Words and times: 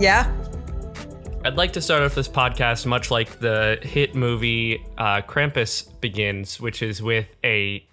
Yeah. 0.00 0.34
I'd 1.44 1.58
like 1.58 1.74
to 1.74 1.82
start 1.82 2.02
off 2.02 2.14
this 2.14 2.26
podcast 2.26 2.86
much 2.86 3.10
like 3.10 3.38
the 3.40 3.78
hit 3.82 4.14
movie 4.14 4.82
uh, 4.96 5.20
Krampus 5.20 5.88
begins, 6.00 6.58
which 6.58 6.80
is 6.80 7.02
with 7.02 7.26
a 7.44 7.86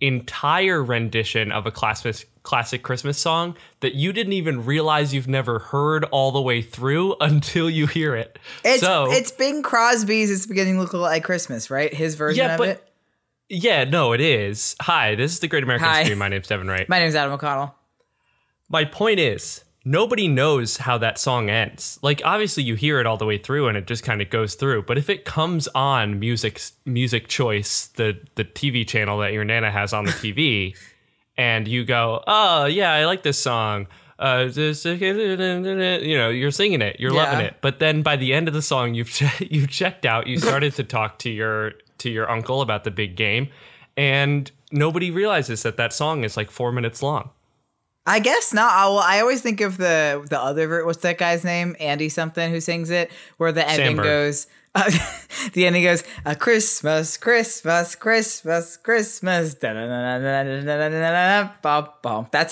entire 0.00 0.82
rendition 0.82 1.50
of 1.50 1.66
a 1.66 1.72
classic 1.72 2.28
classic 2.44 2.84
Christmas 2.84 3.18
song 3.18 3.56
that 3.80 3.96
you 3.96 4.12
didn't 4.12 4.32
even 4.34 4.64
realize 4.64 5.12
you've 5.12 5.26
never 5.26 5.58
heard 5.58 6.04
all 6.12 6.30
the 6.30 6.40
way 6.40 6.62
through 6.62 7.16
until 7.20 7.68
you 7.68 7.88
hear 7.88 8.14
it. 8.14 8.38
It's 8.64 8.80
so 8.80 9.10
it's 9.10 9.32
Bing 9.32 9.64
Crosby's 9.64 10.30
It's 10.30 10.46
Beginning 10.46 10.74
to 10.74 10.82
Look 10.82 10.92
Like 10.92 11.24
Christmas, 11.24 11.68
right? 11.68 11.92
His 11.92 12.14
version 12.14 12.44
yeah, 12.44 12.52
of 12.52 12.58
but 12.58 12.68
it. 12.68 12.88
yeah, 13.48 13.82
no, 13.82 14.12
it 14.12 14.20
is. 14.20 14.76
Hi, 14.82 15.16
this 15.16 15.32
is 15.32 15.40
the 15.40 15.48
Great 15.48 15.64
American 15.64 15.88
Hi. 15.88 16.04
Scream. 16.04 16.18
My 16.18 16.28
name's 16.28 16.46
Devin 16.46 16.68
Wright. 16.68 16.88
My 16.88 17.00
name's 17.00 17.16
Adam 17.16 17.32
O'Connell. 17.32 17.74
My 18.68 18.84
point 18.84 19.18
is, 19.18 19.64
nobody 19.84 20.28
knows 20.28 20.78
how 20.78 20.98
that 20.98 21.18
song 21.18 21.48
ends. 21.48 21.98
Like, 22.02 22.20
obviously, 22.24 22.62
you 22.62 22.74
hear 22.74 23.00
it 23.00 23.06
all 23.06 23.16
the 23.16 23.26
way 23.26 23.38
through, 23.38 23.68
and 23.68 23.76
it 23.76 23.86
just 23.86 24.04
kind 24.04 24.20
of 24.20 24.30
goes 24.30 24.54
through. 24.54 24.82
But 24.82 24.98
if 24.98 25.08
it 25.08 25.24
comes 25.24 25.68
on 25.68 26.18
music, 26.18 26.60
music 26.84 27.28
choice, 27.28 27.86
the 27.88 28.18
the 28.34 28.44
TV 28.44 28.86
channel 28.86 29.18
that 29.18 29.32
your 29.32 29.44
nana 29.44 29.70
has 29.70 29.92
on 29.92 30.04
the 30.04 30.12
TV, 30.12 30.76
and 31.36 31.66
you 31.66 31.84
go, 31.84 32.22
"Oh 32.26 32.66
yeah, 32.66 32.92
I 32.92 33.04
like 33.06 33.22
this 33.22 33.38
song." 33.38 33.86
Uh, 34.18 34.50
you 34.54 36.18
know, 36.18 36.28
you're 36.28 36.50
singing 36.50 36.82
it, 36.82 37.00
you're 37.00 37.10
loving 37.10 37.40
it. 37.40 37.56
But 37.62 37.78
then 37.78 38.02
by 38.02 38.16
the 38.16 38.34
end 38.34 38.48
of 38.48 38.54
the 38.54 38.60
song, 38.60 38.92
you've 38.92 39.08
che- 39.08 39.46
you 39.50 39.66
checked 39.66 40.04
out. 40.04 40.26
You 40.26 40.38
started 40.38 40.74
to 40.74 40.84
talk 40.84 41.18
to 41.20 41.30
your 41.30 41.72
to 41.98 42.10
your 42.10 42.30
uncle 42.30 42.60
about 42.60 42.84
the 42.84 42.90
big 42.90 43.16
game, 43.16 43.48
and 43.96 44.50
nobody 44.70 45.10
realizes 45.10 45.62
that 45.62 45.78
that 45.78 45.94
song 45.94 46.24
is 46.24 46.36
like 46.36 46.50
four 46.50 46.70
minutes 46.70 47.02
long. 47.02 47.30
I 48.06 48.18
guess 48.20 48.52
not. 48.52 48.72
I, 48.72 49.16
I 49.16 49.20
always 49.20 49.42
think 49.42 49.60
of 49.60 49.76
the 49.76 50.26
the 50.28 50.40
other 50.40 50.84
what's 50.84 51.02
that 51.02 51.18
guy's 51.18 51.44
name? 51.44 51.76
Andy 51.78 52.08
something 52.08 52.50
who 52.50 52.60
sings 52.60 52.90
it, 52.90 53.10
where 53.36 53.52
the 53.52 53.68
ending 53.68 53.96
Samberg. 53.96 54.04
goes. 54.04 54.46
Uh, 54.72 54.90
the 55.52 55.66
ending 55.66 55.82
goes 55.82 56.04
a 56.24 56.36
Christmas, 56.36 57.16
Christmas, 57.16 57.94
Christmas, 57.96 58.76
Christmas. 58.76 59.54
That's 59.54 59.72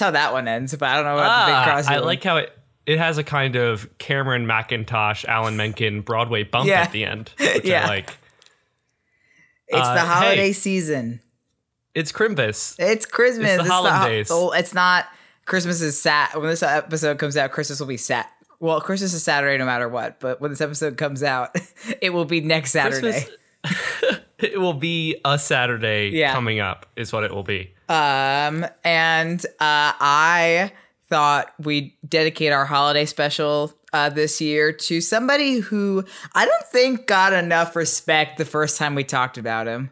how 0.01 0.11
that 0.11 0.33
one 0.33 0.49
ends. 0.49 0.77
But 0.77 0.89
I 0.89 0.97
don't 0.97 1.05
know 1.05 1.15
about 1.15 1.31
ah, 1.31 1.47
the 1.47 1.53
big 1.53 1.65
cross. 1.65 1.87
I 1.87 1.99
like 1.99 2.23
how 2.23 2.39
it 2.39 2.53
it 2.87 2.99
has 2.99 3.19
a 3.19 3.25
kind 3.25 3.57
of 3.57 3.99
Cameron 3.99 4.47
Mackintosh, 4.47 5.25
Alan 5.27 5.57
Menken 5.57 6.01
Broadway 6.01 6.43
bump 6.43 6.69
yeah. 6.69 6.83
at 6.83 6.93
the 6.93 7.05
end. 7.05 7.33
Which 7.39 7.65
yeah, 7.65 7.85
I 7.85 7.89
like 7.89 8.17
it's 9.69 9.87
uh, 9.87 9.95
the 9.95 10.01
holiday 10.01 10.47
hey, 10.49 10.53
season. 10.53 11.21
It's 11.95 12.13
Christmas. 12.13 12.77
It's 12.79 13.07
Christmas. 13.07 13.59
It's 13.59 13.65
the 13.65 13.71
holidays. 13.71 14.29
The, 14.29 14.51
it's 14.55 14.73
not 14.73 15.07
Christmas 15.49 15.81
is 15.81 16.01
sat. 16.01 16.39
When 16.39 16.49
this 16.49 16.63
episode 16.63 17.19
comes 17.19 17.37
out, 17.37 17.51
Christmas 17.51 17.81
will 17.81 17.87
be 17.89 17.97
sat. 17.97 18.31
Well, 18.61 18.81
Christmas 18.81 19.15
is 19.15 19.23
Saturday 19.25 19.57
no 19.59 19.65
matter 19.65 19.89
what. 19.89 20.21
But 20.21 20.41
when 20.41 20.51
this 20.51 20.61
episode 20.61 20.97
comes 20.97 21.23
out, 21.23 21.57
it 22.01 22.11
will 22.11 22.25
be 22.27 22.41
next 22.41 22.71
Saturday. 22.73 23.27
It 24.41 24.61
will 24.61 24.73
be 24.73 25.17
a 25.25 25.37
Saturday 25.37 26.11
Yeah. 26.11 26.33
coming 26.33 26.61
up, 26.61 26.87
is 26.95 27.13
what 27.13 27.25
it 27.25 27.35
will 27.35 27.43
be. 27.43 27.75
Um, 27.89 28.65
and 28.85 29.45
uh, 29.45 29.99
I 29.99 30.71
thought 31.09 31.53
we'd 31.59 31.93
dedicate 32.09 32.53
our 32.53 32.65
holiday 32.65 33.05
special 33.05 33.73
uh, 33.93 34.11
this 34.11 34.41
year 34.41 34.71
to 34.73 35.01
somebody 35.01 35.59
who 35.59 36.05
I 36.37 36.47
don't 36.47 36.63
think 36.67 37.09
got 37.09 37.33
enough 37.33 37.75
respect 37.75 38.39
the 38.39 38.45
first 38.45 38.79
time 38.79 38.95
we 38.95 39.03
talked 39.03 39.39
about 39.39 39.67
him. 39.67 39.91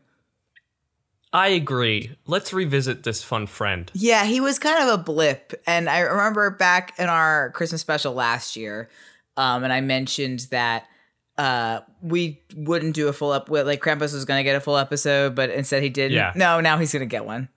I 1.33 1.49
agree. 1.49 2.17
Let's 2.27 2.53
revisit 2.53 3.03
this 3.03 3.23
fun 3.23 3.47
friend. 3.47 3.91
Yeah, 3.95 4.25
he 4.25 4.41
was 4.41 4.59
kind 4.59 4.89
of 4.89 5.01
a 5.01 5.03
blip. 5.03 5.53
And 5.67 5.89
I 5.89 6.01
remember 6.01 6.51
back 6.51 6.95
in 6.99 7.09
our 7.09 7.51
Christmas 7.51 7.81
special 7.81 8.15
last 8.15 8.57
year, 8.57 8.89
um, 9.37 9.65
and 9.65 9.73
I 9.73 9.81
mentioned 9.81 10.47
that 10.51 10.87
uh, 11.37 11.81
we 12.01 12.41
wouldn't 12.55 12.95
do 12.95 13.09
a 13.09 13.13
full 13.13 13.33
up 13.33 13.51
with 13.51 13.67
like 13.67 13.81
Krampus 13.81 14.15
was 14.15 14.25
going 14.25 14.39
to 14.39 14.45
get 14.45 14.57
a 14.57 14.61
full 14.61 14.77
episode, 14.77 15.35
but 15.35 15.51
instead 15.51 15.83
he 15.83 15.89
didn't. 15.89 16.17
Yeah. 16.17 16.33
No, 16.35 16.61
now 16.61 16.79
he's 16.79 16.93
going 16.93 17.01
to 17.01 17.07
get 17.07 17.25
one. 17.27 17.49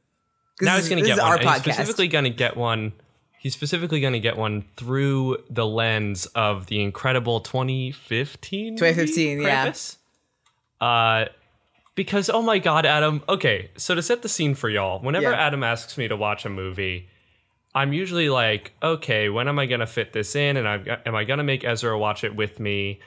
Now 0.61 0.75
he's 0.75 0.89
going 0.89 1.01
to 1.01 1.07
get 1.07 1.17
one. 1.17 1.27
Our 1.27 1.35
and 1.35 1.43
he's 1.43 1.51
podcast. 1.51 1.73
specifically 1.75 2.07
going 2.09 2.25
to 2.25 2.29
get 2.29 2.57
one. 2.57 2.91
He's 3.37 3.53
specifically 3.53 4.01
going 4.01 4.13
to 4.13 4.19
get 4.19 4.35
one 4.35 4.65
through 4.75 5.37
the 5.49 5.65
lens 5.65 6.25
of 6.27 6.65
the 6.65 6.83
incredible 6.83 7.39
2015. 7.39 8.73
movie, 8.73 8.77
2015, 8.77 9.41
yeah. 9.41 9.73
Uh, 10.81 11.25
because 11.99 12.29
oh 12.29 12.41
my 12.41 12.59
god, 12.59 12.85
Adam. 12.85 13.21
Okay, 13.27 13.71
so 13.75 13.93
to 13.93 14.01
set 14.01 14.21
the 14.21 14.29
scene 14.29 14.55
for 14.55 14.69
y'all, 14.69 15.01
whenever 15.01 15.31
Yeah. 15.31 15.47
Adam 15.47 15.65
asks 15.65 15.97
me 15.97 16.07
to 16.07 16.15
watch 16.15 16.45
a 16.45 16.49
movie, 16.49 17.09
I'm 17.75 17.91
usually 17.91 18.29
like, 18.29 18.71
okay, 18.81 19.27
when 19.27 19.49
am 19.49 19.59
I 19.59 19.65
to 19.81 19.85
fit 19.85 20.13
this 20.13 20.33
in? 20.33 20.55
And 20.55 20.65
I'm, 20.65 20.87
am 21.05 21.13
I 21.13 21.25
to 21.25 21.43
make 21.43 21.65
Ezra 21.65 21.99
watch 21.99 22.23
it 22.23 22.37
with 22.37 22.57
me? 22.57 23.01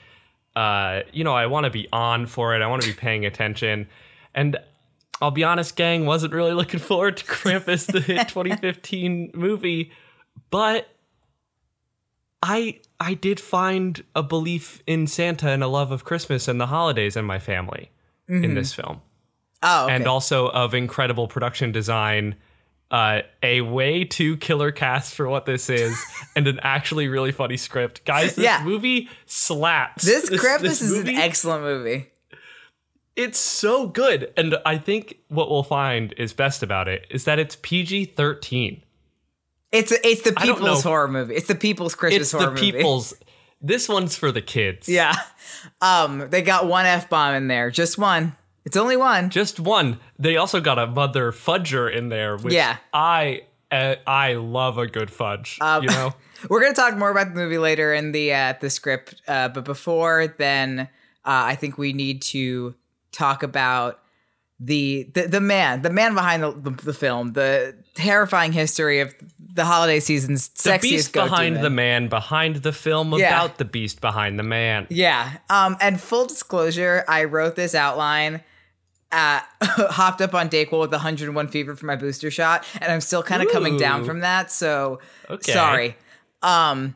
Uh, 0.55 1.01
you 1.11 1.23
know, 1.23 1.33
I 1.33 1.47
want 1.47 1.63
to 1.63 1.71
be 1.71 1.87
on 1.91 2.27
for 2.27 2.55
it. 2.55 2.61
I 2.61 2.67
want 2.67 2.83
to 2.83 2.87
be 2.87 2.93
paying 2.93 3.25
attention. 3.25 3.87
And 4.35 4.59
I'll 5.19 5.31
be 5.31 5.43
honest, 5.43 5.75
gang, 5.75 6.05
wasn't 6.05 6.31
really 6.31 6.53
looking 6.53 6.79
forward 6.91 7.17
to 7.17 7.25
Krampus, 7.25 7.91
the 7.91 7.99
hit 7.99 8.27
2015 8.27 9.31
movie, 9.33 9.91
but 10.51 10.87
I 12.43 12.79
I 12.99 13.15
did 13.15 13.39
find 13.39 14.03
a 14.15 14.21
belief 14.21 14.83
in 14.85 15.07
Santa 15.07 15.49
and 15.49 15.63
a 15.63 15.67
love 15.67 15.91
of 15.91 16.03
Christmas 16.03 16.47
and 16.47 16.61
the 16.61 16.67
holidays 16.67 17.17
in 17.17 17.25
my 17.25 17.39
family 17.39 17.89
in 18.27 18.55
this 18.55 18.73
film, 18.73 19.01
oh, 19.61 19.85
okay. 19.85 19.95
and 19.95 20.07
also 20.07 20.47
of 20.49 20.73
incredible 20.73 21.27
production 21.27 21.71
design. 21.71 22.35
Uh, 22.91 23.21
a 23.41 23.61
way 23.61 24.03
too 24.03 24.37
killer 24.37 24.71
cast 24.71 25.15
for 25.15 25.27
what 25.27 25.47
this 25.47 25.67
is, 25.67 25.99
and 26.35 26.47
an 26.47 26.59
actually 26.61 27.07
really 27.07 27.31
funny 27.31 27.57
script, 27.57 28.05
guys. 28.05 28.35
This 28.35 28.45
Yeah. 28.45 28.61
movie 28.63 29.09
slaps. 29.25 30.03
this 30.03 30.29
Krampus 30.29 30.61
this 30.61 30.81
is 30.83 30.99
an 30.99 31.09
excellent 31.09 31.63
movie. 31.63 32.11
it's 33.15 33.39
so 33.39 33.87
good. 33.87 34.31
And 34.37 34.57
I 34.63 34.77
think 34.77 35.17
what 35.29 35.49
we'll 35.49 35.63
find 35.63 36.13
is 36.17 36.33
best 36.33 36.61
about 36.61 36.87
it 36.87 37.07
is 37.09 37.25
that 37.25 37.39
it's 37.39 37.57
PG 37.63 38.05
13. 38.05 38.83
It's 39.71 39.91
it's 39.91 40.21
the 40.21 40.33
people's 40.33 40.83
horror 40.83 41.07
movie. 41.07 41.33
It's 41.33 41.47
the 41.47 41.55
people's 41.55 41.95
Christmas 41.95 42.31
horror 42.31 42.51
movie. 42.51 42.51
It's 42.51 42.53
horror 42.53 42.55
the 42.55 42.61
movie. 42.61 42.77
people's. 42.77 43.13
This 43.63 43.87
one's 43.87 44.15
for 44.17 44.31
the 44.31 44.41
kids. 44.41 44.89
Yeah. 44.89 45.15
Um, 45.81 46.29
they 46.29 46.41
got 46.41 46.67
one 46.67 46.85
f 46.85 47.09
bomb 47.09 47.33
in 47.35 47.47
there, 47.47 47.71
just 47.71 47.97
one. 47.97 48.35
It's 48.65 48.75
only 48.77 48.97
one. 48.97 49.29
Just 49.29 49.59
one. 49.59 49.99
They 50.19 50.35
also 50.35 50.59
got 50.61 50.77
a 50.77 50.87
mother 50.87 51.31
fudger 51.31 51.93
in 51.93 52.09
there, 52.09 52.37
which 52.37 52.53
Yeah. 52.53 52.77
I 52.93 53.43
uh, 53.71 53.95
I 54.05 54.33
love 54.33 54.77
a 54.77 54.85
good 54.87 55.09
fudge. 55.09 55.57
Um, 55.61 55.83
you 55.83 55.89
know, 55.89 56.13
We're 56.49 56.61
gonna 56.61 56.73
talk 56.73 56.97
more 56.97 57.09
about 57.09 57.29
the 57.29 57.35
movie 57.35 57.57
later 57.57 57.93
in 57.93 58.11
the 58.11 58.33
uh, 58.33 58.53
the 58.59 58.69
script, 58.69 59.21
uh, 59.27 59.47
but 59.47 59.63
before 59.63 60.27
then, 60.27 60.81
uh, 60.81 60.85
I 61.25 61.55
think 61.55 61.77
we 61.77 61.93
need 61.93 62.21
to 62.23 62.75
talk 63.11 63.43
about 63.43 64.01
the 64.59 65.09
the, 65.13 65.27
the 65.27 65.41
man, 65.41 65.81
the 65.81 65.89
man 65.89 66.13
behind 66.13 66.43
the, 66.43 66.51
the, 66.51 66.69
the 66.71 66.93
film, 66.93 67.31
the 67.33 67.75
terrifying 67.95 68.51
history 68.51 68.99
of 68.99 69.15
the 69.53 69.65
holiday 69.65 69.99
season's 69.99 70.47
the 70.49 70.79
beast 70.81 71.13
behind 71.13 71.57
the 71.57 71.69
man 71.69 72.07
behind 72.07 72.57
the 72.57 72.71
film 72.73 73.13
Yeah. 73.13 73.27
about 73.43 73.57
the 73.59 73.65
beast 73.65 74.01
behind 74.01 74.39
the 74.39 74.43
man. 74.43 74.87
Yeah. 74.89 75.37
Um, 75.49 75.77
and 75.79 76.01
full 76.01 76.25
disclosure, 76.25 77.03
I 77.07 77.25
wrote 77.25 77.55
this 77.55 77.75
outline. 77.75 78.41
Uh, 79.11 79.41
hopped 79.61 80.21
up 80.21 80.33
on 80.33 80.49
Dayquil 80.49 80.79
with 80.79 80.91
101 80.91 81.47
fever 81.49 81.75
for 81.75 81.85
my 81.85 81.95
booster 81.95 82.31
shot, 82.31 82.65
and 82.81 82.91
I'm 82.91 82.99
still 83.01 83.21
kind 83.21 83.43
of 83.43 83.51
coming 83.51 83.77
down 83.77 84.05
from 84.05 84.21
that. 84.21 84.51
So 84.51 84.99
Okay. 85.29 85.51
sorry. 85.53 85.95
Um, 86.41 86.95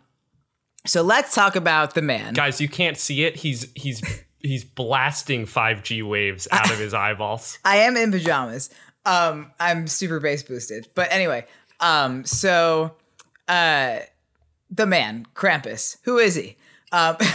so 0.83 1.03
let's 1.03 1.35
talk 1.35 1.55
about 1.55 1.93
the 1.93 2.01
man. 2.01 2.33
Guys, 2.33 2.59
you 2.59 2.69
can't 2.69 2.97
see 2.97 3.23
it. 3.23 3.35
He's 3.35 3.67
he's 3.75 4.01
he's 4.39 4.63
blasting 4.63 5.45
5G 5.45 6.01
waves 6.01 6.47
out 6.51 6.71
of 6.71 6.79
his 6.79 6.93
eyeballs. 6.95 7.59
I 7.63 7.77
am 7.77 7.95
in 7.95 8.11
pajamas. 8.11 8.71
Um, 9.05 9.51
I'm 9.59 9.87
super 9.87 10.19
base 10.19 10.41
boosted. 10.43 10.87
But 10.95 11.11
anyway, 11.11 11.45
um, 11.79 12.25
so 12.25 12.93
uh 13.47 13.99
the 14.69 14.85
man, 14.85 15.25
Krampus. 15.33 15.97
Who 16.03 16.17
is 16.17 16.35
he? 16.35 16.57
Um 16.91 17.17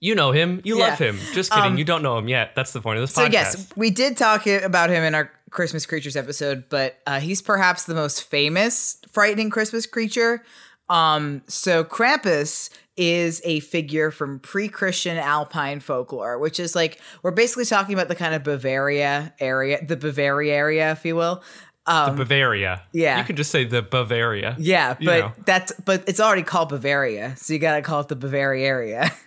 You 0.00 0.16
know 0.16 0.32
him. 0.32 0.60
You 0.64 0.80
love 0.80 0.98
him. 0.98 1.16
Just 1.32 1.52
kidding. 1.52 1.78
you 1.78 1.84
don't 1.84 2.02
know 2.02 2.18
him 2.18 2.26
yet. 2.28 2.56
That's 2.56 2.72
the 2.72 2.80
point 2.80 2.98
of 2.98 3.02
this 3.04 3.12
podcast. 3.12 3.26
so 3.26 3.30
yes, 3.30 3.68
we 3.76 3.90
did 3.90 4.16
talk 4.16 4.48
about 4.48 4.90
him 4.90 5.04
in 5.04 5.14
our 5.14 5.30
Christmas 5.50 5.86
creatures 5.86 6.16
episode, 6.16 6.64
but 6.68 6.96
uh, 7.06 7.20
he's 7.20 7.40
perhaps 7.40 7.84
the 7.84 7.94
most 7.94 8.24
famous 8.24 8.96
frightening 9.12 9.48
Christmas 9.48 9.86
creature. 9.86 10.42
Um, 10.88 11.42
so 11.46 11.84
Krampus 11.84 12.68
is 12.96 13.40
a 13.44 13.60
figure 13.60 14.10
from 14.10 14.40
pre-Christian 14.40 15.18
Alpine 15.18 15.78
folklore, 15.78 16.36
which 16.36 16.58
is 16.58 16.74
like 16.74 17.00
we're 17.22 17.30
basically 17.30 17.64
talking 17.64 17.94
about 17.94 18.08
the 18.08 18.16
kind 18.16 18.34
of 18.34 18.42
Bavaria 18.42 19.32
area, 19.38 19.84
the 19.86 19.96
Bavaria 19.96 20.52
area, 20.52 20.90
if 20.90 21.04
you 21.04 21.14
will. 21.14 21.44
Um, 21.86 22.16
the 22.16 22.22
Bavaria. 22.24 22.82
yeah. 22.92 23.18
You 23.18 23.24
can 23.24 23.34
just 23.36 23.50
say 23.50 23.64
the 23.64 23.82
Bavaria. 23.82 24.54
yeah, 24.58 24.96
You 25.00 25.06
but 25.06 25.18
know. 25.20 25.32
that's 25.44 25.72
but 25.84 26.04
it's 26.08 26.20
already 26.20 26.42
called 26.44 26.68
Bavaria, 26.68 27.34
so 27.36 27.52
you 27.52 27.58
gotta 27.58 27.82
call 27.82 28.00
it 28.00 28.08
the 28.08 28.16
Bavaria 28.16 28.64
area. 28.66 29.10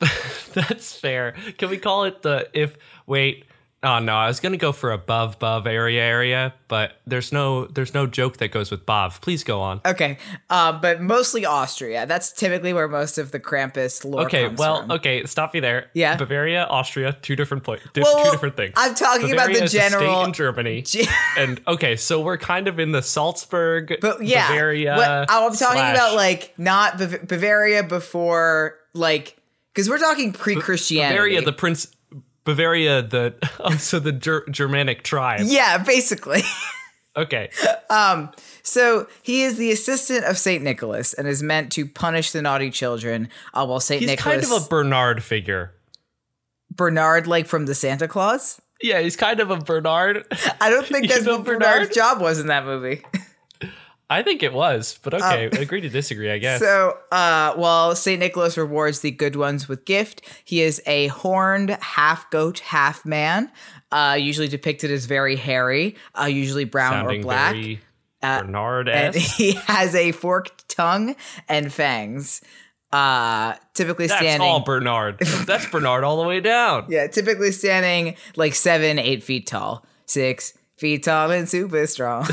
That's 0.54 0.94
fair. 0.98 1.34
Can 1.58 1.70
we 1.70 1.76
call 1.76 2.04
it 2.04 2.22
the 2.22 2.48
if 2.54 2.76
wait 3.06 3.44
Oh 3.80 4.00
no, 4.00 4.12
I 4.16 4.26
was 4.26 4.40
gonna 4.40 4.56
go 4.56 4.72
for 4.72 4.90
above 4.90 5.38
Bavaria 5.38 6.02
area, 6.02 6.02
area, 6.02 6.54
but 6.66 6.94
there's 7.06 7.30
no 7.30 7.66
there's 7.66 7.94
no 7.94 8.08
joke 8.08 8.38
that 8.38 8.50
goes 8.50 8.72
with 8.72 8.84
Bav. 8.84 9.20
Please 9.20 9.44
go 9.44 9.60
on. 9.60 9.80
okay, 9.86 10.18
uh, 10.50 10.72
but 10.72 11.00
mostly 11.00 11.46
Austria. 11.46 12.04
That's 12.04 12.32
typically 12.32 12.72
where 12.72 12.88
most 12.88 13.18
of 13.18 13.30
the 13.30 13.38
Krampus 13.38 14.04
lore 14.04 14.22
Okay, 14.22 14.46
comes 14.46 14.58
well, 14.58 14.80
from. 14.80 14.90
okay, 14.90 15.24
stop 15.26 15.54
me 15.54 15.60
there. 15.60 15.90
Yeah. 15.94 16.16
Bavaria, 16.16 16.64
Austria, 16.64 17.16
two 17.22 17.36
different 17.36 17.62
pla- 17.62 17.76
di- 17.92 18.00
Well, 18.02 18.24
two 18.24 18.30
different 18.32 18.56
things. 18.56 18.74
I'm 18.76 18.96
talking 18.96 19.30
about 19.32 19.46
Bavaria 19.46 19.58
the 19.60 19.64
is 19.66 19.74
a 19.74 19.78
general- 19.78 20.24
in 20.24 20.32
Germany. 20.32 20.82
Ge- 20.86 21.06
and 21.36 21.60
okay, 21.68 21.94
so 21.94 22.20
we're 22.20 22.36
kind 22.36 22.66
of 22.66 22.80
in 22.80 22.90
the 22.90 23.00
Salzburg, 23.02 23.96
But 24.00 24.24
yeah, 24.24 24.48
Bavaria. 24.48 24.96
what- 24.96 25.08
I'm 25.30 25.52
talking 25.52 25.56
slash- 25.56 25.94
about 25.94 26.16
like 26.16 26.52
not 26.58 26.98
Bav- 26.98 27.28
Bavaria 27.28 27.84
before 27.84 28.74
like 28.92 29.36
because 29.72 29.88
we're 29.88 29.98
talking 29.98 30.32
pre-Christianity. 30.32 31.14
Bavaria, 31.14 31.42
the 31.42 31.52
prince. 31.52 31.86
Bavaria, 32.48 33.02
the 33.02 33.34
oh, 33.60 33.72
so 33.76 33.98
the 33.98 34.10
Ger- 34.12 34.46
Germanic 34.50 35.02
tribe. 35.02 35.42
yeah, 35.44 35.78
basically. 35.78 36.40
Okay, 37.16 37.50
Um, 37.90 38.30
so 38.62 39.08
he 39.24 39.42
is 39.42 39.56
the 39.56 39.72
assistant 39.72 40.24
of 40.24 40.38
Saint 40.38 40.62
Nicholas 40.62 41.14
and 41.14 41.26
is 41.26 41.42
meant 41.42 41.72
to 41.72 41.84
punish 41.84 42.30
the 42.30 42.40
naughty 42.40 42.70
children. 42.70 43.28
Uh, 43.52 43.66
while 43.66 43.80
Saint 43.80 44.02
Nicholas. 44.02 44.10
he's 44.10 44.24
Nicholas, 44.26 44.48
kind 44.50 44.60
of 44.62 44.66
a 44.66 44.68
Bernard 44.68 45.24
figure. 45.24 45.72
Bernard, 46.70 47.26
like 47.26 47.48
from 47.48 47.66
the 47.66 47.74
Santa 47.74 48.06
Claus. 48.06 48.60
Yeah, 48.80 49.00
he's 49.00 49.16
kind 49.16 49.40
of 49.40 49.50
a 49.50 49.56
Bernard. 49.56 50.26
I 50.60 50.70
don't 50.70 50.86
think 50.86 51.08
that's 51.08 51.26
what 51.26 51.42
Bernard's 51.44 51.92
job 51.92 52.20
was 52.20 52.38
in 52.38 52.46
that 52.48 52.64
movie. 52.64 53.02
I 54.10 54.22
think 54.22 54.42
it 54.42 54.54
was, 54.54 54.98
but 55.02 55.12
okay, 55.14 55.44
agree 55.46 55.82
to 55.82 55.88
disagree, 55.90 56.30
I 56.30 56.38
guess. 56.46 56.62
Um, 56.62 56.66
So, 56.66 56.98
uh, 57.12 57.54
while 57.54 57.94
Saint 57.94 58.20
Nicholas 58.20 58.56
rewards 58.56 59.00
the 59.00 59.10
good 59.10 59.36
ones 59.36 59.68
with 59.68 59.84
gift, 59.84 60.22
he 60.44 60.62
is 60.62 60.80
a 60.86 61.08
horned 61.08 61.70
half 61.80 62.30
goat, 62.30 62.60
half 62.60 63.04
man. 63.04 63.50
Uh, 63.92 64.16
usually 64.18 64.48
depicted 64.48 64.90
as 64.90 65.06
very 65.06 65.36
hairy, 65.36 65.96
uh, 66.18 66.24
usually 66.24 66.64
brown 66.64 66.92
Sounding 67.04 67.20
or 67.20 67.24
black. 67.24 67.56
Uh, 68.22 68.42
Bernard 68.42 68.88
and 68.88 69.14
he 69.38 69.52
has 69.52 69.94
a 69.94 70.12
forked 70.12 70.68
tongue 70.68 71.14
and 71.48 71.72
fangs. 71.72 72.40
Uh, 72.90 73.54
typically 73.74 74.06
That's 74.06 74.20
standing. 74.20 74.48
all 74.48 74.60
Bernard. 74.60 75.18
That's 75.18 75.66
Bernard 75.70 76.04
all 76.04 76.20
the 76.22 76.26
way 76.28 76.40
down. 76.40 76.86
yeah, 76.88 77.06
typically 77.06 77.52
standing 77.52 78.16
like 78.36 78.54
seven, 78.54 78.98
eight 78.98 79.22
feet 79.22 79.46
tall, 79.46 79.84
six 80.06 80.54
feet 80.78 81.04
tall 81.04 81.30
and 81.30 81.46
super 81.48 81.86
strong. 81.86 82.26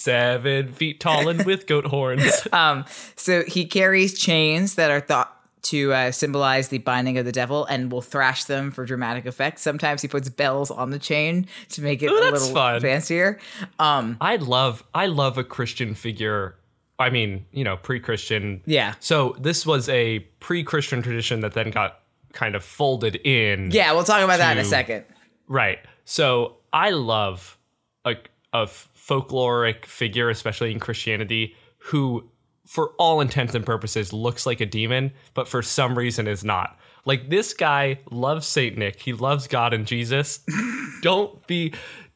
Seven 0.00 0.72
feet 0.72 0.98
tall 0.98 1.28
and 1.28 1.44
with 1.44 1.66
goat 1.66 1.84
horns. 1.86 2.46
um, 2.52 2.86
so 3.16 3.42
he 3.44 3.66
carries 3.66 4.18
chains 4.18 4.76
that 4.76 4.90
are 4.90 5.00
thought 5.00 5.36
to 5.62 5.92
uh, 5.92 6.10
symbolize 6.10 6.68
the 6.68 6.78
binding 6.78 7.18
of 7.18 7.26
the 7.26 7.32
devil 7.32 7.66
and 7.66 7.92
will 7.92 8.00
thrash 8.00 8.44
them 8.44 8.70
for 8.70 8.86
dramatic 8.86 9.26
effect. 9.26 9.58
Sometimes 9.58 10.00
he 10.00 10.08
puts 10.08 10.28
bells 10.30 10.70
on 10.70 10.88
the 10.88 10.98
chain 10.98 11.46
to 11.68 11.82
make 11.82 12.02
it 12.02 12.10
Ooh, 12.10 12.18
a 12.18 12.32
little 12.32 12.48
fun. 12.48 12.80
fancier. 12.80 13.38
Um, 13.78 14.16
I 14.22 14.36
love 14.36 14.82
I 14.94 15.06
love 15.06 15.36
a 15.36 15.44
Christian 15.44 15.94
figure. 15.94 16.56
I 16.98 17.10
mean, 17.10 17.44
you 17.52 17.64
know, 17.64 17.76
pre-Christian. 17.76 18.62
yeah. 18.66 18.94
So 19.00 19.36
this 19.38 19.66
was 19.66 19.88
a 19.88 20.20
pre-Christian 20.40 21.02
tradition 21.02 21.40
that 21.40 21.52
then 21.52 21.70
got 21.70 22.00
kind 22.32 22.54
of 22.54 22.64
folded 22.64 23.16
in. 23.16 23.70
Yeah, 23.70 23.92
we'll 23.92 24.04
talk 24.04 24.22
about 24.22 24.38
that 24.38 24.56
in 24.56 24.62
a 24.62 24.66
second. 24.66 25.04
Right. 25.46 25.78
So 26.04 26.56
I 26.72 26.90
love 26.90 27.58
a, 28.04 28.16
a 28.52 28.68
folkloric 29.10 29.86
figure, 29.86 30.30
especially 30.30 30.70
in 30.70 30.78
Christianity, 30.78 31.56
who, 31.78 32.30
for 32.66 32.92
all 32.98 33.20
intents 33.20 33.54
and 33.54 33.66
purposes, 33.66 34.12
looks 34.12 34.46
like 34.46 34.60
a 34.60 34.66
demon, 34.66 35.12
but 35.34 35.48
for 35.48 35.62
some 35.62 35.98
reason 35.98 36.28
is 36.28 36.44
not. 36.44 36.78
Like 37.04 37.30
this 37.30 37.54
guy 37.54 38.00
loves 38.10 38.46
Saint 38.46 38.78
Nick. 38.78 39.00
He 39.00 39.12
loves 39.12 39.48
God 39.48 39.74
and 39.74 39.86
Jesus. 39.86 40.40
don't 41.02 41.46
be 41.46 41.72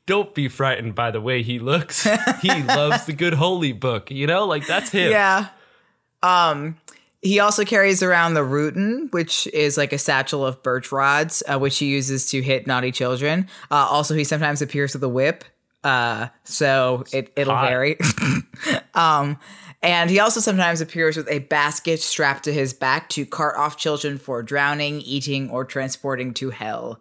don't 0.06 0.34
be 0.34 0.48
frightened 0.48 0.94
by 0.94 1.10
the 1.10 1.20
way 1.20 1.42
he 1.42 1.58
looks. 1.58 2.06
he 2.42 2.62
loves 2.62 3.06
the 3.06 3.14
good 3.14 3.34
holy 3.34 3.72
book. 3.72 4.10
You 4.10 4.26
know, 4.26 4.44
like 4.46 4.66
that's 4.66 4.90
him. 4.90 5.10
Yeah. 5.10 5.48
Um, 6.22 6.76
he 7.22 7.40
also 7.40 7.64
carries 7.64 8.02
around 8.02 8.34
the 8.34 8.42
Rootin, 8.42 9.10
which 9.12 9.46
is 9.48 9.78
like 9.78 9.94
a 9.94 9.98
satchel 9.98 10.44
of 10.44 10.62
birch 10.62 10.92
rods, 10.92 11.42
uh, 11.48 11.58
which 11.58 11.78
he 11.78 11.86
uses 11.86 12.28
to 12.30 12.42
hit 12.42 12.66
naughty 12.66 12.92
children. 12.92 13.48
Uh, 13.70 13.86
also, 13.90 14.14
he 14.14 14.24
sometimes 14.24 14.60
appears 14.60 14.92
with 14.92 15.02
a 15.02 15.08
whip, 15.08 15.42
uh, 15.84 16.28
so 16.42 17.04
it, 17.12 17.32
it'll 17.36 17.54
Hot. 17.54 17.68
vary. 17.68 17.96
um, 18.94 19.38
and 19.82 20.08
he 20.10 20.18
also 20.18 20.40
sometimes 20.40 20.80
appears 20.80 21.16
with 21.16 21.28
a 21.30 21.40
basket 21.40 22.00
strapped 22.00 22.44
to 22.44 22.52
his 22.52 22.72
back 22.72 23.08
to 23.10 23.26
cart 23.26 23.56
off 23.56 23.76
children 23.76 24.16
for 24.18 24.42
drowning, 24.42 25.00
eating, 25.02 25.50
or 25.50 25.64
transporting 25.64 26.32
to 26.34 26.50
hell. 26.50 27.00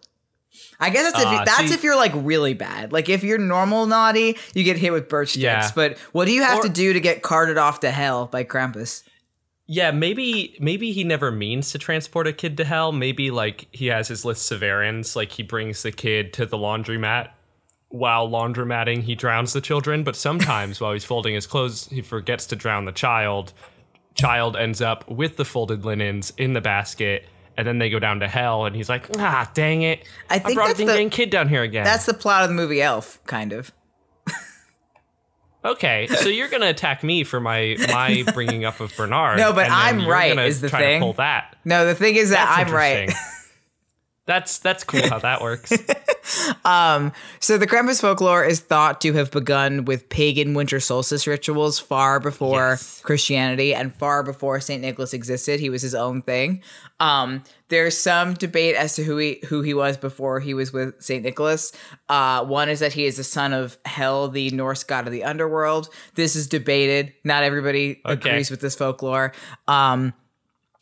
I 0.80 0.90
guess 0.90 1.12
that's 1.14 1.24
if 1.24 1.32
you, 1.32 1.38
Uh, 1.38 1.46
that's 1.46 1.68
see- 1.70 1.74
if 1.74 1.84
you're 1.84 1.96
like 1.96 2.12
really 2.16 2.54
bad. 2.54 2.92
Like 2.92 3.08
if 3.10 3.24
you're 3.24 3.38
normal 3.38 3.86
naughty, 3.86 4.38
you 4.54 4.64
get 4.64 4.78
hit 4.78 4.92
with 4.92 5.08
birch 5.10 5.30
sticks. 5.30 5.44
Yeah. 5.44 5.72
But 5.74 5.98
what 6.12 6.26
do 6.26 6.32
you 6.34 6.44
have 6.44 6.60
Or- 6.60 6.64
to 6.64 6.70
do 6.70 6.94
to 6.94 7.00
get 7.00 7.22
carted 7.22 7.58
off 7.58 7.80
to 7.82 7.92
hell 7.92 8.28
by 8.28 8.44
Krampus? 8.44 9.04
Yeah, 9.66 9.92
maybe 9.92 10.58
maybe 10.60 10.92
he 10.92 11.06
never 11.06 11.32
means 11.32 11.72
to 11.72 11.78
transport 11.80 12.28
a 12.28 12.34
kid 12.34 12.58
to 12.58 12.66
hell. 12.66 12.92
Maybe 12.92 13.32
like 13.32 13.68
he 13.72 13.88
has 13.88 14.10
his 14.10 14.26
list 14.26 14.52
of 14.52 14.62
errands, 14.62 15.16
like 15.16 15.32
he 15.32 15.42
brings 15.42 15.84
the 15.84 15.92
kid 15.94 16.34
to 16.34 16.46
the 16.46 16.58
laundromat. 16.58 17.30
While 17.94 18.28
laundromatting, 18.28 19.04
he 19.04 19.14
drowns 19.14 19.54
the 19.54 19.62
children, 19.62 20.04
but 20.04 20.16
sometimes 20.16 20.82
while 20.82 20.94
he's 20.94 21.06
folding 21.06 21.36
his 21.36 21.46
clothes, 21.46 21.88
he 21.90 22.02
forgets 22.02 22.48
to 22.48 22.56
drown 22.56 22.86
the 22.86 22.92
child. 22.92 23.54
Child 24.16 24.56
ends 24.58 24.82
up 24.82 25.08
with 25.08 25.38
the 25.38 25.46
folded 25.46 25.86
linens 25.86 26.34
in 26.36 26.54
the 26.54 26.60
basket, 26.60 27.28
and 27.56 27.68
then 27.68 27.78
they 27.78 27.92
go 27.92 28.00
down 28.00 28.20
to 28.22 28.28
hell, 28.28 28.66
and 28.66 28.76
he's 28.76 28.90
like, 28.90 29.16
"Ah, 29.20 29.48
dang 29.54 29.84
it! 29.84 30.08
I 30.28 30.40
think 30.40 30.54
I 30.54 30.54
brought 30.56 30.68
that's 30.70 30.80
a 30.80 30.86
dang 30.88 31.12
kid 31.12 31.30
down 31.30 31.48
here 31.50 31.62
again." 31.62 31.84
That's 31.84 32.08
the 32.08 32.16
plot 32.16 32.42
of 32.42 32.50
the 32.50 32.56
movie 32.56 32.82
Elf, 32.82 33.24
kind 33.28 33.54
of. 33.54 33.72
okay. 35.64 36.08
So 36.08 36.30
you're 36.30 36.50
gonna 36.50 36.70
attack 36.70 37.04
me 37.04 37.24
for 37.24 37.40
my 37.40 37.76
my 37.90 38.24
bringing 38.34 38.66
up 38.66 38.80
of 38.80 38.92
Bernard? 38.98 39.38
No, 39.38 39.54
but 39.54 39.70
I'm 39.70 40.08
right, 40.08 40.36
is 40.40 40.62
the 40.62 40.70
thing. 40.70 41.00
To 41.00 41.06
pull 41.06 41.14
that. 41.14 41.58
No, 41.64 41.86
the 41.86 41.94
thing 41.94 42.16
is 42.16 42.32
that 42.32 42.56
That's 42.58 42.70
I'm 42.72 42.76
right. 42.76 43.12
That's 44.26 44.58
that's 44.58 44.84
cool 44.84 45.08
how 45.08 45.20
that 45.20 45.42
works. 45.42 45.72
So 47.40 47.58
the 47.58 47.68
Krampus 47.68 48.02
folklore 48.02 48.44
is 48.44 48.60
thought 48.60 49.02
to 49.02 49.14
have 49.14 49.32
begun 49.32 49.86
with 49.86 50.10
pagan 50.10 50.54
winter 50.54 50.80
solstice 50.80 51.28
rituals 51.28 51.80
far 51.80 52.20
before 52.20 52.72
Yes. 52.72 53.02
Christianity 53.04 53.74
and 53.74 53.94
far 53.96 54.24
before 54.24 54.60
Saint 54.60 54.82
Nicholas 54.82 55.14
existed. 55.14 55.60
He 55.60 55.70
was 55.70 55.82
his 55.82 55.96
own 55.96 56.22
thing. 56.22 56.62
Um, 57.00 57.44
there's 57.70 57.98
some 57.98 58.36
debate 58.36 58.76
as 58.76 58.96
to 58.96 59.04
who 59.04 59.18
he 59.18 59.40
who 59.48 59.62
he 59.62 59.74
was 59.74 59.98
before 59.98 60.40
he 60.40 60.54
was 60.54 60.72
with 60.72 61.02
Saint 61.02 61.24
Nicholas. 61.24 61.72
Uh, 62.08 62.46
one 62.46 62.70
is 62.70 62.80
that 62.80 62.94
he 62.94 63.06
is 63.06 63.18
the 63.18 63.24
son 63.24 63.52
of 63.52 63.78
Hel, 63.86 64.30
the 64.30 64.52
Norse 64.52 64.84
god 64.84 65.08
of 65.08 65.12
the 65.14 65.24
underworld. 65.24 65.90
This 66.16 66.36
is 66.36 66.48
debated. 66.48 67.14
Not 67.24 67.44
everybody 67.44 68.02
Okay. 68.06 68.14
agrees 68.30 68.52
with 68.52 68.62
this 68.62 68.76
folklore. 68.76 69.34
Um, 69.68 70.14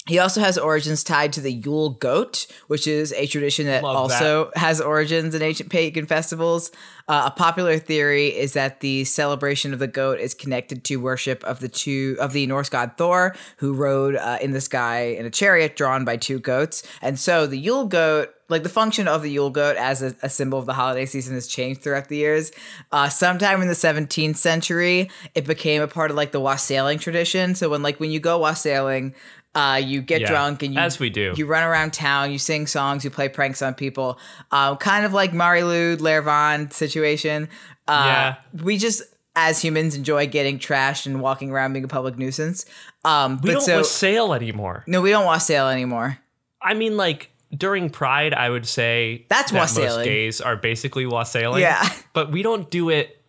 he 0.07 0.17
also 0.17 0.41
has 0.41 0.57
origins 0.57 1.03
tied 1.03 1.31
to 1.33 1.41
the 1.41 1.51
Yule 1.51 1.91
goat, 1.91 2.47
which 2.67 2.87
is 2.87 3.13
a 3.13 3.27
tradition 3.27 3.67
that 3.67 3.83
Love 3.83 3.95
also 3.95 4.49
has 4.55 4.81
origins 4.81 5.35
in 5.35 5.43
ancient 5.43 5.69
pagan 5.69 6.07
festivals. 6.07 6.71
Uh, 7.07 7.25
a 7.27 7.31
popular 7.31 7.77
theory 7.77 8.27
is 8.27 8.53
that 8.53 8.79
the 8.79 9.03
celebration 9.03 9.73
of 9.73 9.79
the 9.79 9.87
goat 9.87 10.19
is 10.19 10.33
connected 10.33 10.83
to 10.85 10.95
worship 10.95 11.43
of 11.43 11.59
the 11.59 11.69
two 11.69 12.17
of 12.19 12.33
the 12.33 12.47
Norse 12.47 12.69
god 12.69 12.93
Thor, 12.97 13.35
who 13.57 13.75
rode 13.75 14.15
uh, 14.15 14.39
in 14.41 14.51
the 14.51 14.61
sky 14.61 15.01
in 15.01 15.27
a 15.27 15.29
chariot 15.29 15.75
drawn 15.75 16.03
by 16.03 16.17
two 16.17 16.39
goats. 16.39 16.81
And 17.03 17.19
so 17.19 17.45
the 17.45 17.57
Yule 17.59 17.85
goat, 17.85 18.33
like 18.49 18.63
the 18.63 18.69
function 18.69 19.07
of 19.07 19.21
the 19.21 19.29
Yule 19.29 19.51
goat 19.51 19.77
as 19.77 20.01
a, 20.01 20.15
a 20.23 20.29
symbol 20.29 20.57
of 20.57 20.65
the 20.65 20.73
holiday 20.73 21.05
season, 21.05 21.35
has 21.35 21.45
changed 21.45 21.83
throughout 21.83 22.09
the 22.09 22.17
years. 22.17 22.51
Uh, 22.91 23.07
sometime 23.07 23.61
in 23.61 23.67
the 23.67 23.75
17th 23.75 24.37
century, 24.37 25.11
it 25.35 25.45
became 25.45 25.83
a 25.83 25.87
part 25.87 26.09
of 26.09 26.17
like 26.17 26.31
the 26.31 26.39
wassailing 26.39 26.97
tradition. 26.97 27.53
So 27.53 27.69
when 27.69 27.83
like 27.83 27.99
when 27.99 28.09
you 28.09 28.19
go 28.19 28.39
wassailing. 28.39 29.13
Uh, 29.53 29.81
you 29.83 30.01
get 30.01 30.21
Yeah, 30.21 30.27
drunk 30.29 30.63
and 30.63 30.73
you 30.73 30.79
as 30.79 30.97
we 30.97 31.09
do. 31.09 31.33
You 31.35 31.45
run 31.45 31.63
around 31.63 31.91
town, 31.91 32.31
you 32.31 32.37
sing 32.37 32.67
songs, 32.67 33.03
you 33.03 33.09
play 33.09 33.27
pranks 33.27 33.61
on 33.61 33.73
people. 33.73 34.17
Um, 34.51 34.77
kind 34.77 35.05
of 35.05 35.11
like 35.11 35.31
Marilu 35.33 35.97
Lervan 35.97 36.71
situation. 36.71 37.49
Uh, 37.87 38.03
Yeah. 38.05 38.35
We 38.63 38.77
just, 38.77 39.01
as 39.35 39.61
humans, 39.61 39.93
enjoy 39.95 40.27
getting 40.27 40.57
trashed 40.57 41.05
and 41.05 41.19
walking 41.21 41.51
around 41.51 41.73
being 41.73 41.83
a 41.83 41.89
public 41.89 42.17
nuisance. 42.17 42.65
Um, 43.03 43.41
We 43.43 43.49
but 43.49 43.53
don't 43.55 43.61
so, 43.63 43.77
wassail 43.77 44.33
anymore. 44.33 44.85
no, 44.87 45.01
we 45.01 45.09
don't 45.09 45.25
wassail 45.25 45.67
anymore. 45.67 46.17
I 46.61 46.73
mean, 46.73 46.95
like 46.95 47.29
during 47.53 47.89
Pride, 47.89 48.33
I 48.33 48.49
would 48.49 48.65
say 48.65 49.25
That's 49.27 49.51
that 49.51 49.59
wassailing. 49.59 49.97
Most 49.97 50.05
gays 50.05 50.39
are 50.39 50.55
basically 50.55 51.05
wassailing. 51.05 51.61
Yeah. 51.61 51.85
but 52.13 52.31
we 52.31 52.41
don't 52.41 52.69
do 52.71 52.89
it 52.89 53.21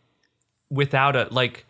without 0.70 1.16
a 1.16 1.26
like. 1.32 1.66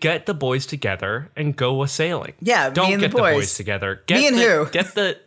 Get 0.00 0.26
the 0.26 0.34
boys 0.34 0.66
together 0.66 1.30
and 1.36 1.56
go 1.56 1.82
a 1.82 1.88
sailing. 1.88 2.34
Yeah, 2.40 2.70
don't 2.70 2.92
and 2.92 3.02
the 3.02 3.08
get 3.08 3.12
the 3.12 3.18
boys. 3.18 3.34
boys 3.34 3.54
together. 3.54 4.02
Get 4.06 4.20
Me 4.20 4.26
and 4.28 4.36
the, 4.36 4.42
who? 4.42 4.70
Get 4.70 4.94
the 4.94 5.18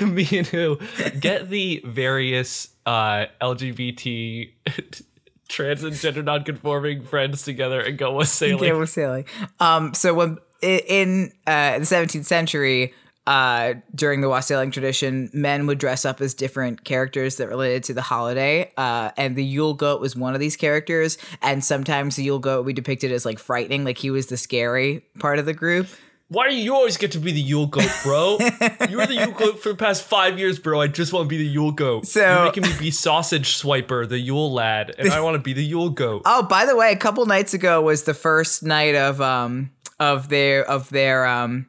me 0.06 0.28
and 0.38 0.46
who? 0.46 0.78
Get 1.20 1.48
the 1.50 1.82
various 1.84 2.68
uh, 2.84 3.26
LGBT 3.40 4.50
trans 5.48 5.82
and 5.82 5.94
gender 5.94 6.22
nonconforming 6.22 7.04
friends 7.04 7.42
together 7.42 7.80
and 7.80 7.96
go 7.98 8.20
a 8.20 8.26
sailing. 8.26 8.64
Yeah, 8.64 8.74
we're 8.74 8.86
sailing. 8.86 9.26
Um, 9.60 9.94
so 9.94 10.14
when 10.14 10.38
in 10.62 11.32
uh, 11.46 11.78
the 11.78 11.84
17th 11.84 12.24
century, 12.24 12.94
uh, 13.26 13.74
during 13.94 14.20
the 14.20 14.28
wassailing 14.28 14.70
tradition, 14.70 15.30
men 15.32 15.66
would 15.66 15.78
dress 15.78 16.04
up 16.04 16.20
as 16.20 16.34
different 16.34 16.84
characters 16.84 17.36
that 17.36 17.48
related 17.48 17.84
to 17.84 17.94
the 17.94 18.02
holiday. 18.02 18.70
Uh, 18.76 19.10
and 19.16 19.34
the 19.36 19.44
Yule 19.44 19.74
goat 19.74 20.00
was 20.00 20.14
one 20.14 20.34
of 20.34 20.40
these 20.40 20.56
characters. 20.56 21.18
And 21.42 21.64
sometimes 21.64 22.16
the 22.16 22.22
Yule 22.24 22.38
goat 22.38 22.58
would 22.64 22.66
be 22.68 22.72
depicted 22.72 23.10
as 23.12 23.24
like 23.24 23.38
frightening, 23.38 23.84
like 23.84 23.98
he 23.98 24.10
was 24.10 24.26
the 24.28 24.36
scary 24.36 25.04
part 25.18 25.38
of 25.38 25.46
the 25.46 25.54
group. 25.54 25.88
Why 26.28 26.48
do 26.48 26.56
you 26.56 26.74
always 26.74 26.96
get 26.96 27.12
to 27.12 27.20
be 27.20 27.30
the 27.30 27.40
Yule 27.40 27.68
goat, 27.68 27.88
bro? 28.02 28.38
you 28.90 28.96
were 28.96 29.06
the 29.06 29.14
Yule 29.14 29.30
goat 29.30 29.60
for 29.62 29.68
the 29.68 29.76
past 29.76 30.02
five 30.02 30.40
years, 30.40 30.58
bro. 30.58 30.80
I 30.80 30.88
just 30.88 31.12
want 31.12 31.26
to 31.26 31.28
be 31.28 31.38
the 31.38 31.46
Yule 31.48 31.70
goat. 31.70 32.06
So- 32.08 32.20
You're 32.20 32.44
making 32.46 32.64
me 32.64 32.72
be 32.80 32.90
sausage 32.90 33.56
swiper, 33.60 34.08
the 34.08 34.18
Yule 34.18 34.52
lad, 34.52 34.92
and 34.98 35.10
I 35.10 35.20
want 35.20 35.36
to 35.36 35.38
be 35.40 35.52
the 35.52 35.64
Yule 35.64 35.90
goat. 35.90 36.22
Oh, 36.26 36.42
by 36.42 36.66
the 36.66 36.74
way, 36.74 36.90
a 36.90 36.96
couple 36.96 37.24
nights 37.26 37.54
ago 37.54 37.80
was 37.80 38.02
the 38.04 38.14
first 38.14 38.64
night 38.64 38.96
of 38.96 39.20
um 39.20 39.70
of 40.00 40.28
their 40.28 40.64
of 40.68 40.90
their 40.90 41.26
um 41.26 41.66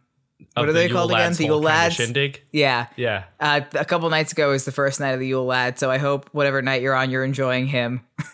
what 0.54 0.64
are 0.64 0.68
the 0.68 0.74
they 0.74 0.88
Yule 0.88 0.98
called 0.98 1.12
again? 1.12 1.34
The 1.34 1.46
Yule 1.46 1.62
lads. 1.62 1.96
shindig. 1.96 2.42
Yeah. 2.52 2.88
Yeah. 2.96 3.26
Uh, 3.40 3.62
a 3.74 3.86
couple 3.86 4.10
nights 4.10 4.32
ago 4.32 4.50
was 4.50 4.66
the 4.66 4.72
first 4.72 5.00
night 5.00 5.12
of 5.12 5.20
the 5.20 5.28
Yule 5.28 5.46
lad, 5.46 5.80
so 5.80 5.90
I 5.92 5.98
hope 5.98 6.30
whatever 6.32 6.62
night 6.62 6.82
you're 6.82 6.96
on, 6.96 7.10
you're 7.10 7.24
enjoying 7.26 7.68
him. 7.68 8.02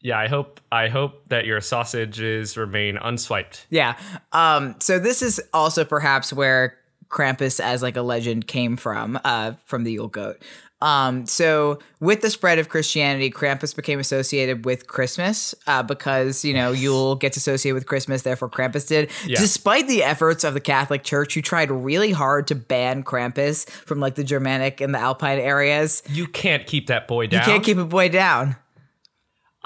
Yeah, 0.00 0.16
I 0.16 0.28
hope 0.28 0.60
I 0.70 0.86
hope 0.86 1.28
that 1.28 1.44
your 1.44 1.60
sausages 1.60 2.56
remain 2.56 2.96
unswiped. 2.96 3.66
Yeah. 3.68 3.98
Um, 4.32 4.76
so 4.78 5.00
this 5.00 5.22
is 5.22 5.42
also 5.52 5.84
perhaps 5.84 6.32
where 6.32 6.77
Krampus 7.08 7.60
as 7.60 7.82
like 7.82 7.96
a 7.96 8.02
legend 8.02 8.46
came 8.46 8.76
from, 8.76 9.18
uh, 9.24 9.52
from 9.64 9.84
the 9.84 9.92
Yule 9.92 10.08
goat. 10.08 10.42
Um, 10.80 11.26
so 11.26 11.80
with 11.98 12.20
the 12.20 12.30
spread 12.30 12.60
of 12.60 12.68
Christianity, 12.68 13.32
Krampus 13.32 13.74
became 13.74 13.98
associated 13.98 14.64
with 14.64 14.86
Christmas, 14.86 15.52
uh, 15.66 15.82
because, 15.82 16.44
you 16.44 16.54
know, 16.54 16.70
Yule 16.70 17.16
gets 17.16 17.36
associated 17.36 17.74
with 17.74 17.86
Christmas, 17.86 18.22
therefore 18.22 18.48
Krampus 18.48 18.86
did. 18.86 19.10
Yeah. 19.26 19.40
Despite 19.40 19.88
the 19.88 20.04
efforts 20.04 20.44
of 20.44 20.54
the 20.54 20.60
Catholic 20.60 21.02
Church, 21.02 21.34
who 21.34 21.42
tried 21.42 21.72
really 21.72 22.12
hard 22.12 22.46
to 22.46 22.54
ban 22.54 23.02
Krampus 23.02 23.68
from 23.68 23.98
like 23.98 24.14
the 24.14 24.22
Germanic 24.22 24.80
and 24.80 24.94
the 24.94 25.00
Alpine 25.00 25.40
areas. 25.40 26.02
You 26.08 26.28
can't 26.28 26.64
keep 26.64 26.86
that 26.86 27.08
boy 27.08 27.26
down. 27.26 27.40
You 27.40 27.44
can't 27.44 27.64
keep 27.64 27.78
a 27.78 27.84
boy 27.84 28.08
down. 28.08 28.54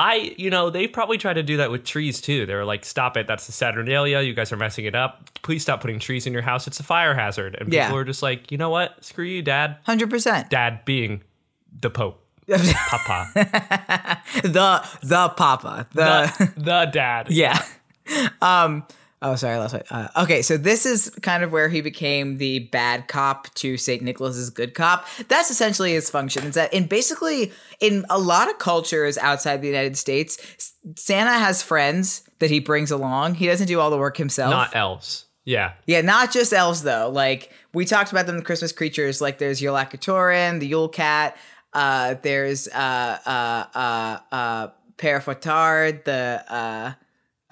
I, 0.02 0.35
you 0.37 0.50
know, 0.50 0.68
they 0.68 0.88
probably 0.88 1.16
tried 1.16 1.35
to 1.35 1.42
do 1.44 1.59
that 1.59 1.71
with 1.71 1.85
trees 1.85 2.21
too. 2.21 2.44
They 2.44 2.54
were 2.54 2.64
like, 2.64 2.85
"Stop 2.85 3.16
it! 3.16 3.26
That's 3.28 3.47
the 3.47 3.52
Saturnalia. 3.52 4.21
You 4.21 4.35
guys 4.35 4.50
are 4.52 4.56
messing 4.56 4.85
it 4.85 4.94
up. 4.97 5.30
Please 5.42 5.62
stop 5.62 5.80
putting 5.80 5.99
trees 6.00 6.26
in 6.26 6.32
your 6.32 6.42
house. 6.42 6.66
It's 6.66 6.80
a 6.80 6.82
fire 6.82 7.14
hazard." 7.14 7.54
And 7.61 7.73
Yeah. 7.73 7.87
people 7.87 7.99
are 7.99 8.04
just 8.04 8.23
like, 8.23 8.50
"You 8.50 8.59
know 8.59 8.71
what? 8.71 9.04
Screw 9.04 9.25
you, 9.25 9.42
Dad." 9.42 9.76
100%. 9.87 10.49
Dad 10.50 10.85
being 10.85 11.23
the 11.80 11.88
Pope, 11.90 12.21
Papa, 12.49 13.28
the, 14.42 14.85
the 15.02 15.28
Papa. 15.37 15.87
The, 15.92 16.50
the, 16.56 16.61
the 16.61 16.85
dad. 16.92 17.26
Yeah. 17.30 17.62
Um. 18.42 18.85
Oh, 19.23 19.37
sorry, 19.37 19.55
I 19.55 19.59
lost 19.59 19.75
my. 19.75 19.83
Uh, 19.88 20.25
okay, 20.25 20.43
so 20.43 20.57
this 20.57 20.85
is 20.85 21.09
kind 21.23 21.45
of 21.45 21.52
where 21.52 21.69
he 21.69 21.81
became 21.81 22.38
the 22.38 22.59
bad 22.59 23.07
cop 23.07 23.55
to 23.55 23.76
Saint 23.76 24.02
Nicholas's 24.02 24.50
good 24.50 24.75
cop. 24.75 25.07
That's 25.29 25.49
essentially 25.49 25.93
his 25.93 26.11
function. 26.11 26.45
Is 26.45 26.57
that 26.57 26.75
in 26.75 26.87
basically 26.87 27.52
in 27.81 28.05
a 28.11 28.19
lot 28.19 28.50
of 28.50 28.59
cultures 28.59 29.17
outside 29.19 29.62
the 29.62 29.69
United 29.69 29.97
States, 29.97 30.75
Santa 30.97 31.38
has 31.38 31.62
friends 31.62 32.29
that 32.41 32.50
he 32.50 32.59
brings 32.59 32.91
along. 32.91 33.37
He 33.37 33.47
doesn't 33.47 33.69
do 33.69 33.79
all 33.79 33.91
the 33.91 33.97
work 33.97 34.17
himself. 34.17 34.50
Not 34.50 34.75
elves. 34.75 35.26
Yeah. 35.45 35.75
Yeah, 35.87 36.00
not 36.00 36.33
just 36.33 36.52
elves 36.52 36.83
though. 36.83 37.09
Like 37.09 37.52
we 37.73 37.85
talked 37.85 38.11
about 38.11 38.26
them, 38.26 38.37
the 38.37 38.45
Christmas 38.45 38.73
creatures. 38.73 39.21
Like 39.21 39.38
there's 39.38 39.61
Jólakötturinn, 39.61 40.59
the 40.59 40.67
Yule 40.67 40.88
Cat. 40.88 41.37
Uh, 41.73 42.17
there's 42.23 42.67
uh 42.69 43.19
uh 43.25 43.79
uh 43.79 44.19
uh 44.33 44.69
Père 44.99 45.23
Fouettard, 45.23 46.05
the 46.05 46.45
uh 46.49 46.93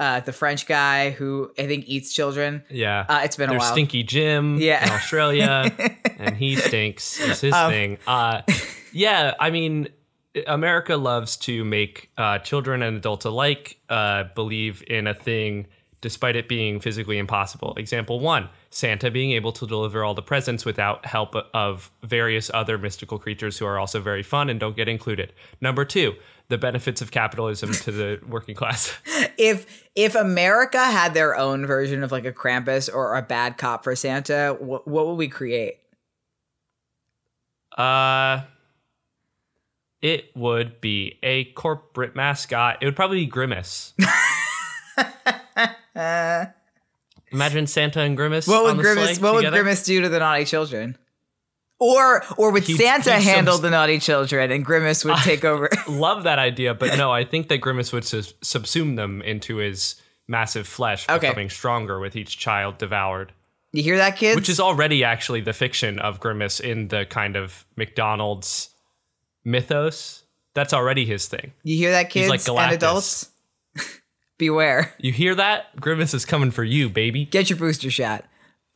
uh 0.00 0.18
the 0.20 0.32
French 0.32 0.66
guy 0.66 1.10
who 1.10 1.52
I 1.56 1.66
think 1.68 1.84
eats 1.86 2.12
children. 2.12 2.64
Yeah. 2.70 3.06
Uh, 3.08 3.20
it's 3.22 3.36
been 3.36 3.50
a 3.50 3.58
while. 3.58 3.72
Stinky 3.72 4.02
Jim 4.02 4.58
Yeah. 4.58 4.84
in 4.84 4.90
Australia, 4.90 5.70
and 6.18 6.36
he 6.36 6.56
stinks. 6.56 7.20
Is 7.20 7.40
his 7.40 7.54
Um, 7.54 7.70
thing. 7.70 7.98
Uh, 8.06 8.42
yeah, 8.92 9.34
I 9.38 9.50
mean, 9.50 9.88
America 10.46 10.96
loves 10.96 11.36
to 11.38 11.64
make 11.64 12.10
uh, 12.16 12.38
children 12.38 12.82
and 12.82 12.96
adults 12.96 13.24
alike 13.24 13.78
uh, 13.88 14.24
believe 14.34 14.82
in 14.88 15.06
a 15.06 15.14
thing 15.14 15.66
despite 16.02 16.34
it 16.34 16.48
being 16.48 16.80
physically 16.80 17.18
impossible. 17.18 17.74
Example 17.76 18.20
one 18.20 18.48
Santa 18.70 19.10
being 19.10 19.32
able 19.32 19.52
to 19.52 19.66
deliver 19.66 20.02
all 20.02 20.14
the 20.14 20.22
presents 20.22 20.64
without 20.64 21.04
help 21.04 21.34
of 21.52 21.90
various 22.02 22.50
other 22.54 22.78
mystical 22.78 23.18
creatures 23.18 23.58
who 23.58 23.66
are 23.66 23.78
also 23.78 24.00
very 24.00 24.22
fun 24.22 24.48
and 24.48 24.58
don't 24.58 24.76
get 24.76 24.88
included. 24.88 25.34
Number 25.60 25.84
two, 25.84 26.14
the 26.50 26.58
benefits 26.58 27.00
of 27.00 27.10
capitalism 27.12 27.72
to 27.72 27.92
the 27.92 28.20
working 28.28 28.54
class. 28.54 28.98
If 29.38 29.88
if 29.94 30.14
America 30.14 30.84
had 30.84 31.14
their 31.14 31.36
own 31.36 31.64
version 31.64 32.02
of 32.02 32.12
like 32.12 32.26
a 32.26 32.32
Krampus 32.32 32.92
or 32.92 33.16
a 33.16 33.22
bad 33.22 33.56
cop 33.56 33.84
for 33.84 33.96
Santa, 33.96 34.56
what 34.58 34.86
what 34.86 35.06
would 35.06 35.14
we 35.14 35.28
create? 35.28 35.78
Uh, 37.78 38.42
it 40.02 40.36
would 40.36 40.80
be 40.80 41.18
a 41.22 41.44
corporate 41.52 42.16
mascot. 42.16 42.78
It 42.82 42.84
would 42.84 42.96
probably 42.96 43.18
be 43.18 43.26
Grimace. 43.26 43.94
Imagine 47.32 47.68
Santa 47.68 48.00
and 48.00 48.16
Grimace. 48.16 48.48
What 48.48 48.66
on 48.68 48.76
would 48.76 48.78
the 48.78 48.82
Grimace 48.82 49.20
What 49.20 49.34
would. 49.34 49.46
Grimace 49.46 49.84
do 49.84 50.00
to 50.00 50.08
the 50.08 50.18
naughty 50.18 50.44
children? 50.44 50.98
Or 51.80 52.22
or 52.36 52.52
would 52.52 52.64
He'd- 52.64 52.78
Santa 52.78 53.12
handle 53.18 53.54
subs- 53.54 53.62
the 53.62 53.70
naughty 53.70 53.98
children 53.98 54.52
and 54.52 54.64
Grimace 54.64 55.04
would 55.04 55.16
take 55.18 55.44
over? 55.44 55.68
Love 55.88 56.24
that 56.24 56.38
idea, 56.38 56.74
but 56.74 56.96
no, 56.98 57.10
I 57.20 57.24
think 57.24 57.48
that 57.48 57.58
Grimace 57.58 57.90
would 57.92 58.02
subsume 58.04 58.96
them 58.96 59.22
into 59.22 59.56
his 59.56 59.94
massive 60.28 60.68
flesh, 60.68 61.08
Okay. 61.08 61.28
becoming 61.28 61.48
stronger 61.50 61.98
with 61.98 62.14
each 62.16 62.38
child 62.38 62.76
devoured. 62.78 63.32
You 63.72 63.82
hear 63.82 63.96
that, 63.96 64.16
kids? 64.16 64.36
Which 64.36 64.48
is 64.48 64.60
already 64.60 65.04
actually 65.04 65.40
the 65.40 65.52
fiction 65.52 65.98
of 66.00 66.20
Grimace 66.20 66.60
in 66.60 66.88
the 66.88 67.06
kind 67.06 67.34
of 67.36 67.64
McDonald's 67.76 68.70
mythos. 69.44 70.24
That's 70.54 70.72
already 70.74 71.04
his 71.06 71.28
thing. 71.28 71.52
You 71.62 71.76
hear 71.76 71.92
that, 71.92 72.10
kids 72.10 72.28
like 72.28 72.46
and 72.48 72.72
adults? 72.74 73.30
Beware. 74.38 74.92
You 74.98 75.12
hear 75.12 75.34
that? 75.34 75.76
Grimace 75.80 76.14
is 76.14 76.24
coming 76.24 76.50
for 76.50 76.64
you, 76.64 76.88
baby. 76.88 77.24
Get 77.26 77.48
your 77.50 77.58
booster 77.58 77.90
shot. 77.90 78.24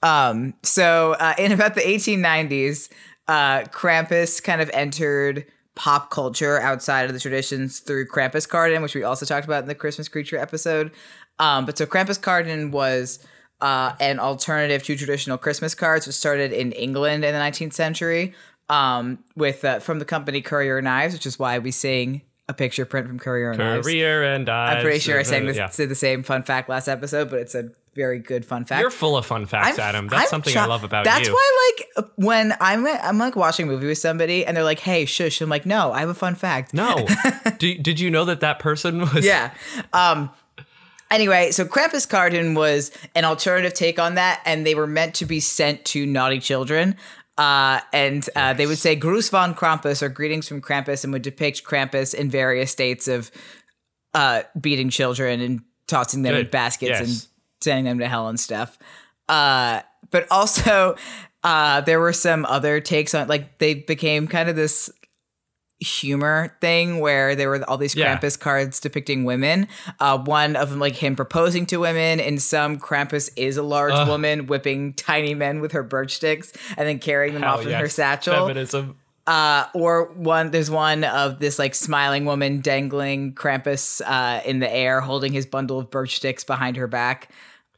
Um, 0.05 0.55
so 0.63 1.13
uh, 1.19 1.35
in 1.39 1.51
about 1.51 1.75
the 1.75 1.81
1890s, 1.81 2.91
uh, 3.27 3.61
Krampus 3.63 4.43
kind 4.43 4.61
of 4.61 4.71
entered 4.75 5.47
pop 5.75 6.11
culture 6.11 6.61
outside 6.61 7.07
of 7.07 7.15
the 7.15 7.19
traditions 7.21 7.81
through 7.81 8.07
Krampuskarten, 8.07 8.83
which 8.83 8.95
we 8.95 9.03
also 9.03 9.27
talked 9.27 9.47
about 9.47 9.63
in 9.63 9.69
the 9.69 9.75
Christmas 9.75 10.09
creature 10.09 10.39
episode. 10.39 10.93
Um, 11.39 11.65
but 11.67 11.79
so 11.79 11.87
Krampuskarten 11.87 12.71
was 12.71 13.19
uh, 13.61 13.93
an 13.99 14.21
alternative 14.21 14.83
to 14.85 14.97
traditional 14.97 15.39
Christmas 15.39 15.75
cards, 15.75 16.07
which 16.07 16.17
started 16.17 16.53
in 16.53 16.73
England 16.73 17.25
in 17.25 17.33
the 17.35 17.41
19th 17.41 17.73
century 17.73 18.35
um, 18.69 19.19
with 19.37 19.65
uh, 19.65 19.79
from 19.81 19.99
the 19.99 20.05
company 20.05 20.43
Currier 20.43 20.79
and 20.79 20.89
Ives, 20.89 21.15
which 21.15 21.27
is 21.27 21.39
why 21.39 21.59
we 21.59 21.71
sing 21.71 22.23
a 22.47 22.53
picture 22.55 22.85
print 22.85 23.09
from 23.09 23.19
Currier 23.19 23.53
and 23.53 23.63
Ives. 23.63 23.87
Career 23.87 24.23
and 24.23 24.49
I. 24.49 24.75
I'm 24.75 24.83
pretty 24.83 24.99
sure 25.01 25.19
I 25.19 25.23
sang 25.23 25.47
this 25.47 25.57
Yeah. 25.57 25.71
said 25.71 25.89
the 25.89 25.95
same 25.95 26.23
fun 26.23 26.43
fact 26.43 26.69
last 26.69 26.89
episode, 26.89 27.31
but 27.31 27.39
it's 27.41 27.55
a 27.55 27.71
very 27.95 28.19
good 28.19 28.45
fun 28.45 28.65
fact. 28.65 28.81
You're 28.81 28.91
full 28.91 29.17
of 29.17 29.25
fun 29.27 29.47
facts, 29.47 29.79
I'm- 29.79 29.89
Adam. 29.89 30.09
That's 30.09 30.25
I'm 30.25 30.29
something 30.43 30.57
I 30.57 30.67
love 30.67 30.85
about 30.85 31.05
That's 31.05 31.27
you. 31.29 31.35
That's 31.35 31.35
why, 31.35 31.73
like, 32.03 32.07
when 32.17 32.55
I'm 32.61 32.87
I'm 32.87 33.19
like 33.19 33.37
watching 33.37 33.69
a 33.69 33.71
movie 33.73 33.87
with 33.87 33.99
somebody 33.99 34.45
and 34.45 34.57
they're 34.57 34.65
like, 34.65 34.81
"Hey, 34.81 35.05
shush," 35.05 35.41
I'm 35.41 35.49
like, 35.49 35.67
"No, 35.67 35.93
I 35.93 36.01
have 36.01 36.09
a 36.09 36.15
fun 36.15 36.35
fact." 36.35 36.75
no. 36.75 37.07
Do, 37.59 37.75
did 37.79 38.01
you 38.01 38.11
know 38.11 38.25
that 38.27 38.41
that 38.41 38.59
person 38.59 39.01
was? 39.01 39.25
Yeah. 39.25 39.53
Um. 39.93 40.31
Anyway, 41.11 41.51
so 41.53 41.65
Krampuskarten 41.65 42.57
was 42.57 42.91
an 43.15 43.25
alternative 43.25 43.75
take 43.75 43.99
on 43.99 44.15
that, 44.17 44.41
and 44.47 44.67
they 44.67 44.75
were 44.75 44.87
meant 44.87 45.15
to 45.17 45.27
be 45.27 45.39
sent 45.39 45.85
to 45.87 46.05
naughty 46.07 46.41
children. 46.41 46.97
Uh, 47.37 47.81
and 47.93 48.29
uh, 48.37 48.53
they 48.55 48.67
would 48.67 48.79
say 48.79 48.97
Gruß 48.97 49.31
von 49.31 49.55
Krampus 49.55 50.03
or 50.03 50.09
greetings 50.09 50.49
from 50.49 50.61
Krampus 50.63 51.05
and 51.05 51.13
would 51.13 51.23
depict 51.23 51.65
Krampus 51.65 52.15
in 52.15 52.31
various 52.31 52.71
states 52.71 53.07
of 53.07 53.31
uh, 54.15 54.43
beating 54.61 54.89
children 54.89 55.41
and 55.41 55.61
tossing 55.87 56.23
them 56.23 56.35
in 56.37 56.49
baskets 56.49 56.91
Yes. 56.91 57.01
and 57.01 57.29
sending 57.65 57.85
them 57.87 57.99
to 57.99 58.07
hell 58.09 58.29
and 58.29 58.39
stuff. 58.39 58.79
Uh, 59.29 59.81
but 60.11 60.27
also, 60.31 60.95
uh, 61.43 61.81
there 61.81 61.99
were 61.99 62.13
some 62.13 62.45
other 62.47 62.81
takes 62.81 63.15
on 63.15 63.27
like 63.27 63.59
they 63.59 63.75
became 63.75 64.29
kind 64.29 64.49
of 64.49 64.55
this 64.57 64.91
humor 65.81 66.57
thing 66.61 67.01
where 67.01 67.35
there 67.35 67.49
were 67.51 67.63
all 67.69 67.77
these 67.77 67.95
Yeah. 67.95 68.17
Krampus 68.17 68.39
cards 68.39 68.81
depicting 68.81 69.25
women. 69.25 69.69
Uh, 70.01 70.19
one 70.19 70.57
of 70.57 70.71
them 70.71 70.79
like 70.79 70.95
him 70.95 71.17
proposing 71.17 71.67
to 71.67 71.79
women. 71.79 72.21
and 72.21 72.41
some, 72.41 72.79
Krampus 72.79 73.31
is 73.37 73.57
a 73.57 73.63
large 73.63 73.93
woman 74.09 74.47
whipping 74.47 74.95
tiny 74.95 75.35
men 75.35 75.61
with 75.61 75.73
her 75.73 75.83
birch 75.83 76.15
sticks 76.15 76.53
and 76.77 76.87
then 76.89 76.99
carrying 77.01 77.35
them 77.35 77.45
off 77.45 77.67
in 77.67 77.73
her 77.73 77.89
satchel. 77.89 78.47
Feminism. 78.47 78.97
Uh, 79.27 79.67
or 79.75 80.13
one, 80.13 80.51
there's 80.53 80.71
one 80.71 81.03
of 81.05 81.39
this 81.39 81.59
like 81.59 81.75
smiling 81.75 82.25
woman 82.25 82.61
dangling 82.61 83.35
Krampus 83.35 84.01
uh, 84.07 84.43
in 84.45 84.61
the 84.61 84.71
air, 84.73 85.01
holding 85.01 85.33
his 85.33 85.45
bundle 85.47 85.79
of 85.79 85.91
birch 85.91 86.17
sticks 86.17 86.45
behind 86.45 86.77
her 86.77 86.87
back. 86.87 87.31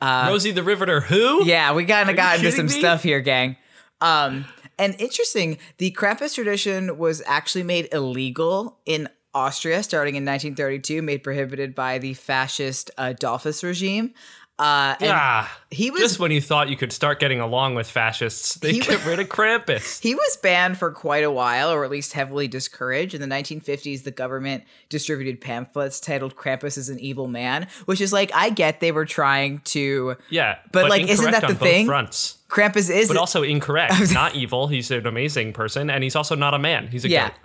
Rosie 0.02 0.52
the 0.52 0.62
Riveter, 0.62 1.00
who? 1.00 1.44
Yeah, 1.44 1.74
we 1.74 1.84
kind 1.84 2.10
of 2.10 2.16
got 2.16 2.38
into 2.38 2.52
some 2.52 2.66
me? 2.66 2.72
stuff 2.72 3.02
here, 3.02 3.20
gang. 3.20 3.56
Um, 4.00 4.44
and 4.78 4.94
interesting, 4.98 5.58
the 5.78 5.90
Krampus 5.92 6.34
tradition 6.34 6.98
was 6.98 7.22
actually 7.26 7.64
made 7.64 7.88
illegal 7.92 8.78
in 8.84 9.08
Austria 9.34 9.82
starting 9.82 10.16
in 10.16 10.24
1932, 10.24 11.02
made 11.02 11.22
prohibited 11.22 11.74
by 11.74 11.98
the 11.98 12.14
fascist 12.14 12.90
uh, 12.96 13.12
Dollfuss 13.18 13.62
regime. 13.62 14.14
Uh, 14.58 14.94
and 15.00 15.08
Yeah. 15.08 15.48
he 15.70 15.90
was 15.90 16.00
Just 16.00 16.18
when 16.18 16.30
you 16.30 16.40
thought 16.40 16.70
you 16.70 16.76
could 16.78 16.90
start 16.92 17.20
getting 17.20 17.40
along 17.40 17.74
with 17.74 17.86
fascists, 17.90 18.54
they 18.54 18.72
He 18.72 18.80
get 18.80 19.04
rid 19.04 19.20
of 19.20 19.28
Krampus. 19.28 20.00
He 20.06 20.14
was 20.14 20.38
banned 20.42 20.78
for 20.78 20.90
quite 20.90 21.24
a 21.24 21.30
while, 21.30 21.70
or 21.70 21.84
at 21.84 21.90
least 21.90 22.14
heavily 22.14 22.48
discouraged. 22.48 23.12
In 23.14 23.20
the 23.20 23.26
1950s, 23.26 24.04
the 24.04 24.10
government 24.10 24.64
distributed 24.88 25.42
pamphlets 25.42 26.00
titled 26.00 26.36
Krampus 26.36 26.78
is 26.78 26.88
an 26.88 26.98
evil 27.00 27.28
man, 27.28 27.66
which 27.84 28.00
is 28.00 28.14
like, 28.14 28.30
I 28.34 28.48
get 28.48 28.80
they 28.80 28.92
were 28.92 29.04
trying 29.04 29.58
to. 29.66 30.16
Yeah, 30.30 30.56
But, 30.72 30.88
like, 30.88 31.06
isn't 31.06 31.30
that 31.32 31.46
the 31.46 31.54
thing? 31.54 31.84
Fronts, 31.84 32.38
Krampus 32.48 32.88
is. 32.88 33.08
but 33.08 33.18
also 33.18 33.42
incorrect. 33.42 33.94
not 34.12 34.34
evil. 34.34 34.68
He's 34.68 34.90
an 34.90 35.06
amazing 35.06 35.52
person, 35.52 35.90
and 35.90 36.02
he's 36.02 36.16
also 36.16 36.34
not 36.34 36.54
a 36.54 36.58
man. 36.58 36.88
He's 36.88 37.04
a 37.04 37.10
yeah. 37.10 37.28
goat. 37.28 37.36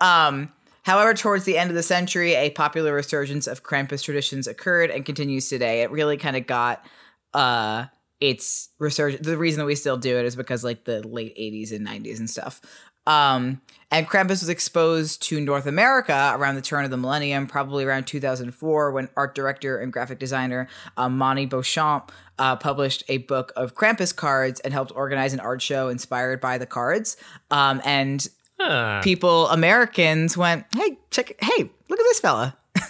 Um, 0.00 0.52
however, 0.88 1.14
towards 1.14 1.44
the 1.44 1.58
end 1.58 1.70
of 1.70 1.76
the 1.76 1.82
century, 1.82 2.34
a 2.34 2.50
popular 2.50 2.94
resurgence 2.94 3.46
of 3.46 3.62
Krampus 3.62 4.02
traditions 4.02 4.46
occurred 4.46 4.90
and 4.90 5.04
continues 5.04 5.48
today. 5.48 5.82
It 5.82 5.90
really 5.90 6.16
kind 6.16 6.36
of 6.36 6.46
got 6.46 6.84
uh 7.34 7.86
its 8.20 8.70
resurgence. 8.80 9.24
The 9.24 9.38
reason 9.38 9.60
that 9.60 9.66
we 9.66 9.76
still 9.76 9.96
do 9.96 10.18
it 10.18 10.24
is 10.24 10.34
because 10.34 10.64
like 10.64 10.84
the 10.84 11.06
late 11.06 11.36
80s 11.36 11.70
and 11.72 11.86
90s 11.86 12.18
and 12.18 12.28
stuff. 12.28 12.60
Um, 13.06 13.62
and 13.90 14.06
Krampus 14.06 14.42
was 14.42 14.50
exposed 14.50 15.22
to 15.22 15.40
North 15.40 15.66
America 15.66 16.32
around 16.34 16.56
the 16.56 16.60
turn 16.60 16.84
of 16.84 16.90
the 16.90 16.98
millennium, 16.98 17.46
probably 17.46 17.84
around 17.84 18.06
2004, 18.06 18.90
when 18.90 19.08
art 19.16 19.34
director 19.34 19.78
and 19.78 19.90
graphic 19.90 20.18
designer 20.18 20.68
uh, 20.98 21.08
Monty 21.08 21.46
Beauchamp 21.46 22.12
uh, 22.38 22.56
published 22.56 23.02
a 23.08 23.18
book 23.18 23.50
of 23.56 23.74
Krampus 23.74 24.14
cards 24.14 24.60
and 24.60 24.74
helped 24.74 24.92
organize 24.94 25.32
an 25.32 25.40
art 25.40 25.62
show 25.62 25.88
inspired 25.88 26.38
by 26.38 26.58
the 26.58 26.66
cards. 26.66 27.16
Um, 27.50 27.80
and 27.82 28.28
Huh. 28.60 29.00
people, 29.02 29.48
Americans, 29.48 30.36
went, 30.36 30.64
"Hey, 30.74 30.98
check! 31.10 31.30
it- 31.30 31.38
Hey, 31.42 31.70
look 31.88 31.98
at 32.00 32.04
this 32.08 32.20
fella! 32.20 32.56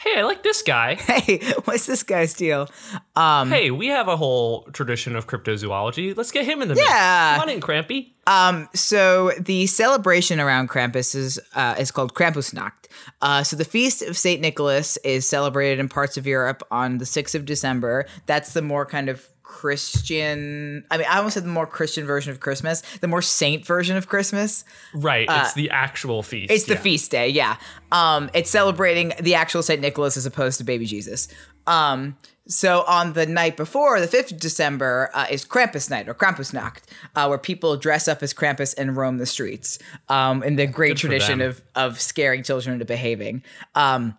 Hey, 0.00 0.20
I 0.20 0.22
like 0.22 0.44
this 0.44 0.62
guy. 0.62 0.94
Hey, 0.94 1.40
what's 1.64 1.86
this 1.86 2.04
guy's 2.04 2.32
deal?" 2.32 2.68
Um, 3.16 3.50
Hey, 3.50 3.72
we 3.72 3.88
have 3.88 4.06
a 4.06 4.16
whole 4.16 4.62
tradition 4.72 5.16
of 5.16 5.26
cryptozoology. 5.26 6.16
Let's 6.16 6.30
get 6.30 6.44
him 6.44 6.62
in 6.62 6.68
the 6.68 6.76
Yeah. 6.76 6.82
mix. 6.84 7.40
Come 7.40 7.40
on 7.42 7.48
in, 7.48 7.60
Crampy. 7.60 8.14
Um, 8.28 8.68
so 8.74 9.32
the 9.40 9.66
celebration 9.66 10.38
around 10.38 10.68
Krampus 10.70 11.16
is 11.16 11.40
uh, 11.56 11.74
is 11.80 11.90
called 11.90 12.14
Krampusnacht. 12.14 12.86
Uh, 13.20 13.42
so 13.42 13.56
the 13.56 13.64
feast 13.64 14.02
of 14.02 14.16
Saint 14.16 14.40
Nicholas 14.40 14.98
is 14.98 15.28
celebrated 15.28 15.80
in 15.80 15.88
parts 15.88 16.16
of 16.16 16.28
Europe 16.28 16.62
on 16.70 16.98
the 16.98 17.06
sixth 17.06 17.34
of 17.34 17.44
December. 17.44 18.06
That's 18.26 18.52
the 18.52 18.62
more 18.62 18.86
kind 18.86 19.08
of 19.08 19.28
Christian. 19.58 20.84
I 20.90 20.98
mean, 20.98 21.06
I 21.10 21.18
almost 21.18 21.34
said 21.34 21.44
the 21.44 21.48
more 21.48 21.66
Christian 21.66 22.06
version 22.06 22.30
of 22.30 22.38
Christmas, 22.38 22.82
the 23.00 23.08
more 23.08 23.22
saint 23.22 23.66
version 23.66 23.96
of 23.96 24.06
Christmas. 24.06 24.64
Right, 24.94 25.26
it's 25.28 25.54
the 25.54 25.70
actual 25.70 26.22
feast. 26.22 26.50
Uh, 26.50 26.54
It's 26.54 26.64
the 26.64 26.74
yeah. 26.74 26.80
feast 26.80 27.10
day, 27.10 27.28
yeah. 27.28 27.56
Um, 27.90 28.30
it's 28.34 28.50
celebrating 28.50 29.14
the 29.20 29.34
actual 29.34 29.62
Saint 29.62 29.80
Nicholas 29.80 30.16
as 30.16 30.26
opposed 30.26 30.58
to 30.58 30.64
baby 30.64 30.86
Jesus. 30.86 31.26
Um, 31.66 32.16
so 32.46 32.84
on 32.86 33.14
the 33.14 33.26
night 33.26 33.56
before, 33.56 34.00
the 34.00 34.06
fifth 34.06 34.30
of 34.32 34.38
December, 34.38 35.10
uh, 35.12 35.26
is 35.28 35.44
Krampus 35.44 35.90
night 35.90 36.08
or 36.08 36.14
Krampusnacht, 36.14 36.82
uh, 37.16 37.26
where 37.26 37.36
people 37.36 37.76
dress 37.76 38.06
up 38.06 38.22
as 38.22 38.32
Krampus 38.32 38.74
and 38.78 38.96
roam 38.96 39.18
the 39.18 39.26
streets. 39.26 39.78
Um, 40.08 40.42
in 40.44 40.56
the 40.56 40.66
great 40.66 40.90
Good 40.90 40.98
tradition 40.98 41.40
of 41.40 41.60
of 41.74 42.00
scaring 42.00 42.44
children 42.44 42.74
into 42.74 42.84
behaving. 42.84 43.42
Um, 43.74 44.16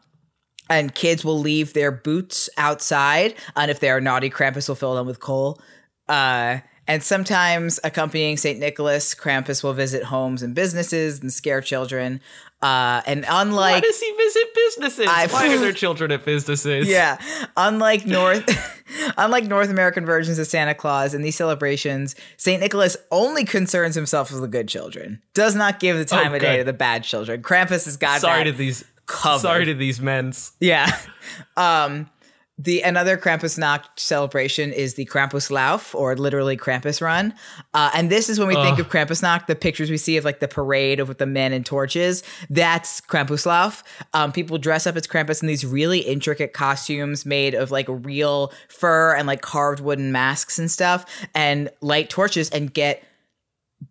and 0.69 0.93
kids 0.93 1.25
will 1.25 1.39
leave 1.39 1.73
their 1.73 1.91
boots 1.91 2.49
outside, 2.57 3.35
and 3.55 3.71
if 3.71 3.79
they 3.79 3.89
are 3.89 4.01
naughty, 4.01 4.29
Krampus 4.29 4.67
will 4.67 4.75
fill 4.75 4.95
them 4.95 5.07
with 5.07 5.19
coal. 5.19 5.59
Uh, 6.07 6.59
and 6.87 7.03
sometimes, 7.03 7.79
accompanying 7.83 8.35
Saint 8.37 8.59
Nicholas, 8.59 9.13
Krampus 9.13 9.63
will 9.63 9.73
visit 9.73 10.03
homes 10.03 10.41
and 10.41 10.55
businesses 10.55 11.21
and 11.21 11.31
scare 11.31 11.61
children. 11.61 12.19
Uh, 12.63 13.01
and 13.05 13.25
Why 13.25 13.41
unlike 13.43 13.83
does 13.83 13.99
he 13.99 14.11
visit 14.17 14.43
businesses? 14.55 15.05
I- 15.07 15.27
Why 15.27 15.53
are 15.53 15.57
there 15.59 15.71
children 15.71 16.11
at 16.11 16.25
businesses? 16.25 16.89
yeah, 16.89 17.17
unlike 17.55 18.05
North, 18.07 18.43
unlike 19.17 19.45
North 19.45 19.69
American 19.69 20.03
versions 20.05 20.39
of 20.39 20.47
Santa 20.47 20.73
Claus 20.73 21.13
in 21.13 21.21
these 21.21 21.35
celebrations, 21.35 22.15
Saint 22.37 22.59
Nicholas 22.61 22.97
only 23.11 23.45
concerns 23.45 23.93
himself 23.95 24.31
with 24.31 24.41
the 24.41 24.47
good 24.47 24.67
children. 24.67 25.21
Does 25.35 25.55
not 25.55 25.79
give 25.79 25.95
the 25.95 26.05
time 26.05 26.31
Oh, 26.33 26.35
of 26.35 26.41
day 26.41 26.57
to 26.57 26.63
the 26.63 26.73
bad 26.73 27.03
children. 27.03 27.43
Krampus 27.43 27.85
has 27.85 27.97
got 27.97 28.19
Sorry 28.21 28.43
that 28.45 28.51
to 28.51 28.57
these. 28.57 28.83
Covered. 29.09 29.41
Sorry 29.41 29.65
to 29.65 29.73
these 29.73 29.99
men's. 29.99 30.53
Yeah. 30.59 30.89
Um 31.57 32.09
the 32.59 32.81
another 32.81 33.15
Krampus 33.15 33.39
Krampusnacht 33.39 33.97
celebration 33.97 34.73
is 34.73 34.95
the 34.95 35.05
Krampuslauf, 35.05 35.95
or 35.95 36.17
literally 36.17 36.57
Krampus 36.57 37.01
Run. 37.01 37.33
Uh, 37.73 37.89
and 37.93 38.09
this 38.09 38.27
is 38.27 38.37
when 38.37 38.49
we 38.49 38.55
think 38.55 38.73
Ugh. 38.73 38.79
of 38.81 38.89
Krampusnacht, 38.89 39.47
the 39.47 39.55
pictures 39.55 39.89
we 39.89 39.95
see 39.95 40.17
of 40.17 40.25
like 40.25 40.41
the 40.41 40.47
parade 40.49 40.99
of 40.99 41.07
with 41.07 41.19
the 41.19 41.25
men 41.25 41.53
and 41.53 41.65
torches. 41.65 42.21
That's 42.49 42.99
Krampuslauf. 42.99 43.81
Um, 44.13 44.33
people 44.33 44.57
dress 44.57 44.85
up 44.85 44.97
as 44.97 45.07
Krampus 45.07 45.41
in 45.41 45.47
these 45.47 45.65
really 45.65 45.99
intricate 45.99 46.51
costumes 46.51 47.25
made 47.25 47.55
of 47.55 47.71
like 47.71 47.85
real 47.87 48.51
fur 48.67 49.15
and 49.15 49.25
like 49.25 49.41
carved 49.41 49.79
wooden 49.79 50.11
masks 50.11 50.59
and 50.59 50.69
stuff, 50.69 51.05
and 51.33 51.69
light 51.79 52.09
torches 52.09 52.49
and 52.49 52.73
get 52.73 53.01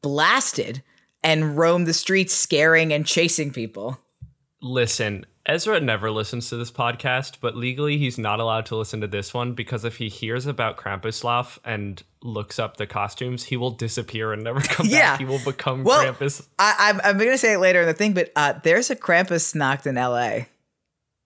blasted 0.03 0.83
and 1.25 1.57
roam 1.57 1.87
the 1.87 1.95
streets 1.95 2.35
scaring 2.35 2.93
and 2.93 3.07
chasing 3.07 3.51
people. 3.51 3.99
Listen, 4.61 5.25
Ezra 5.47 5.81
never 5.81 6.11
listens 6.11 6.49
to 6.51 6.57
this 6.57 6.71
podcast, 6.71 7.37
but 7.41 7.57
legally 7.57 7.97
he's 7.97 8.19
not 8.19 8.41
allowed 8.41 8.67
to 8.67 8.77
listen 8.77 9.01
to 9.03 9.07
this 9.07 9.33
one 9.33 9.53
because 9.53 9.85
if 9.85 9.97
he 9.99 10.09
hears 10.09 10.47
about 10.47 10.77
Krampuslauf 10.77 11.59
and 11.65 12.03
looks 12.23 12.59
up 12.59 12.77
the 12.77 12.87
costumes, 12.87 13.45
he 13.45 13.57
will 13.57 13.71
disappear 13.71 14.33
and 14.33 14.43
never 14.43 14.61
come 14.65 14.87
Yeah. 14.87 15.13
back. 15.13 15.21
He 15.21 15.25
will 15.25 15.41
become 15.45 15.85
Well, 15.85 16.13
Krampus. 16.13 16.47
I, 16.59 16.75
I'm, 16.79 17.01
I'm 17.05 17.19
going 17.19 17.31
to 17.31 17.39
say 17.39 17.55
it 17.55 17.59
later 17.59 17.83
in 17.83 17.87
the 17.87 17.95
thing, 17.95 18.15
but 18.15 18.31
uh, 18.35 18.55
there's 18.65 18.91
a 18.91 18.97
Krampusnacht 18.97 19.87
in 19.87 19.95
LA. 19.95 20.47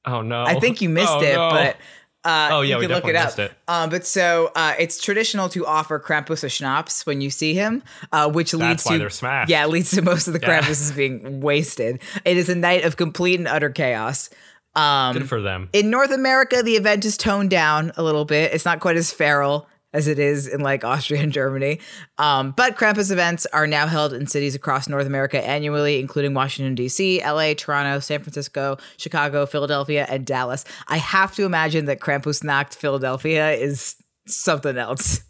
Oh 0.04 0.20
no! 0.20 0.42
I 0.42 0.58
think 0.58 0.80
you 0.82 0.88
missed 0.88 1.12
Oh, 1.12 1.20
it, 1.22 1.34
no. 1.34 1.50
but 1.50 1.76
uh, 2.24 2.48
Oh, 2.52 2.60
yeah, 2.60 2.74
you 2.76 2.80
we 2.80 2.86
can 2.86 2.94
look 2.94 3.06
it 3.06 3.16
up. 3.16 3.38
it. 3.38 3.52
Um, 3.68 3.90
but 3.90 4.06
so 4.06 4.50
uh, 4.54 4.74
it's 4.78 5.02
traditional 5.02 5.48
to 5.50 5.66
offer 5.66 5.98
Krampus 5.98 6.44
a 6.44 6.48
schnapps 6.48 7.04
when 7.06 7.20
you 7.20 7.30
see 7.30 7.54
him, 7.54 7.82
uh, 8.12 8.30
which 8.30 8.52
leads 8.54 8.62
That's 8.62 8.86
why 8.86 8.92
to 8.94 8.98
they're 9.00 9.10
smashed. 9.10 9.50
yeah, 9.50 9.66
leads 9.66 9.90
to 9.92 10.02
most 10.02 10.26
of 10.28 10.34
the 10.34 10.40
Yeah. 10.40 10.60
Krampuses 10.60 10.94
being 10.96 11.40
wasted. 11.40 12.00
It 12.24 12.36
is 12.36 12.48
a 12.48 12.54
night 12.54 12.84
of 12.84 12.96
complete 12.96 13.38
and 13.40 13.48
utter 13.48 13.70
chaos. 13.70 14.30
Um, 14.74 15.12
good 15.18 15.28
for 15.28 15.40
them. 15.42 15.68
in 15.74 15.90
North 15.90 16.10
America, 16.12 16.62
the 16.62 16.76
event 16.76 17.04
is 17.04 17.16
toned 17.18 17.50
down 17.50 17.92
a 17.96 18.02
little 18.02 18.24
bit. 18.24 18.54
It's 18.54 18.64
not 18.64 18.80
quite 18.80 18.96
as 18.96 19.12
feral 19.12 19.68
as 19.92 20.08
it 20.08 20.18
is 20.18 20.46
in 20.46 20.60
like 20.60 20.84
Austria 20.84 21.20
and 21.22 21.32
Germany. 21.32 21.78
Um, 22.18 22.52
but 22.56 22.76
Krampus 22.76 23.10
events 23.10 23.46
are 23.52 23.66
now 23.66 23.86
held 23.86 24.12
in 24.12 24.26
cities 24.26 24.54
across 24.54 24.88
North 24.88 25.06
America 25.06 25.44
annually, 25.46 26.00
including 26.00 26.32
Washington, 26.34 26.74
D.C., 26.74 27.20
LA, 27.24 27.54
Toronto, 27.54 27.98
San 28.00 28.20
Francisco, 28.20 28.78
Chicago, 28.96 29.44
Philadelphia, 29.46 30.06
and 30.08 30.24
Dallas. 30.24 30.64
I 30.88 30.96
have 30.96 31.34
to 31.36 31.44
imagine 31.44 31.84
that 31.86 32.00
Krampusnacht 32.00 32.74
Philadelphia 32.74 33.50
is 33.52 33.96
something 34.26 34.76
else. 34.78 35.22